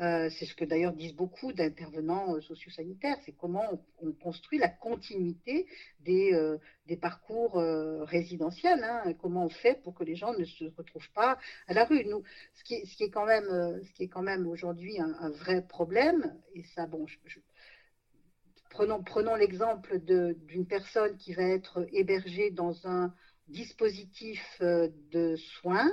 Euh, 0.00 0.30
c'est 0.30 0.46
ce 0.46 0.54
que 0.54 0.64
d'ailleurs 0.64 0.94
disent 0.94 1.14
beaucoup 1.14 1.52
d'intervenants 1.52 2.34
euh, 2.34 2.40
sociosanitaires, 2.40 3.18
c'est 3.24 3.32
comment 3.32 3.62
on, 3.72 4.08
on, 4.08 4.12
construit 4.12 4.58
la 4.58 4.68
continuité 4.68 5.66
des, 6.00 6.32
euh, 6.32 6.58
parcours 7.00 7.58
euh, 7.58 8.02
résidentiels, 8.04 8.82
hein, 8.82 9.12
comment 9.20 9.44
on 9.44 9.48
fait 9.48 9.80
pour 9.82 9.94
que 9.94 10.02
les 10.02 10.16
gens 10.16 10.32
ne 10.32 10.44
se 10.44 10.64
retrouvent 10.76 11.10
pas 11.14 11.38
à 11.68 11.74
la 11.74 11.84
rue. 11.84 12.04
Ce 12.54 12.64
qui 12.64 12.74
est, 12.74 13.10
quand 13.10 13.26
même, 14.22 14.46
aujourd'hui 14.48 14.98
un, 14.98 15.30
vrai 15.30 15.62
problème, 15.62 16.36
et 16.54 16.64
ça, 16.74 16.86
bon, 16.86 17.06
prenons 18.70 19.34
l'exemple 19.36 19.98
d'une 20.00 20.66
personne 20.66 21.16
qui 21.16 21.34
va 21.34 21.44
être 21.44 21.86
hébergée 21.92 22.50
dans 22.50 22.86
un 22.86 23.14
dispositif 23.48 24.60
de 24.60 25.36
soins, 25.36 25.90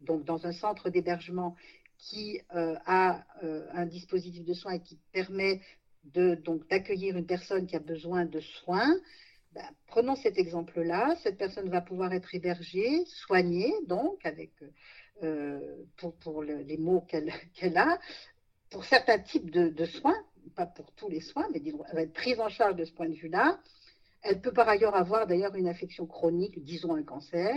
donc 0.00 0.24
dans 0.24 0.46
un 0.46 0.52
centre 0.52 0.90
d'hébergement 0.90 1.56
qui 1.98 2.40
a 2.50 3.24
un 3.42 3.84
dispositif 3.84 4.44
de 4.44 4.54
soins 4.54 4.78
qui 4.78 4.98
permet 5.12 5.60
donc 6.04 6.66
d'accueillir 6.68 7.16
une 7.16 7.26
personne 7.26 7.66
qui 7.66 7.76
a 7.76 7.80
besoin 7.80 8.24
de 8.24 8.40
soins, 8.40 8.96
ben, 9.52 9.64
prenons 9.86 10.14
cet 10.16 10.38
exemple-là. 10.38 11.16
Cette 11.22 11.36
personne 11.36 11.68
va 11.70 11.80
pouvoir 11.80 12.12
être 12.12 12.34
hébergée, 12.34 13.04
soignée, 13.06 13.72
donc 13.86 14.24
avec 14.24 14.52
euh, 15.22 15.84
pour, 16.20 16.42
les 16.42 16.78
mots 16.78 17.00
qu'elle 17.08 17.76
a, 17.76 17.98
pour 18.70 18.84
certains 18.84 19.18
types 19.18 19.50
de, 19.50 19.84
soins, 19.84 20.16
pas 20.54 20.66
pour 20.66 20.92
tous 20.92 21.08
les 21.08 21.20
soins, 21.20 21.46
mais 21.52 21.60
elle 21.64 21.94
va 21.94 22.02
être 22.02 22.12
prise 22.12 22.38
en 22.40 22.48
charge 22.48 22.76
de 22.76 22.84
ce 22.84 22.92
point 22.92 23.08
de 23.08 23.14
vue-là. 23.14 23.60
Elle 24.22 24.40
peut 24.40 24.52
par 24.52 24.68
ailleurs 24.68 24.94
avoir 24.94 25.26
d'ailleurs 25.26 25.54
une 25.54 25.68
affection 25.68 26.06
chronique, 26.06 26.62
disons 26.62 26.94
un 26.94 27.02
cancer, 27.02 27.54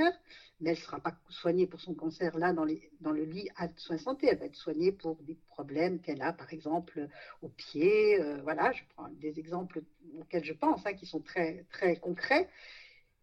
mais 0.62 0.70
elle 0.70 0.78
ne 0.78 0.82
sera 0.82 1.00
pas 1.00 1.14
soignée 1.30 1.68
pour 1.68 1.82
son 1.82 1.94
cancer 1.94 2.38
là 2.38 2.54
dans, 2.54 2.64
le 2.64 3.24
lit 3.24 3.50
à 3.58 3.68
soins 3.76 3.98
santé. 3.98 4.28
Elle 4.32 4.38
va 4.38 4.46
être 4.46 4.56
soignée 4.56 4.94
pour 4.94 5.18
des 5.24 5.38
problèmes 5.50 6.00
qu'elle 6.00 6.22
a, 6.22 6.32
par 6.32 6.54
exemple, 6.54 7.08
au 7.42 7.50
pied. 7.50 8.20
Euh, 8.22 8.42
voilà, 8.44 8.72
je 8.72 8.82
prends 8.96 9.10
des 9.10 9.40
exemples 9.40 9.82
auxquels 10.20 10.46
je 10.46 10.54
pense, 10.54 10.86
hein, 10.86 10.94
qui 10.94 11.06
sont 11.06 11.20
très, 11.20 11.66
concrets. 12.02 12.48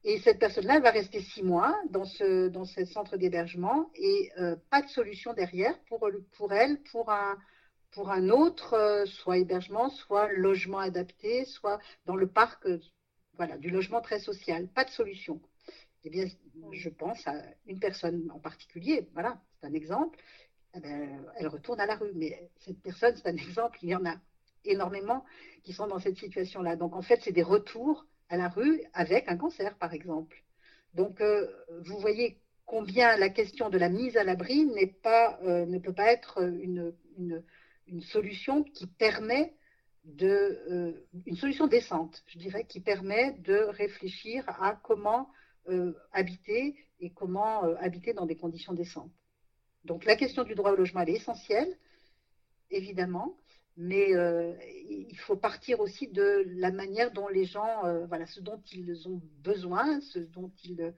Et 0.04 0.18
cette 0.18 0.38
personne-là 0.38 0.80
va 0.80 0.90
rester 0.90 1.20
six 1.20 1.42
mois 1.42 1.78
dans 1.90 2.04
ce, 2.04 2.50
centre 2.92 3.16
d'hébergement 3.16 3.90
et 3.94 4.30
euh, 4.38 4.56
pas 4.70 4.82
de 4.82 4.88
solution 4.88 5.32
derrière 5.34 5.78
pour, 5.88 6.06
elle, 6.52 6.82
pour 6.90 7.10
un, 7.10 7.38
pour 7.92 8.10
un 8.10 8.28
autre, 8.28 8.74
euh, 8.74 9.06
soit 9.06 9.38
hébergement, 9.38 9.90
soit 9.90 10.32
logement 10.32 10.78
adapté, 10.78 11.44
soit 11.44 11.78
dans 12.06 12.16
le 12.16 12.26
parc 12.26 12.66
voilà, 13.40 13.56
du 13.56 13.70
logement 13.70 14.02
très 14.02 14.20
social. 14.20 14.68
Pas 14.68 14.84
de 14.84 14.90
solution. 14.90 15.40
Eh 16.04 16.10
bien, 16.10 16.26
je 16.72 16.90
pense 16.90 17.26
à 17.26 17.32
une 17.66 17.78
personne 17.78 18.30
en 18.30 18.38
particulier, 18.38 19.08
voilà, 19.14 19.40
c'est 19.58 19.66
un 19.66 19.72
exemple, 19.72 20.18
eh 20.74 20.80
ben, 20.80 21.24
elle 21.36 21.48
retourne 21.48 21.80
à 21.80 21.86
la 21.86 21.96
rue. 21.96 22.12
Mais 22.14 22.50
cette 22.58 22.82
personne, 22.82 23.16
c'est 23.16 23.26
un 23.26 23.36
exemple, 23.36 23.78
il 23.80 23.88
y 23.88 23.94
en 23.94 24.04
a 24.04 24.16
énormément 24.66 25.24
qui 25.62 25.72
sont 25.72 25.86
dans 25.86 25.98
cette 25.98 26.18
situation-là. 26.18 26.76
Donc, 26.76 26.94
en 26.94 27.00
fait, 27.00 27.18
c'est 27.22 27.32
des 27.32 27.42
retours 27.42 28.04
à 28.28 28.36
la 28.36 28.50
rue 28.50 28.82
avec 28.92 29.26
un 29.28 29.38
cancer, 29.38 29.74
par 29.78 29.94
exemple. 29.94 30.44
Donc, 30.92 31.22
euh, 31.22 31.46
vous 31.86 31.98
voyez 31.98 32.42
combien 32.66 33.16
la 33.16 33.30
question 33.30 33.70
de 33.70 33.78
la 33.78 33.88
mise 33.88 34.18
à 34.18 34.22
l'abri 34.22 34.66
n'est 34.66 34.94
pas, 35.02 35.40
euh, 35.44 35.64
ne 35.64 35.78
peut 35.78 35.94
pas 35.94 36.12
être 36.12 36.42
une, 36.42 36.92
solution 38.02 38.64
qui 38.64 38.86
permet 38.86 39.54
de, 40.04 40.58
euh, 40.70 41.06
une 41.26 41.36
solution 41.36 41.66
décente, 41.66 42.22
je 42.26 42.38
dirais, 42.38 42.64
qui 42.64 42.80
permet 42.80 43.32
de 43.40 43.56
réfléchir 43.70 44.44
à 44.48 44.76
comment 44.82 45.30
euh, 45.68 45.92
habiter 46.12 46.74
et 47.00 47.10
comment 47.10 47.64
euh, 47.64 47.74
habiter 47.78 48.12
dans 48.12 48.26
des 48.26 48.36
conditions 48.36 48.72
décentes. 48.72 49.12
Donc 49.84 50.04
la 50.04 50.16
question 50.16 50.44
du 50.44 50.54
droit 50.54 50.72
au 50.72 50.76
logement, 50.76 51.00
elle 51.00 51.10
est 51.10 51.16
essentielle, 51.16 51.78
évidemment, 52.70 53.36
mais 53.76 54.10
il 54.90 55.16
faut 55.16 55.36
partir 55.36 55.80
aussi 55.80 56.06
de 56.08 56.44
la 56.48 56.70
manière 56.70 57.12
dont 57.12 57.28
les 57.28 57.46
gens, 57.46 57.80
voilà, 58.08 58.26
ce 58.26 58.40
dont 58.40 58.60
ils 58.72 59.08
ont 59.08 59.22
besoin, 59.38 60.00
ce 60.02 60.18
dont 60.18 60.52
ils 60.64 60.92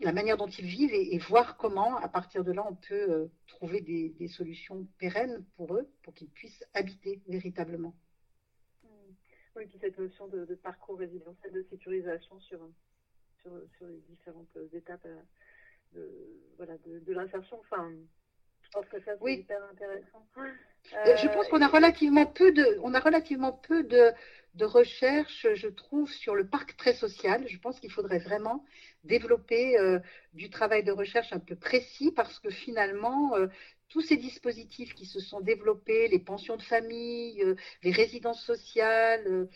la 0.00 0.12
manière 0.12 0.36
dont 0.36 0.48
ils 0.48 0.66
vivent 0.66 0.92
et, 0.92 1.18
voir 1.18 1.56
comment, 1.56 1.96
à 1.96 2.08
partir 2.08 2.44
de 2.44 2.52
là, 2.52 2.64
on 2.68 2.74
peut 2.74 3.10
euh, 3.10 3.26
trouver 3.46 3.80
des, 3.80 4.28
solutions 4.28 4.86
pérennes 4.98 5.44
pour 5.56 5.74
eux, 5.74 5.88
pour 6.02 6.14
qu'ils 6.14 6.30
puissent 6.30 6.64
habiter 6.74 7.22
véritablement. 7.28 7.94
Mmh. 8.82 8.88
Oui, 9.56 9.66
puis 9.66 9.78
cette 9.80 9.98
notion 9.98 10.28
de, 10.28 10.54
parcours 10.56 10.98
résidentiel, 10.98 11.52
de 11.52 11.62
sécurisation 11.62 12.40
sur, 12.40 12.60
sur, 13.42 13.86
les 13.86 14.00
différentes 14.08 14.56
étapes 14.72 15.06
euh, 15.06 15.20
de, 15.94 16.10
voilà, 16.56 16.76
de, 16.78 17.12
l'insertion. 17.12 17.60
Je 18.68 18.78
pense 18.78 18.86
que 18.86 19.00
ça, 19.00 19.12
c'est 19.22 19.32
hyper 19.32 19.58
intéressant. 19.72 20.26
je 20.84 21.28
pense 21.28 21.48
qu'on 21.48 21.62
a 21.62 21.68
relativement 21.68 22.26
peu 22.26 22.52
de, 22.52 22.78
on 22.82 22.94
a 22.94 23.00
relativement 23.00 23.52
peu 23.52 23.82
de, 23.82 24.12
de 24.54 24.64
recherche, 24.64 25.46
je 25.54 25.68
trouve, 25.68 26.10
sur 26.10 26.34
le 26.34 26.46
parc 26.46 26.76
très 26.76 26.92
social. 26.92 27.46
Je 27.48 27.58
pense 27.58 27.80
qu'il 27.80 27.90
faudrait 27.90 28.18
vraiment 28.18 28.64
développer 29.04 29.78
euh, 29.78 30.00
du 30.34 30.50
travail 30.50 30.84
de 30.84 30.92
recherche 30.92 31.32
un 31.32 31.38
peu 31.38 31.56
précis 31.56 32.12
parce 32.14 32.38
que 32.40 32.50
finalement, 32.50 33.34
euh, 33.36 33.46
tous 33.88 34.00
ces 34.02 34.16
dispositifs 34.16 34.94
qui 34.94 35.06
se 35.06 35.20
sont 35.20 35.40
développés, 35.40 36.08
les 36.08 36.18
pensions 36.18 36.56
de 36.56 36.62
famille, 36.62 37.42
euh, 37.42 37.54
les 37.82 37.90
résidences 37.90 38.44
sociales, 38.44 39.48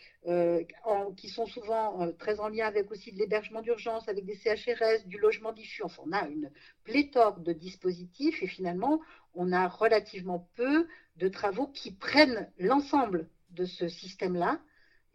qui 1.17 1.29
sont 1.29 1.47
souvent 1.47 2.13
très 2.13 2.39
en 2.39 2.49
lien 2.49 2.67
avec 2.67 2.91
aussi 2.93 3.11
de 3.13 3.19
l'hébergement 3.19 3.61
d'urgence, 3.61 4.09
avec 4.09 4.25
des 4.25 4.37
CHRS, 4.37 5.05
du 5.07 5.19
logement 5.19 5.53
diffus, 5.53 5.83
enfin, 5.83 6.03
on 6.07 6.13
a 6.13 6.29
une 6.29 6.51
pléthore 6.85 7.41
de 7.41 7.53
dispositifs 7.53 8.41
et 8.41 8.47
finalement, 8.47 9.01
on 9.35 9.51
a 9.53 9.67
relativement 9.67 10.49
peu 10.55 10.87
de 11.17 11.29
travaux 11.29 11.67
qui 11.67 11.91
prennent 11.91 12.49
l'ensemble 12.59 13.29
de 13.51 13.65
ce 13.65 13.89
système-là 13.89 14.61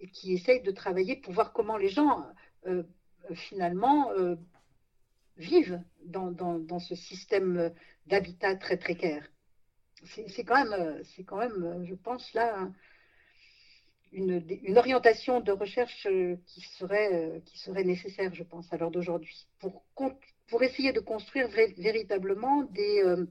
et 0.02 0.10
qui 0.10 0.34
essayent 0.34 0.62
de 0.62 0.72
travailler 0.72 1.16
pour 1.16 1.32
voir 1.34 1.54
comment 1.54 1.78
les 1.78 1.90
gens 1.90 2.26
finalement 3.36 4.12
euh, 4.12 4.36
vivent 5.38 5.82
dans, 6.06 6.80
ce 6.80 6.96
système 6.96 7.74
d'habitat 8.08 8.56
très 8.56 8.78
précaire. 8.78 9.28
C'est 10.04 10.44
quand 10.44 11.38
même, 11.38 11.86
je 11.86 11.96
pense 11.96 12.34
là, 12.34 12.70
une, 14.12 14.78
orientation 14.78 15.42
de 15.42 15.52
recherche 15.52 16.08
qui 16.46 16.62
serait, 16.78 17.42
qui 17.46 17.58
serait 17.60 17.84
nécessaire, 17.84 18.34
je 18.34 18.44
pense, 18.44 18.72
à 18.72 18.78
l'heure 18.78 18.92
d'aujourd'hui, 18.92 19.48
pour, 19.60 20.64
essayer 20.64 20.94
de 20.94 21.00
construire 21.00 21.50
véritablement 21.50 22.70
euh, 22.78 23.26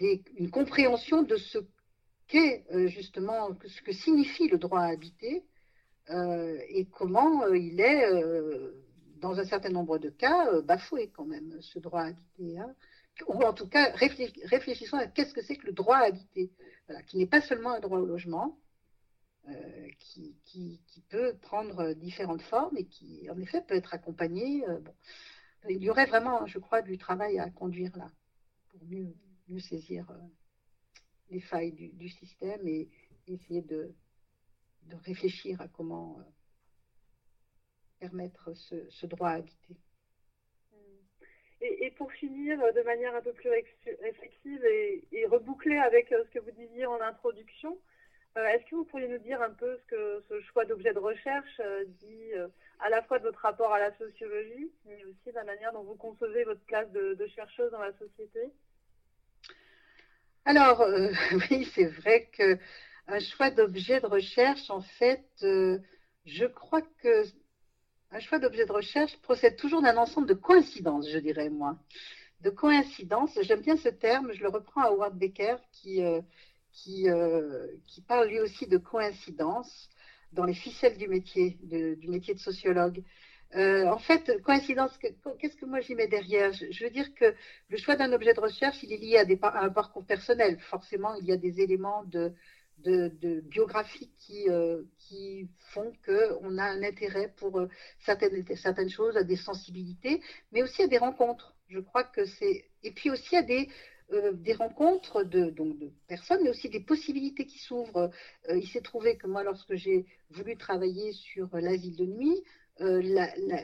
une 0.00 0.50
compréhension 0.50 1.22
de 1.22 1.36
ce 1.36 1.58
qu'est 2.28 2.64
euh, 2.72 2.86
justement, 2.86 3.50
ce 3.66 3.82
que 3.82 3.92
signifie 3.92 4.48
le 4.48 4.58
droit 4.58 4.80
à 4.80 4.92
habiter, 4.92 5.44
euh, 6.10 6.58
et 6.68 6.86
comment 6.86 7.44
euh, 7.44 7.56
il 7.56 7.80
est, 7.80 8.04
euh, 8.04 8.72
dans 9.20 9.38
un 9.38 9.44
certain 9.44 9.70
nombre 9.70 9.98
de 9.98 10.10
cas, 10.10 10.60
bafoué 10.62 11.10
quand 11.14 11.24
même, 11.24 11.60
ce 11.60 11.78
droit 11.78 12.02
à 12.02 12.06
habiter. 12.06 12.58
Hein. 12.58 12.74
Ou 13.28 13.42
en 13.42 13.52
tout 13.52 13.68
cas, 13.68 13.92
réfléchissons 13.92 14.96
à 14.96 15.06
qu'est-ce 15.06 15.34
que 15.34 15.42
c'est 15.42 15.56
que 15.56 15.66
le 15.66 15.72
droit 15.72 15.96
à 15.96 16.06
habiter, 16.06 16.50
qui 17.06 17.18
n'est 17.18 17.26
pas 17.26 17.40
seulement 17.42 17.70
un 17.72 17.80
droit 17.80 17.98
au 17.98 18.06
logement, 18.06 18.58
qui, 19.98 20.36
qui, 20.44 20.80
peut 21.08 21.34
prendre 21.42 21.92
différentes 21.92 22.42
formes 22.42 22.76
et 22.76 22.86
qui, 22.86 23.28
en 23.30 23.38
effet, 23.40 23.62
peut 23.62 23.74
être 23.74 23.92
accompagné. 23.92 24.64
bon. 24.66 24.94
Il 25.68 25.82
y 25.82 25.90
aurait 25.90 26.06
vraiment, 26.06 26.46
je 26.46 26.58
crois, 26.58 26.80
du 26.80 26.96
travail 26.96 27.38
à 27.38 27.50
conduire 27.50 27.94
là, 27.96 28.10
pour 28.70 28.80
mieux, 28.86 29.12
saisir 29.58 30.06
les 31.30 31.40
failles 31.40 31.72
du, 31.72 32.08
système 32.08 32.66
et 32.66 32.88
essayer 33.26 33.62
de, 33.62 33.94
réfléchir 35.04 35.60
à 35.60 35.68
comment 35.68 36.18
euh, 36.18 36.22
permettre 38.00 38.52
ce, 38.54 39.06
droit 39.06 39.30
à 39.30 39.34
habiter. 39.34 39.76
Hmm. 40.72 41.24
Et, 41.60 41.90
pour 41.92 42.10
finir 42.12 42.60
euh, 42.60 42.72
de 42.72 42.82
manière 42.82 43.14
un 43.14 43.22
peu 43.22 43.32
plus 43.32 43.50
réflexive 43.50 44.64
et, 44.64 45.26
reboucler 45.26 45.76
avec 45.76 46.10
euh, 46.12 46.24
ce 46.24 46.30
que 46.30 46.44
vous 46.44 46.50
disiez 46.50 46.86
en 46.86 47.00
introduction, 47.00 47.78
est-ce 48.36 48.64
que 48.70 48.76
vous 48.76 48.84
pourriez 48.84 49.08
nous 49.08 49.18
dire 49.18 49.42
un 49.42 49.50
peu 49.50 49.76
ce 49.76 49.84
que 49.86 50.22
ce 50.28 50.40
choix 50.42 50.64
d'objet 50.64 50.94
de 50.94 51.00
recherche 51.00 51.60
dit 52.00 52.30
à 52.78 52.88
la 52.88 53.02
fois 53.02 53.18
de 53.18 53.24
votre 53.24 53.40
rapport 53.40 53.72
à 53.72 53.80
la 53.80 53.92
sociologie, 53.98 54.70
mais 54.86 55.04
aussi 55.04 55.26
de 55.26 55.34
la 55.34 55.42
manière 55.42 55.72
dont 55.72 55.82
vous 55.82 55.96
concevez 55.96 56.44
votre 56.44 56.64
place 56.66 56.88
de, 56.92 57.26
chercheuse 57.34 57.72
dans 57.72 57.80
la 57.80 57.92
société? 57.98 58.52
Alors, 60.44 60.80
oui, 61.50 61.64
c'est 61.74 61.86
vrai 61.86 62.30
que 62.32 62.56
un 63.10 63.18
choix 63.18 63.50
d'objet 63.50 64.00
de 64.00 64.06
recherche, 64.06 64.70
en 64.70 64.80
fait, 64.80 65.26
euh, 65.42 65.78
je 66.26 66.46
crois 66.46 66.82
que 67.02 67.24
un 68.12 68.20
choix 68.20 68.38
d'objet 68.38 68.66
de 68.66 68.72
recherche 68.72 69.16
procède 69.22 69.56
toujours 69.56 69.82
d'un 69.82 69.96
ensemble 69.96 70.26
de 70.26 70.34
coïncidences, 70.34 71.08
je 71.08 71.18
dirais 71.18 71.48
moi. 71.48 71.76
De 72.40 72.50
coïncidences, 72.50 73.38
j'aime 73.42 73.60
bien 73.60 73.76
ce 73.76 73.88
terme, 73.88 74.32
je 74.32 74.42
le 74.42 74.48
reprends 74.48 74.82
à 74.82 74.88
Howard 74.88 75.16
Becker 75.16 75.56
qui, 75.72 76.02
euh, 76.02 76.20
qui, 76.72 77.08
euh, 77.08 77.66
qui 77.86 78.00
parle 78.02 78.28
lui 78.28 78.40
aussi 78.40 78.66
de 78.66 78.78
coïncidence 78.78 79.88
dans 80.32 80.44
les 80.44 80.54
ficelles 80.54 80.96
du 80.96 81.08
métier, 81.08 81.58
du 81.62 82.08
métier 82.08 82.34
de 82.34 82.38
sociologue. 82.38 83.02
en 83.54 83.98
fait, 83.98 84.40
coïncidence, 84.42 84.96
qu'est-ce 84.98 85.56
que 85.56 85.66
moi 85.66 85.80
j'y 85.80 85.94
mets 85.96 86.06
derrière? 86.06 86.52
Je, 86.52 86.84
veux 86.84 86.90
dire 86.90 87.12
que 87.14 87.34
le 87.68 87.76
choix 87.76 87.96
d'un 87.96 88.12
objet 88.12 88.32
de 88.32 88.40
recherche, 88.40 88.82
il 88.84 88.92
est 88.92 88.96
lié 88.96 89.16
à, 89.18 89.24
des, 89.24 89.38
à 89.42 89.64
un 89.64 89.70
parcours 89.70 90.06
personnel. 90.06 90.58
Forcément, 90.60 91.14
il 91.16 91.26
y 91.26 91.32
a 91.32 91.36
des 91.36 91.60
éléments 91.60 92.04
de, 92.04 92.32
de, 92.82 93.40
biographies 93.40 94.10
qui, 94.18 94.48
euh, 94.48 94.82
qui 94.98 95.48
font 95.72 95.92
qu'on 96.04 96.58
a 96.58 96.64
un 96.64 96.82
intérêt 96.82 97.32
pour 97.36 97.58
euh, 97.58 97.68
certaines, 98.00 98.44
certaines 98.56 98.90
choses, 98.90 99.16
à 99.16 99.22
des 99.22 99.36
sensibilités, 99.36 100.20
mais 100.52 100.62
aussi 100.62 100.82
à 100.82 100.86
des 100.86 100.98
rencontres. 100.98 101.54
Je 101.68 101.80
crois 101.80 102.04
que 102.04 102.24
c'est. 102.24 102.64
Et 102.82 102.92
puis 102.92 103.10
aussi 103.10 103.36
à 103.36 103.42
des, 103.42 103.68
des 104.32 104.54
rencontres 104.54 105.22
de, 105.22 105.50
donc, 105.50 105.78
de 105.78 105.92
personnes, 106.08 106.40
mais 106.42 106.50
aussi 106.50 106.68
des 106.68 106.80
possibilités 106.80 107.46
qui 107.46 107.58
s'ouvrent. 107.58 108.10
il 108.48 108.66
s'est 108.66 108.80
trouvé 108.80 109.16
que 109.16 109.28
moi, 109.28 109.44
lorsque 109.44 109.76
j'ai 109.76 110.04
voulu 110.30 110.56
travailler 110.56 111.12
sur 111.12 111.48
l'asile 111.52 111.94
de 111.94 112.06
nuit, 112.06 112.42
euh, 112.80 113.02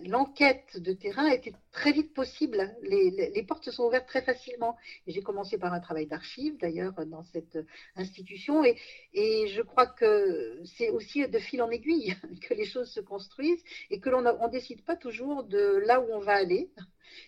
l'enquête 0.04 0.78
de 0.78 0.92
terrain 0.92 1.26
était 1.28 1.54
très 1.72 1.92
vite 1.92 2.12
possible. 2.12 2.76
Les, 2.82 3.42
portes 3.48 3.64
se 3.64 3.70
sont 3.70 3.84
ouvertes 3.84 4.06
très 4.06 4.22
facilement. 4.22 4.76
J'ai 5.06 5.22
commencé 5.22 5.56
par 5.56 5.72
un 5.72 5.80
travail 5.80 6.06
d'archives, 6.06 6.56
d'ailleurs, 6.58 6.94
dans 7.06 7.22
cette 7.24 7.58
institution. 7.96 8.62
Et, 8.64 9.46
je 9.48 9.62
crois 9.62 9.86
que 9.86 10.60
c'est 10.64 10.90
aussi 10.90 11.26
de 11.26 11.38
fil 11.38 11.62
en 11.62 11.70
aiguille 11.70 12.14
que 12.42 12.54
les 12.54 12.66
choses 12.66 12.90
se 12.90 13.00
construisent 13.00 13.62
et 13.90 14.00
que 14.00 14.10
l'on 14.10 14.22
ne 14.22 14.50
décide 14.50 14.84
pas 14.84 14.96
toujours 14.96 15.44
de 15.44 15.82
là 15.86 16.00
où 16.00 16.06
on 16.12 16.20
va 16.20 16.34
aller. 16.34 16.70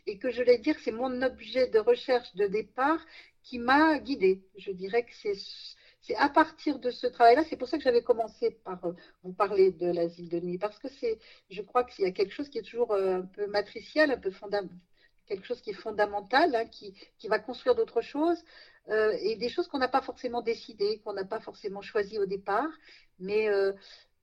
Et 0.07 0.18
que 0.18 0.30
je 0.30 0.43
vais 0.43 0.59
dire, 0.59 0.76
c'est 0.84 0.93
mon 0.93 1.22
objet 1.22 1.68
de 1.68 1.78
recherche 1.78 2.34
de 2.34 2.47
départ 2.47 3.01
qui 3.43 3.59
m'a 3.59 3.99
guidée. 3.99 4.43
Je 4.57 4.72
dirais 4.72 5.05
que 5.05 5.14
c'est 5.22 5.34
c'est 6.01 6.16
à 6.16 6.28
partir 6.28 6.78
de 6.78 6.90
ce 6.90 7.07
travail-là, 7.07 7.44
c'est 7.49 7.57
pour 7.57 7.68
ça 7.68 7.76
que 7.76 7.82
j'avais 7.84 8.03
commencé 8.03 8.51
par 8.64 8.84
euh, 8.84 8.92
vous 9.22 9.32
parler 9.32 9.72
de 9.72 9.90
l'asile 9.90 10.28
de 10.28 10.40
nuit, 10.40 10.59
parce 10.59 10.78
que 10.78 10.88
c'est, 10.88 11.18
je 11.51 11.62
crois 11.62 11.84
qu'il 11.84 12.05
y 12.05 12.09
a 12.09 12.12
quelque 12.12 12.32
chose 12.32 12.49
qui 12.49 12.59
est 12.59 12.62
toujours 12.62 12.92
euh, 12.92 13.18
un 13.18 13.22
peu 13.22 13.46
matriciel, 13.46 14.11
un 14.11 14.18
peu 14.18 14.30
fondamental, 14.30 14.76
quelque 15.26 15.46
chose 15.46 15.61
qui 15.61 15.70
est 15.70 15.74
fondamental, 15.74 16.55
hein, 16.55 16.64
qui, 16.66 16.94
va 17.28 17.38
construire 17.38 17.74
d'autres 17.74 18.01
choses, 18.01 18.42
euh, 18.88 19.12
et 19.20 19.36
des 19.36 19.49
choses 19.51 19.68
qu'on 19.68 19.78
n'a 19.78 19.88
pas 19.88 20.01
forcément 20.01 20.40
décidées, 20.40 21.01
qu'on 21.05 21.12
n'a 21.12 21.24
pas 21.24 21.40
forcément 21.40 21.82
choisies 21.82 22.18
au 22.18 22.26
départ, 22.26 22.70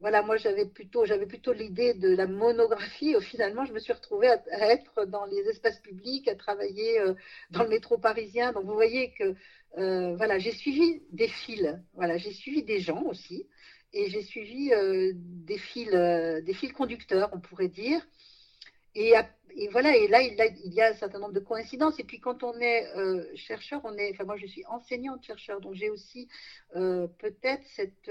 voilà, 0.02 0.22
moi 0.22 0.36
j'avais 0.38 0.66
plutôt, 0.66 1.06
j'avais 1.06 1.26
plutôt 1.26 1.54
l'idée 1.54 1.94
de 1.94 2.14
la 2.16 2.28
monographie. 2.28 3.16
finalement, 3.22 3.66
je 3.66 3.74
me 3.74 3.80
suis 3.80 3.94
retrouvée 3.94 4.28
à, 4.28 4.72
être 4.72 5.06
dans 5.06 5.26
les 5.26 5.48
espaces 5.48 5.80
publics, 5.80 6.28
à 6.28 6.36
travailler 6.36 7.00
euh, 7.00 7.14
dans 7.52 7.64
le 7.64 7.70
métro 7.70 7.98
parisien. 7.98 8.52
Donc 8.52 8.66
vous 8.66 8.74
voyez 8.74 9.14
que 9.14 9.36
euh, 9.78 10.16
voilà, 10.18 10.38
j'ai 10.38 10.52
suivi 10.52 11.02
des 11.12 11.30
fils. 11.30 11.80
Voilà, 11.94 12.18
j'ai 12.18 12.34
suivi 12.34 12.64
des 12.64 12.80
gens 12.80 13.04
aussi, 13.04 13.48
et 13.94 14.10
j'ai 14.10 14.22
suivi 14.22 14.74
euh, 14.74 15.14
des 15.16 15.58
fils, 15.58 15.90
des 15.90 16.54
fils 16.54 16.74
conducteurs, 16.74 17.30
on 17.34 17.40
pourrait 17.40 17.70
dire. 17.70 18.06
Et, 18.96 19.14
voilà, 19.72 19.96
et 19.96 20.08
là 20.08 20.22
il, 20.22 20.38
il, 20.66 20.74
y 20.74 20.82
a 20.82 20.90
un 20.90 20.94
certain 20.96 21.20
nombre 21.20 21.34
de 21.34 21.40
coïncidences. 21.40 22.00
Et 22.00 22.04
puis 22.04 22.20
quand 22.20 22.44
on 22.44 22.60
est 22.60 22.86
chercheur, 23.36 23.82
on 23.86 23.98
est, 23.98 24.12
enfin 24.12 24.26
moi 24.26 24.36
je 24.38 24.46
suis 24.46 24.66
enseignante 24.66 25.24
chercheur, 25.24 25.62
donc 25.62 25.74
j'ai 25.76 25.90
aussi 25.90 26.28
peut-être 26.74 27.64
cette 27.76 28.10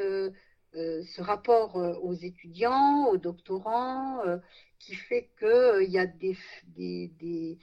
ce 0.74 1.22
rapport 1.22 1.76
euh, 1.76 1.94
aux 2.00 2.14
étudiants, 2.14 3.06
aux 3.06 3.16
doctorants, 3.16 4.20
euh, 4.26 4.38
qui 4.78 4.94
fait 4.94 5.30
qu'il 5.38 5.90
y 5.90 5.98
a 5.98 6.06
des, 6.06 6.36
des, 6.76 7.58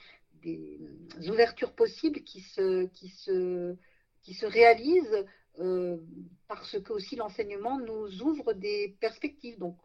ouvertures 1.28 1.72
possibles 1.72 2.22
qui 2.22 2.40
se, 2.40 2.86
qui 2.86 3.08
se, 3.08 3.76
qui 4.22 4.34
se 4.34 4.46
réalisent 4.46 5.24
parce 6.48 6.80
que 6.80 6.92
aussi 6.94 7.14
l'enseignement 7.14 7.78
nous 7.78 8.22
ouvre 8.22 8.54
des 8.54 8.96
perspectives. 9.00 9.58
Donc, 9.58 9.76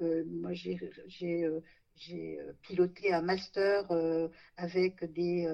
moi, 0.00 0.52
j'ai 0.54 0.78
piloté 2.62 3.12
un 3.12 3.20
master 3.20 3.90
avec 4.56 5.04
des, 5.12 5.46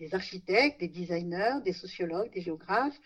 des, 0.00 0.14
architectes, 0.14 0.80
des 0.80 0.88
designers, 0.88 1.60
des 1.64 1.74
sociologues, 1.74 2.32
des 2.32 2.40
géographes, 2.40 2.98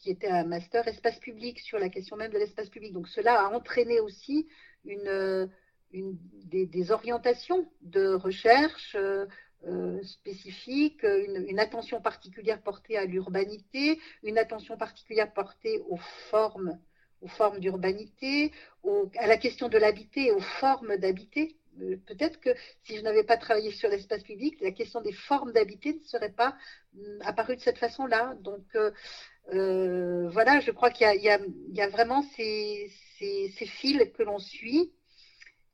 qui 0.00 0.10
était 0.10 0.28
un 0.28 0.44
master 0.44 0.88
espace 0.88 1.18
public 1.18 1.60
sur 1.60 1.78
la 1.78 1.88
question 1.88 2.16
même 2.16 2.32
de 2.32 2.38
l'espace 2.38 2.68
public. 2.68 2.92
Donc 2.92 3.08
cela 3.08 3.42
a 3.42 3.48
entraîné 3.50 4.00
aussi 4.00 4.48
une, 4.84 5.48
une 5.92 6.16
des, 6.44 6.90
orientations 6.90 7.70
de 7.82 8.14
recherche 8.14 8.96
euh, 8.98 9.26
euh, 9.66 10.02
spécifiques, 10.02 11.02
une, 11.02 11.58
attention 11.58 12.00
particulière 12.00 12.62
portée 12.62 12.96
à 12.96 13.04
l'urbanité, 13.04 14.00
une 14.22 14.38
attention 14.38 14.76
particulière 14.76 15.32
portée 15.32 15.82
aux 15.88 15.98
formes, 16.30 16.78
aux 17.20 17.28
formes 17.28 17.60
d'urbanité, 17.60 18.52
à 19.18 19.26
la 19.26 19.36
question 19.36 19.68
de 19.68 19.76
l'habiter, 19.76 20.32
aux 20.32 20.40
formes 20.40 20.96
d'habiter. 20.96 21.59
Euh, 21.82 21.96
peut-être 22.06 22.40
que 22.40 22.50
si 22.84 22.96
je 22.96 23.02
n'avais 23.02 23.24
pas 23.24 23.36
travaillé 23.36 23.70
sur 23.72 23.88
l'espace 23.88 24.22
public, 24.22 24.60
la 24.60 24.72
question 24.72 25.00
des 25.00 25.12
formes 25.12 25.52
d'habiter 25.52 25.94
ne 25.94 26.04
serait 26.04 26.32
pas 26.32 26.56
hum, 26.96 27.18
apparue 27.22 27.56
de 27.56 27.60
cette 27.60 27.78
façon-là. 27.78 28.34
Donc, 28.40 28.64
euh, 29.52 30.28
voilà, 30.30 30.60
je 30.60 30.70
crois 30.70 30.90
qu'il 30.90 31.06
y, 31.22 31.80
a 31.80 31.88
vraiment 31.88 32.22
ces, 32.36 32.90
fils 33.18 34.02
que 34.16 34.22
l'on 34.22 34.38
suit. 34.38 34.92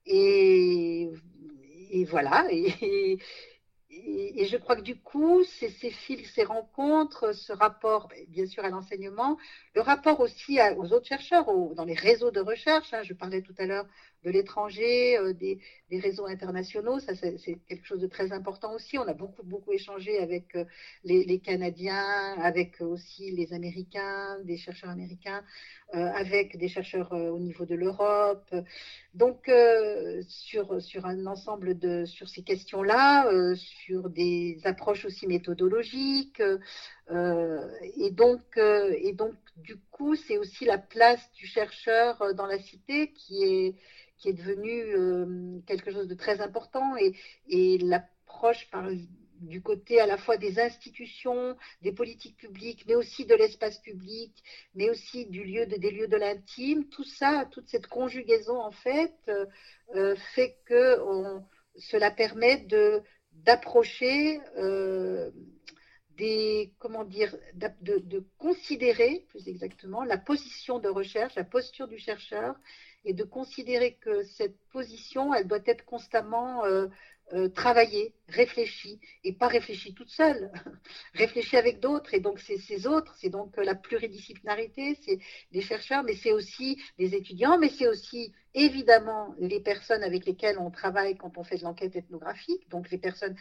Et, 0.06 1.10
voilà. 2.08 2.46
Et, 2.50 3.18
et, 3.90 4.46
je 4.46 4.56
crois 4.56 4.76
que 4.76 4.82
du 4.82 4.96
coup, 5.00 5.42
ces, 5.44 5.70
ces 5.70 5.90
fils, 5.90 6.30
ces 6.34 6.44
rencontres, 6.44 7.32
ce 7.32 7.52
rapport, 7.52 8.08
ben, 8.08 8.24
bien 8.28 8.46
sûr, 8.46 8.64
à 8.64 8.68
l'enseignement, 8.68 9.38
le 9.74 9.80
rapport 9.80 10.20
aussi 10.20 10.58
aux 10.76 10.92
autres 10.92 11.06
chercheurs, 11.06 11.46
dans 11.74 11.84
les 11.84 11.94
réseaux 11.94 12.30
de 12.30 12.40
recherche, 12.40 12.92
hein, 12.92 13.02
je 13.02 13.14
parlais 13.14 13.42
tout 13.42 13.54
à 13.58 13.66
l'heure 13.66 13.86
de 14.24 14.30
l'étranger, 14.30 15.18
euh, 15.18 15.32
des, 15.32 15.58
réseaux 15.90 16.26
internationaux. 16.26 16.98
Ça, 16.98 17.14
c'est 17.14 17.58
quelque 17.68 17.86
chose 17.86 18.00
de 18.00 18.08
très 18.08 18.32
important 18.32 18.74
aussi. 18.74 18.98
On 18.98 19.06
a 19.06 19.14
beaucoup, 19.14 19.44
beaucoup 19.44 19.72
échangé 19.72 20.18
avec 20.18 20.56
euh, 20.56 20.64
les, 21.04 21.38
Canadiens, 21.38 22.34
avec 22.40 22.80
aussi 22.80 23.30
les 23.30 23.52
Américains, 23.52 24.38
des 24.44 24.56
chercheurs 24.56 24.90
américains, 24.90 25.44
euh, 25.94 25.98
avec 26.14 26.56
des 26.58 26.68
chercheurs 26.68 27.12
au 27.12 27.38
niveau 27.38 27.64
de 27.64 27.76
l'Europe. 27.76 28.52
Donc, 29.14 29.50
sur, 30.28 30.82
sur 30.82 31.06
un 31.06 31.26
ensemble 31.26 31.78
de, 31.78 32.04
sur 32.04 32.28
ces 32.28 32.42
questions-là, 32.42 33.30
sur 33.54 34.10
des 34.10 34.58
approches 34.64 35.04
aussi 35.04 35.26
méthodologiques. 35.26 36.42
et, 37.10 38.10
donc, 38.10 38.42
et 38.58 39.12
donc, 39.12 39.34
du 39.56 39.76
coup, 39.90 40.16
c'est 40.16 40.38
aussi 40.38 40.64
la 40.64 40.78
place 40.78 41.30
du 41.34 41.46
chercheur 41.46 42.34
dans 42.34 42.46
la 42.46 42.58
cité 42.58 43.12
qui 43.12 43.44
est 43.44 43.74
qui 44.18 44.28
est 44.28 44.32
devenu 44.32 44.70
euh, 44.70 45.60
quelque 45.66 45.92
chose 45.92 46.08
de 46.08 46.14
très 46.14 46.40
important 46.40 46.94
et, 46.96 47.78
l'approche 47.78 48.68
du 49.40 49.60
côté 49.62 50.00
à 50.00 50.06
la 50.06 50.16
fois 50.16 50.36
des 50.36 50.58
institutions, 50.58 51.56
des 51.82 51.92
politiques 51.92 52.36
publiques, 52.36 52.84
mais 52.86 52.94
aussi 52.94 53.26
de 53.26 53.34
l'espace 53.34 53.78
public, 53.80 54.32
mais 54.74 54.88
aussi 54.90 55.26
du 55.26 55.44
lieu 55.44 55.66
de, 55.66 55.76
des 55.76 55.90
lieux 55.90 56.08
de 56.08 56.16
l'intime, 56.16 56.88
tout 56.88 57.04
ça, 57.04 57.46
toute 57.50 57.68
cette 57.68 57.86
conjugaison 57.86 58.58
en 58.58 58.70
fait, 58.72 59.14
euh, 59.94 60.16
fait 60.34 60.58
que 60.64 60.98
cela 61.78 62.10
permet 62.10 62.58
de 62.58 63.02
d'approcher 63.44 64.40
euh, 64.56 65.30
des 66.16 66.72
comment 66.78 67.04
dire 67.04 67.36
de, 67.54 68.24
considérer 68.38 69.26
plus 69.28 69.46
exactement 69.48 70.04
la 70.04 70.16
position 70.16 70.78
de 70.78 70.88
recherche, 70.88 71.34
la 71.34 71.44
posture 71.44 71.88
du 71.88 71.98
chercheur 71.98 72.56
et 73.06 73.14
de 73.14 73.24
considérer 73.24 73.94
que 73.94 74.24
cette 74.24 74.58
position, 74.72 75.32
elle 75.32 75.46
doit 75.46 75.60
être 75.64 75.84
constamment 75.84 76.64
euh, 76.64 76.88
euh, 77.32 77.48
travaillée, 77.48 78.14
réfléchie, 78.28 79.00
et 79.24 79.32
pas 79.32 79.46
réfléchie 79.46 79.94
toute 79.94 80.10
seule, 80.10 80.50
réfléchie 81.14 81.56
avec 81.56 81.80
d'autres, 81.80 82.14
et 82.14 82.20
donc 82.20 82.40
c'est 82.40 82.58
ces 82.58 82.86
autres, 82.86 83.14
c'est 83.16 83.30
donc 83.30 83.56
la 83.56 83.76
pluridisciplinarité, 83.76 84.98
c'est 85.02 85.18
les 85.52 85.60
chercheurs, 85.60 86.02
mais 86.02 86.14
c'est 86.14 86.32
aussi 86.32 86.82
les 86.98 87.14
étudiants, 87.14 87.58
mais 87.58 87.68
c'est 87.68 87.88
aussi 87.88 88.32
évidemment 88.54 89.34
les 89.38 89.60
personnes 89.60 90.02
avec 90.02 90.26
lesquelles 90.26 90.58
on 90.58 90.70
travaille 90.70 91.16
quand 91.16 91.38
on 91.38 91.44
fait 91.44 91.58
de 91.58 91.62
l'enquête 91.62 91.94
ethnographique, 91.94 92.68
donc 92.68 92.90
les 92.90 92.98
personnes 92.98 93.36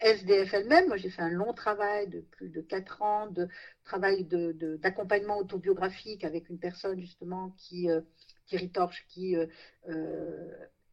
SDF 0.00 0.54
elles-mêmes. 0.54 0.88
Moi, 0.88 0.96
j'ai 0.96 1.10
fait 1.10 1.22
un 1.22 1.30
long 1.30 1.52
travail 1.52 2.08
de 2.08 2.20
plus 2.20 2.50
de 2.50 2.60
quatre 2.60 3.02
ans 3.02 3.26
de 3.28 3.48
travail 3.84 4.24
d'accompagnement 4.24 5.38
autobiographique 5.38 6.24
avec 6.24 6.48
une 6.48 6.58
personne 6.58 7.00
justement 7.00 7.50
qui, 7.56 7.90
euh, 7.90 8.00
Thierry 8.48 8.70
Torche 8.70 9.04
qui, 9.08 9.36
euh, 9.36 9.46
euh, 9.88 10.50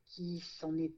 qui 0.07 0.41
s'en 0.59 0.77
est 0.77 0.93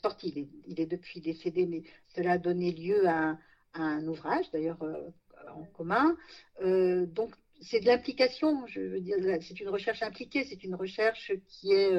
sorti. 0.00 0.48
Il 0.66 0.80
est, 0.80 0.86
depuis 0.86 1.20
décédé, 1.20 1.66
mais 1.66 1.82
cela 2.14 2.32
a 2.32 2.38
donné 2.38 2.72
lieu 2.72 3.06
à, 3.08 3.38
un 3.74 4.06
ouvrage, 4.06 4.50
d'ailleurs 4.52 4.82
euh, 4.82 5.10
en 5.54 5.64
commun. 5.64 6.16
donc, 6.62 7.34
c'est 7.60 7.80
de 7.80 7.86
l'implication, 7.86 8.66
je 8.66 8.80
veux 8.80 9.00
dire, 9.00 9.16
c'est 9.42 9.60
une 9.60 9.68
recherche 9.68 10.02
impliquée, 10.02 10.44
c'est 10.44 10.62
une 10.64 10.74
recherche 10.74 11.32
qui 11.46 11.72
est 11.72 11.94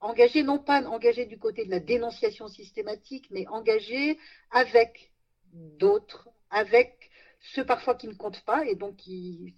engagée, 0.00 0.42
non 0.42 0.58
pas 0.58 0.82
engagée 0.86 1.26
du 1.26 1.38
côté 1.38 1.64
de 1.64 1.70
la 1.70 1.80
dénonciation 1.80 2.48
systématique, 2.48 3.26
mais 3.30 3.46
engagée 3.48 4.18
avec 4.50 5.12
d'autres, 5.52 6.28
avec 6.50 7.10
ceux 7.40 7.64
parfois 7.64 7.94
qui 7.94 8.08
ne 8.08 8.14
comptent 8.14 8.44
pas 8.44 8.66
et 8.66 8.74
donc 8.76 8.96
qui, 8.96 9.54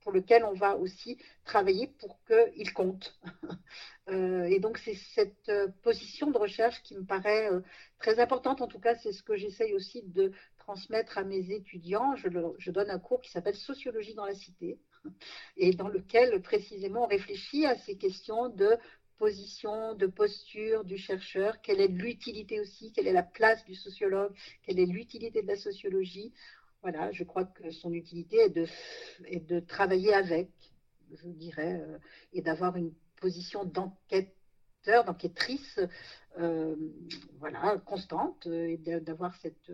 pour 0.00 0.12
lequel 0.12 0.44
on 0.44 0.54
va 0.54 0.76
aussi 0.76 1.18
travailler 1.44 1.88
pour 1.98 2.18
qu'il 2.26 2.72
compte. 2.72 3.18
Euh, 4.10 4.44
et 4.44 4.58
donc 4.58 4.78
c'est 4.78 4.94
cette 4.94 5.50
euh, 5.50 5.68
position 5.82 6.30
de 6.30 6.38
recherche 6.38 6.82
qui 6.82 6.96
me 6.96 7.04
paraît 7.04 7.52
euh, 7.52 7.60
très 7.98 8.20
importante. 8.20 8.62
En 8.62 8.66
tout 8.66 8.78
cas, 8.80 8.94
c'est 8.94 9.12
ce 9.12 9.22
que 9.22 9.36
j'essaye 9.36 9.74
aussi 9.74 10.02
de 10.02 10.32
transmettre 10.56 11.18
à 11.18 11.24
mes 11.24 11.50
étudiants. 11.50 12.16
Je, 12.16 12.28
je 12.56 12.70
donne 12.70 12.88
un 12.88 12.98
cours 12.98 13.20
qui 13.20 13.30
s'appelle 13.30 13.54
Sociologie 13.54 14.14
dans 14.14 14.24
la 14.24 14.34
cité 14.34 14.78
et 15.58 15.74
dans 15.74 15.88
lequel 15.88 16.40
précisément 16.40 17.04
on 17.04 17.06
réfléchit 17.06 17.66
à 17.66 17.76
ces 17.76 17.98
questions 17.98 18.48
de 18.48 18.78
position, 19.18 19.94
de 19.94 20.06
posture 20.06 20.84
du 20.84 20.96
chercheur, 20.96 21.60
quelle 21.60 21.80
est 21.80 21.88
l'utilité 21.88 22.60
aussi, 22.60 22.92
quelle 22.92 23.08
est 23.08 23.12
la 23.12 23.22
place 23.22 23.64
du 23.64 23.74
sociologue, 23.74 24.32
quelle 24.62 24.78
est 24.78 24.86
l'utilité 24.86 25.42
de 25.42 25.48
la 25.48 25.56
sociologie? 25.56 26.32
Voilà, 26.82 27.10
je 27.12 27.24
crois 27.24 27.44
que 27.44 27.70
son 27.70 27.92
utilité 27.92 28.36
est 29.26 29.40
de, 29.40 29.60
travailler 29.60 30.14
avec, 30.14 30.50
je 31.12 31.28
dirais, 31.28 31.82
et 32.32 32.42
d'avoir 32.42 32.76
une 32.76 32.92
position 33.20 33.64
d'enquêteur, 33.64 35.04
d'enquêtrice, 35.04 35.80
voilà, 36.36 37.78
constante, 37.84 38.46
et 38.46 38.78
d'avoir 38.78 39.34
cette 39.36 39.72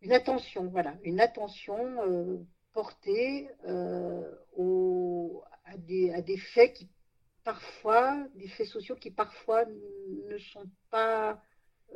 une 0.00 0.12
attention, 0.12 0.68
voilà, 0.68 0.96
une 1.02 1.20
attention 1.20 2.46
portée 2.72 3.48
à, 3.66 4.20
à 5.66 5.76
des 6.22 6.36
faits 6.36 6.74
qui 6.74 6.88
parfois, 7.44 8.26
des 8.34 8.48
faits 8.48 8.66
sociaux 8.66 8.96
qui 8.96 9.10
parfois 9.10 9.64
ne 9.66 10.38
sont 10.38 10.68
pas 10.90 11.40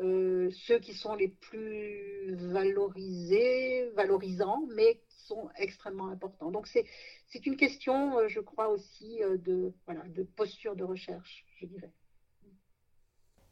euh, 0.00 0.50
ceux 0.66 0.78
qui 0.78 0.94
sont 0.94 1.14
les 1.14 1.28
plus 1.28 2.34
valorisés, 2.34 3.90
valorisants, 3.96 4.62
mais 4.74 5.00
qui 5.08 5.22
sont 5.24 5.48
extrêmement 5.56 6.08
importants. 6.08 6.50
Donc 6.50 6.66
c'est, 6.66 6.84
c'est 7.26 7.46
une 7.46 7.56
question, 7.56 8.18
euh, 8.18 8.28
je 8.28 8.40
crois 8.40 8.68
aussi, 8.68 9.22
euh, 9.22 9.36
de, 9.38 9.72
voilà, 9.86 10.02
de 10.08 10.22
posture 10.22 10.76
de 10.76 10.84
recherche, 10.84 11.44
je 11.60 11.66
dirais. 11.66 11.92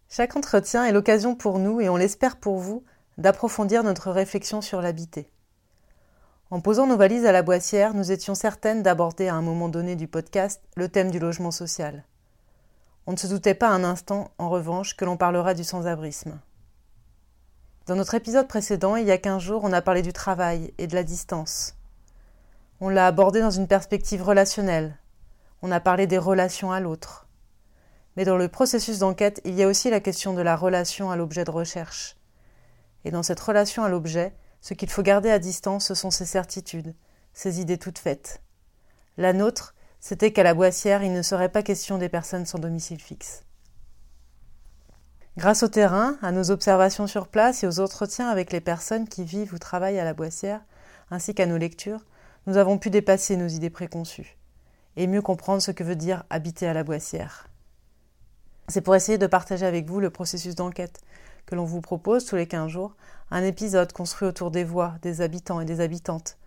Chaque 0.09 0.37
entretien 0.37 0.85
est 0.85 0.93
l'occasion 0.93 1.35
pour 1.35 1.59
nous, 1.59 1.81
et 1.81 1.89
on 1.89 1.97
l'espère 1.97 2.39
pour 2.39 2.59
vous, 2.59 2.85
d'approfondir 3.19 3.83
notre 3.83 4.11
réflexion 4.11 4.61
sur 4.61 4.81
l'habité. 4.81 5.31
En 6.51 6.61
posant 6.61 6.87
nos 6.87 6.97
valises 6.97 7.27
à 7.27 7.33
la 7.33 7.43
boissière, 7.43 7.93
nous 7.93 8.13
étions 8.13 8.37
certaines 8.37 8.85
d'aborder 8.85 9.27
à 9.27 9.35
un 9.35 9.43
moment 9.43 9.69
donné 9.69 9.97
du 9.97 10.07
podcast 10.07 10.63
le 10.77 10.89
thème 10.89 11.11
du 11.11 11.19
logement 11.19 11.51
social. 11.51 12.05
On 13.07 13.13
ne 13.13 13.17
se 13.17 13.29
doutait 13.29 13.55
pas 13.55 13.69
un 13.69 13.85
instant, 13.85 14.33
en 14.39 14.51
revanche, 14.51 14.97
que 14.97 15.05
l'on 15.05 15.17
parlera 15.17 15.55
du 15.55 15.63
sans-abrisme. 15.63 16.41
Dans 17.87 17.95
notre 17.95 18.15
épisode 18.15 18.49
précédent, 18.49 18.97
il 18.97 19.07
y 19.07 19.13
a 19.13 19.19
quinze 19.19 19.43
jours, 19.43 19.63
on 19.63 19.73
a 19.73 19.81
parlé 19.81 20.03
du 20.03 20.13
travail 20.13 20.75
et 20.79 20.89
de 20.89 20.95
la 20.97 21.05
distance. 21.05 21.77
On 22.81 22.89
l'a 22.89 23.07
abordé 23.07 23.41
dans 23.41 23.53
une 23.53 23.69
perspective 23.69 24.25
relationnelle. 24.25 24.99
On 25.63 25.71
a 25.71 25.79
parlé 25.79 26.09
des 26.09 26.19
relations 26.19 26.73
à 26.73 26.81
l'autre. 26.81 27.29
Mais 28.17 28.25
dans 28.25 28.37
le 28.37 28.49
processus 28.49 28.99
d'enquête, 28.99 29.41
il 29.45 29.55
y 29.55 29.63
a 29.63 29.69
aussi 29.69 29.89
la 29.89 30.01
question 30.01 30.35
de 30.35 30.43
la 30.43 30.57
relation 30.57 31.09
à 31.13 31.17
l'objet 31.17 31.45
de 31.45 31.53
recherche. 31.53 32.17
Et 33.05 33.13
dans 33.13 33.23
cette 33.23 33.39
relation 33.39 33.85
à 33.85 33.89
l'objet, 33.89 34.35
ce 34.61 34.75
qu'il 34.75 34.91
faut 34.91 35.03
garder 35.03 35.31
à 35.31 35.39
distance, 35.39 35.87
ce 35.87 35.95
sont 35.95 36.11
ses 36.11 36.27
certitudes, 36.27 36.93
ses 37.35 37.61
idées 37.61 37.79
toutes 37.79 38.01
faites. 38.01 38.43
La 39.17 39.33
nôtre, 39.33 39.76
c'était 40.09 40.33
qu'à 40.33 40.45
la 40.45 40.55
Boissière, 40.55 41.03
il 41.03 41.13
ne 41.13 41.21
serait 41.21 41.49
pas 41.49 41.65
question 41.65 41.99
des 41.99 42.09
personnes 42.09 42.47
sans 42.47 42.61
domicile 42.61 43.01
fixe. 43.01 43.43
Grâce 45.37 45.65
au 45.65 45.69
terrain, 45.69 46.17
à 46.23 46.31
nos 46.31 46.53
observations 46.53 47.09
sur 47.09 47.27
place 47.27 47.65
et 47.65 47.67
aux 47.67 47.81
entretiens 47.81 48.29
avec 48.29 48.53
les 48.53 48.61
personnes 48.61 49.09
qui 49.09 49.25
vivent 49.25 49.53
ou 49.53 49.59
travaillent 49.59 49.99
à 49.99 50.05
la 50.05 50.15
Boissière, 50.15 50.61
ainsi 51.11 51.35
qu'à 51.35 51.47
nos 51.47 51.57
lectures, 51.57 52.05
nous 52.47 52.57
avons 52.57 52.79
pu 52.79 52.89
dépasser 52.89 53.37
nos 53.37 53.49
idées 53.49 53.69
préconçues 53.69 54.39
et 54.95 55.09
mieux 55.09 55.23
comprendre 55.23 55.61
ce 55.61 55.73
que 55.73 55.83
veut 55.83 55.97
dire 55.97 56.23
habiter 56.31 56.69
à 56.69 56.73
la 56.73 56.85
Boissière. 56.85 57.49
C'est 58.69 58.83
pour 58.83 58.95
essayer 58.95 59.19
de 59.19 59.27
partager 59.27 59.67
avec 59.67 59.89
vous 59.89 59.99
le 59.99 60.11
processus 60.11 60.55
d'enquête 60.55 61.01
que 61.47 61.57
l'on 61.57 61.65
vous 61.65 61.81
propose 61.81 62.27
tous 62.27 62.37
les 62.37 62.47
15 62.47 62.71
jours 62.71 62.95
un 63.33 63.43
épisode 63.43 63.93
construit 63.93 64.29
autour 64.29 64.53
des 64.53 64.63
voix 64.63 64.95
des 65.03 65.21
habitants 65.21 65.61
et 65.61 65.65
des 65.65 65.81
habitantes, 65.81 66.39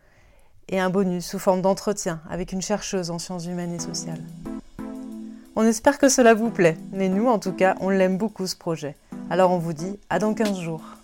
et 0.70 0.80
un 0.80 0.89
bonus 0.89 1.26
sous 1.26 1.39
forme 1.39 1.61
d'entretien 1.61 2.22
avec 2.30 2.51
une 2.51 2.61
chercheuse 2.61 3.11
en 3.11 3.20
sciences 3.20 3.45
humaines 3.45 3.74
et 3.74 3.80
sociales. 3.80 4.22
On 5.55 5.63
espère 5.63 5.97
que 5.97 6.09
cela 6.09 6.34
vous 6.34 6.51
plaît, 6.51 6.78
mais 6.93 7.09
nous 7.09 7.28
en 7.28 7.39
tout 7.39 7.51
cas, 7.51 7.76
on 7.82 7.89
l'aime 7.89 8.17
beaucoup 8.17 8.47
ce 8.47 8.55
projet. 8.55 8.95
Alors 9.30 9.51
on 9.51 9.57
vous 9.57 9.74
dit 9.74 9.99
à 10.09 10.20
dans 10.20 10.34
15 10.34 10.59
jours. 10.59 10.99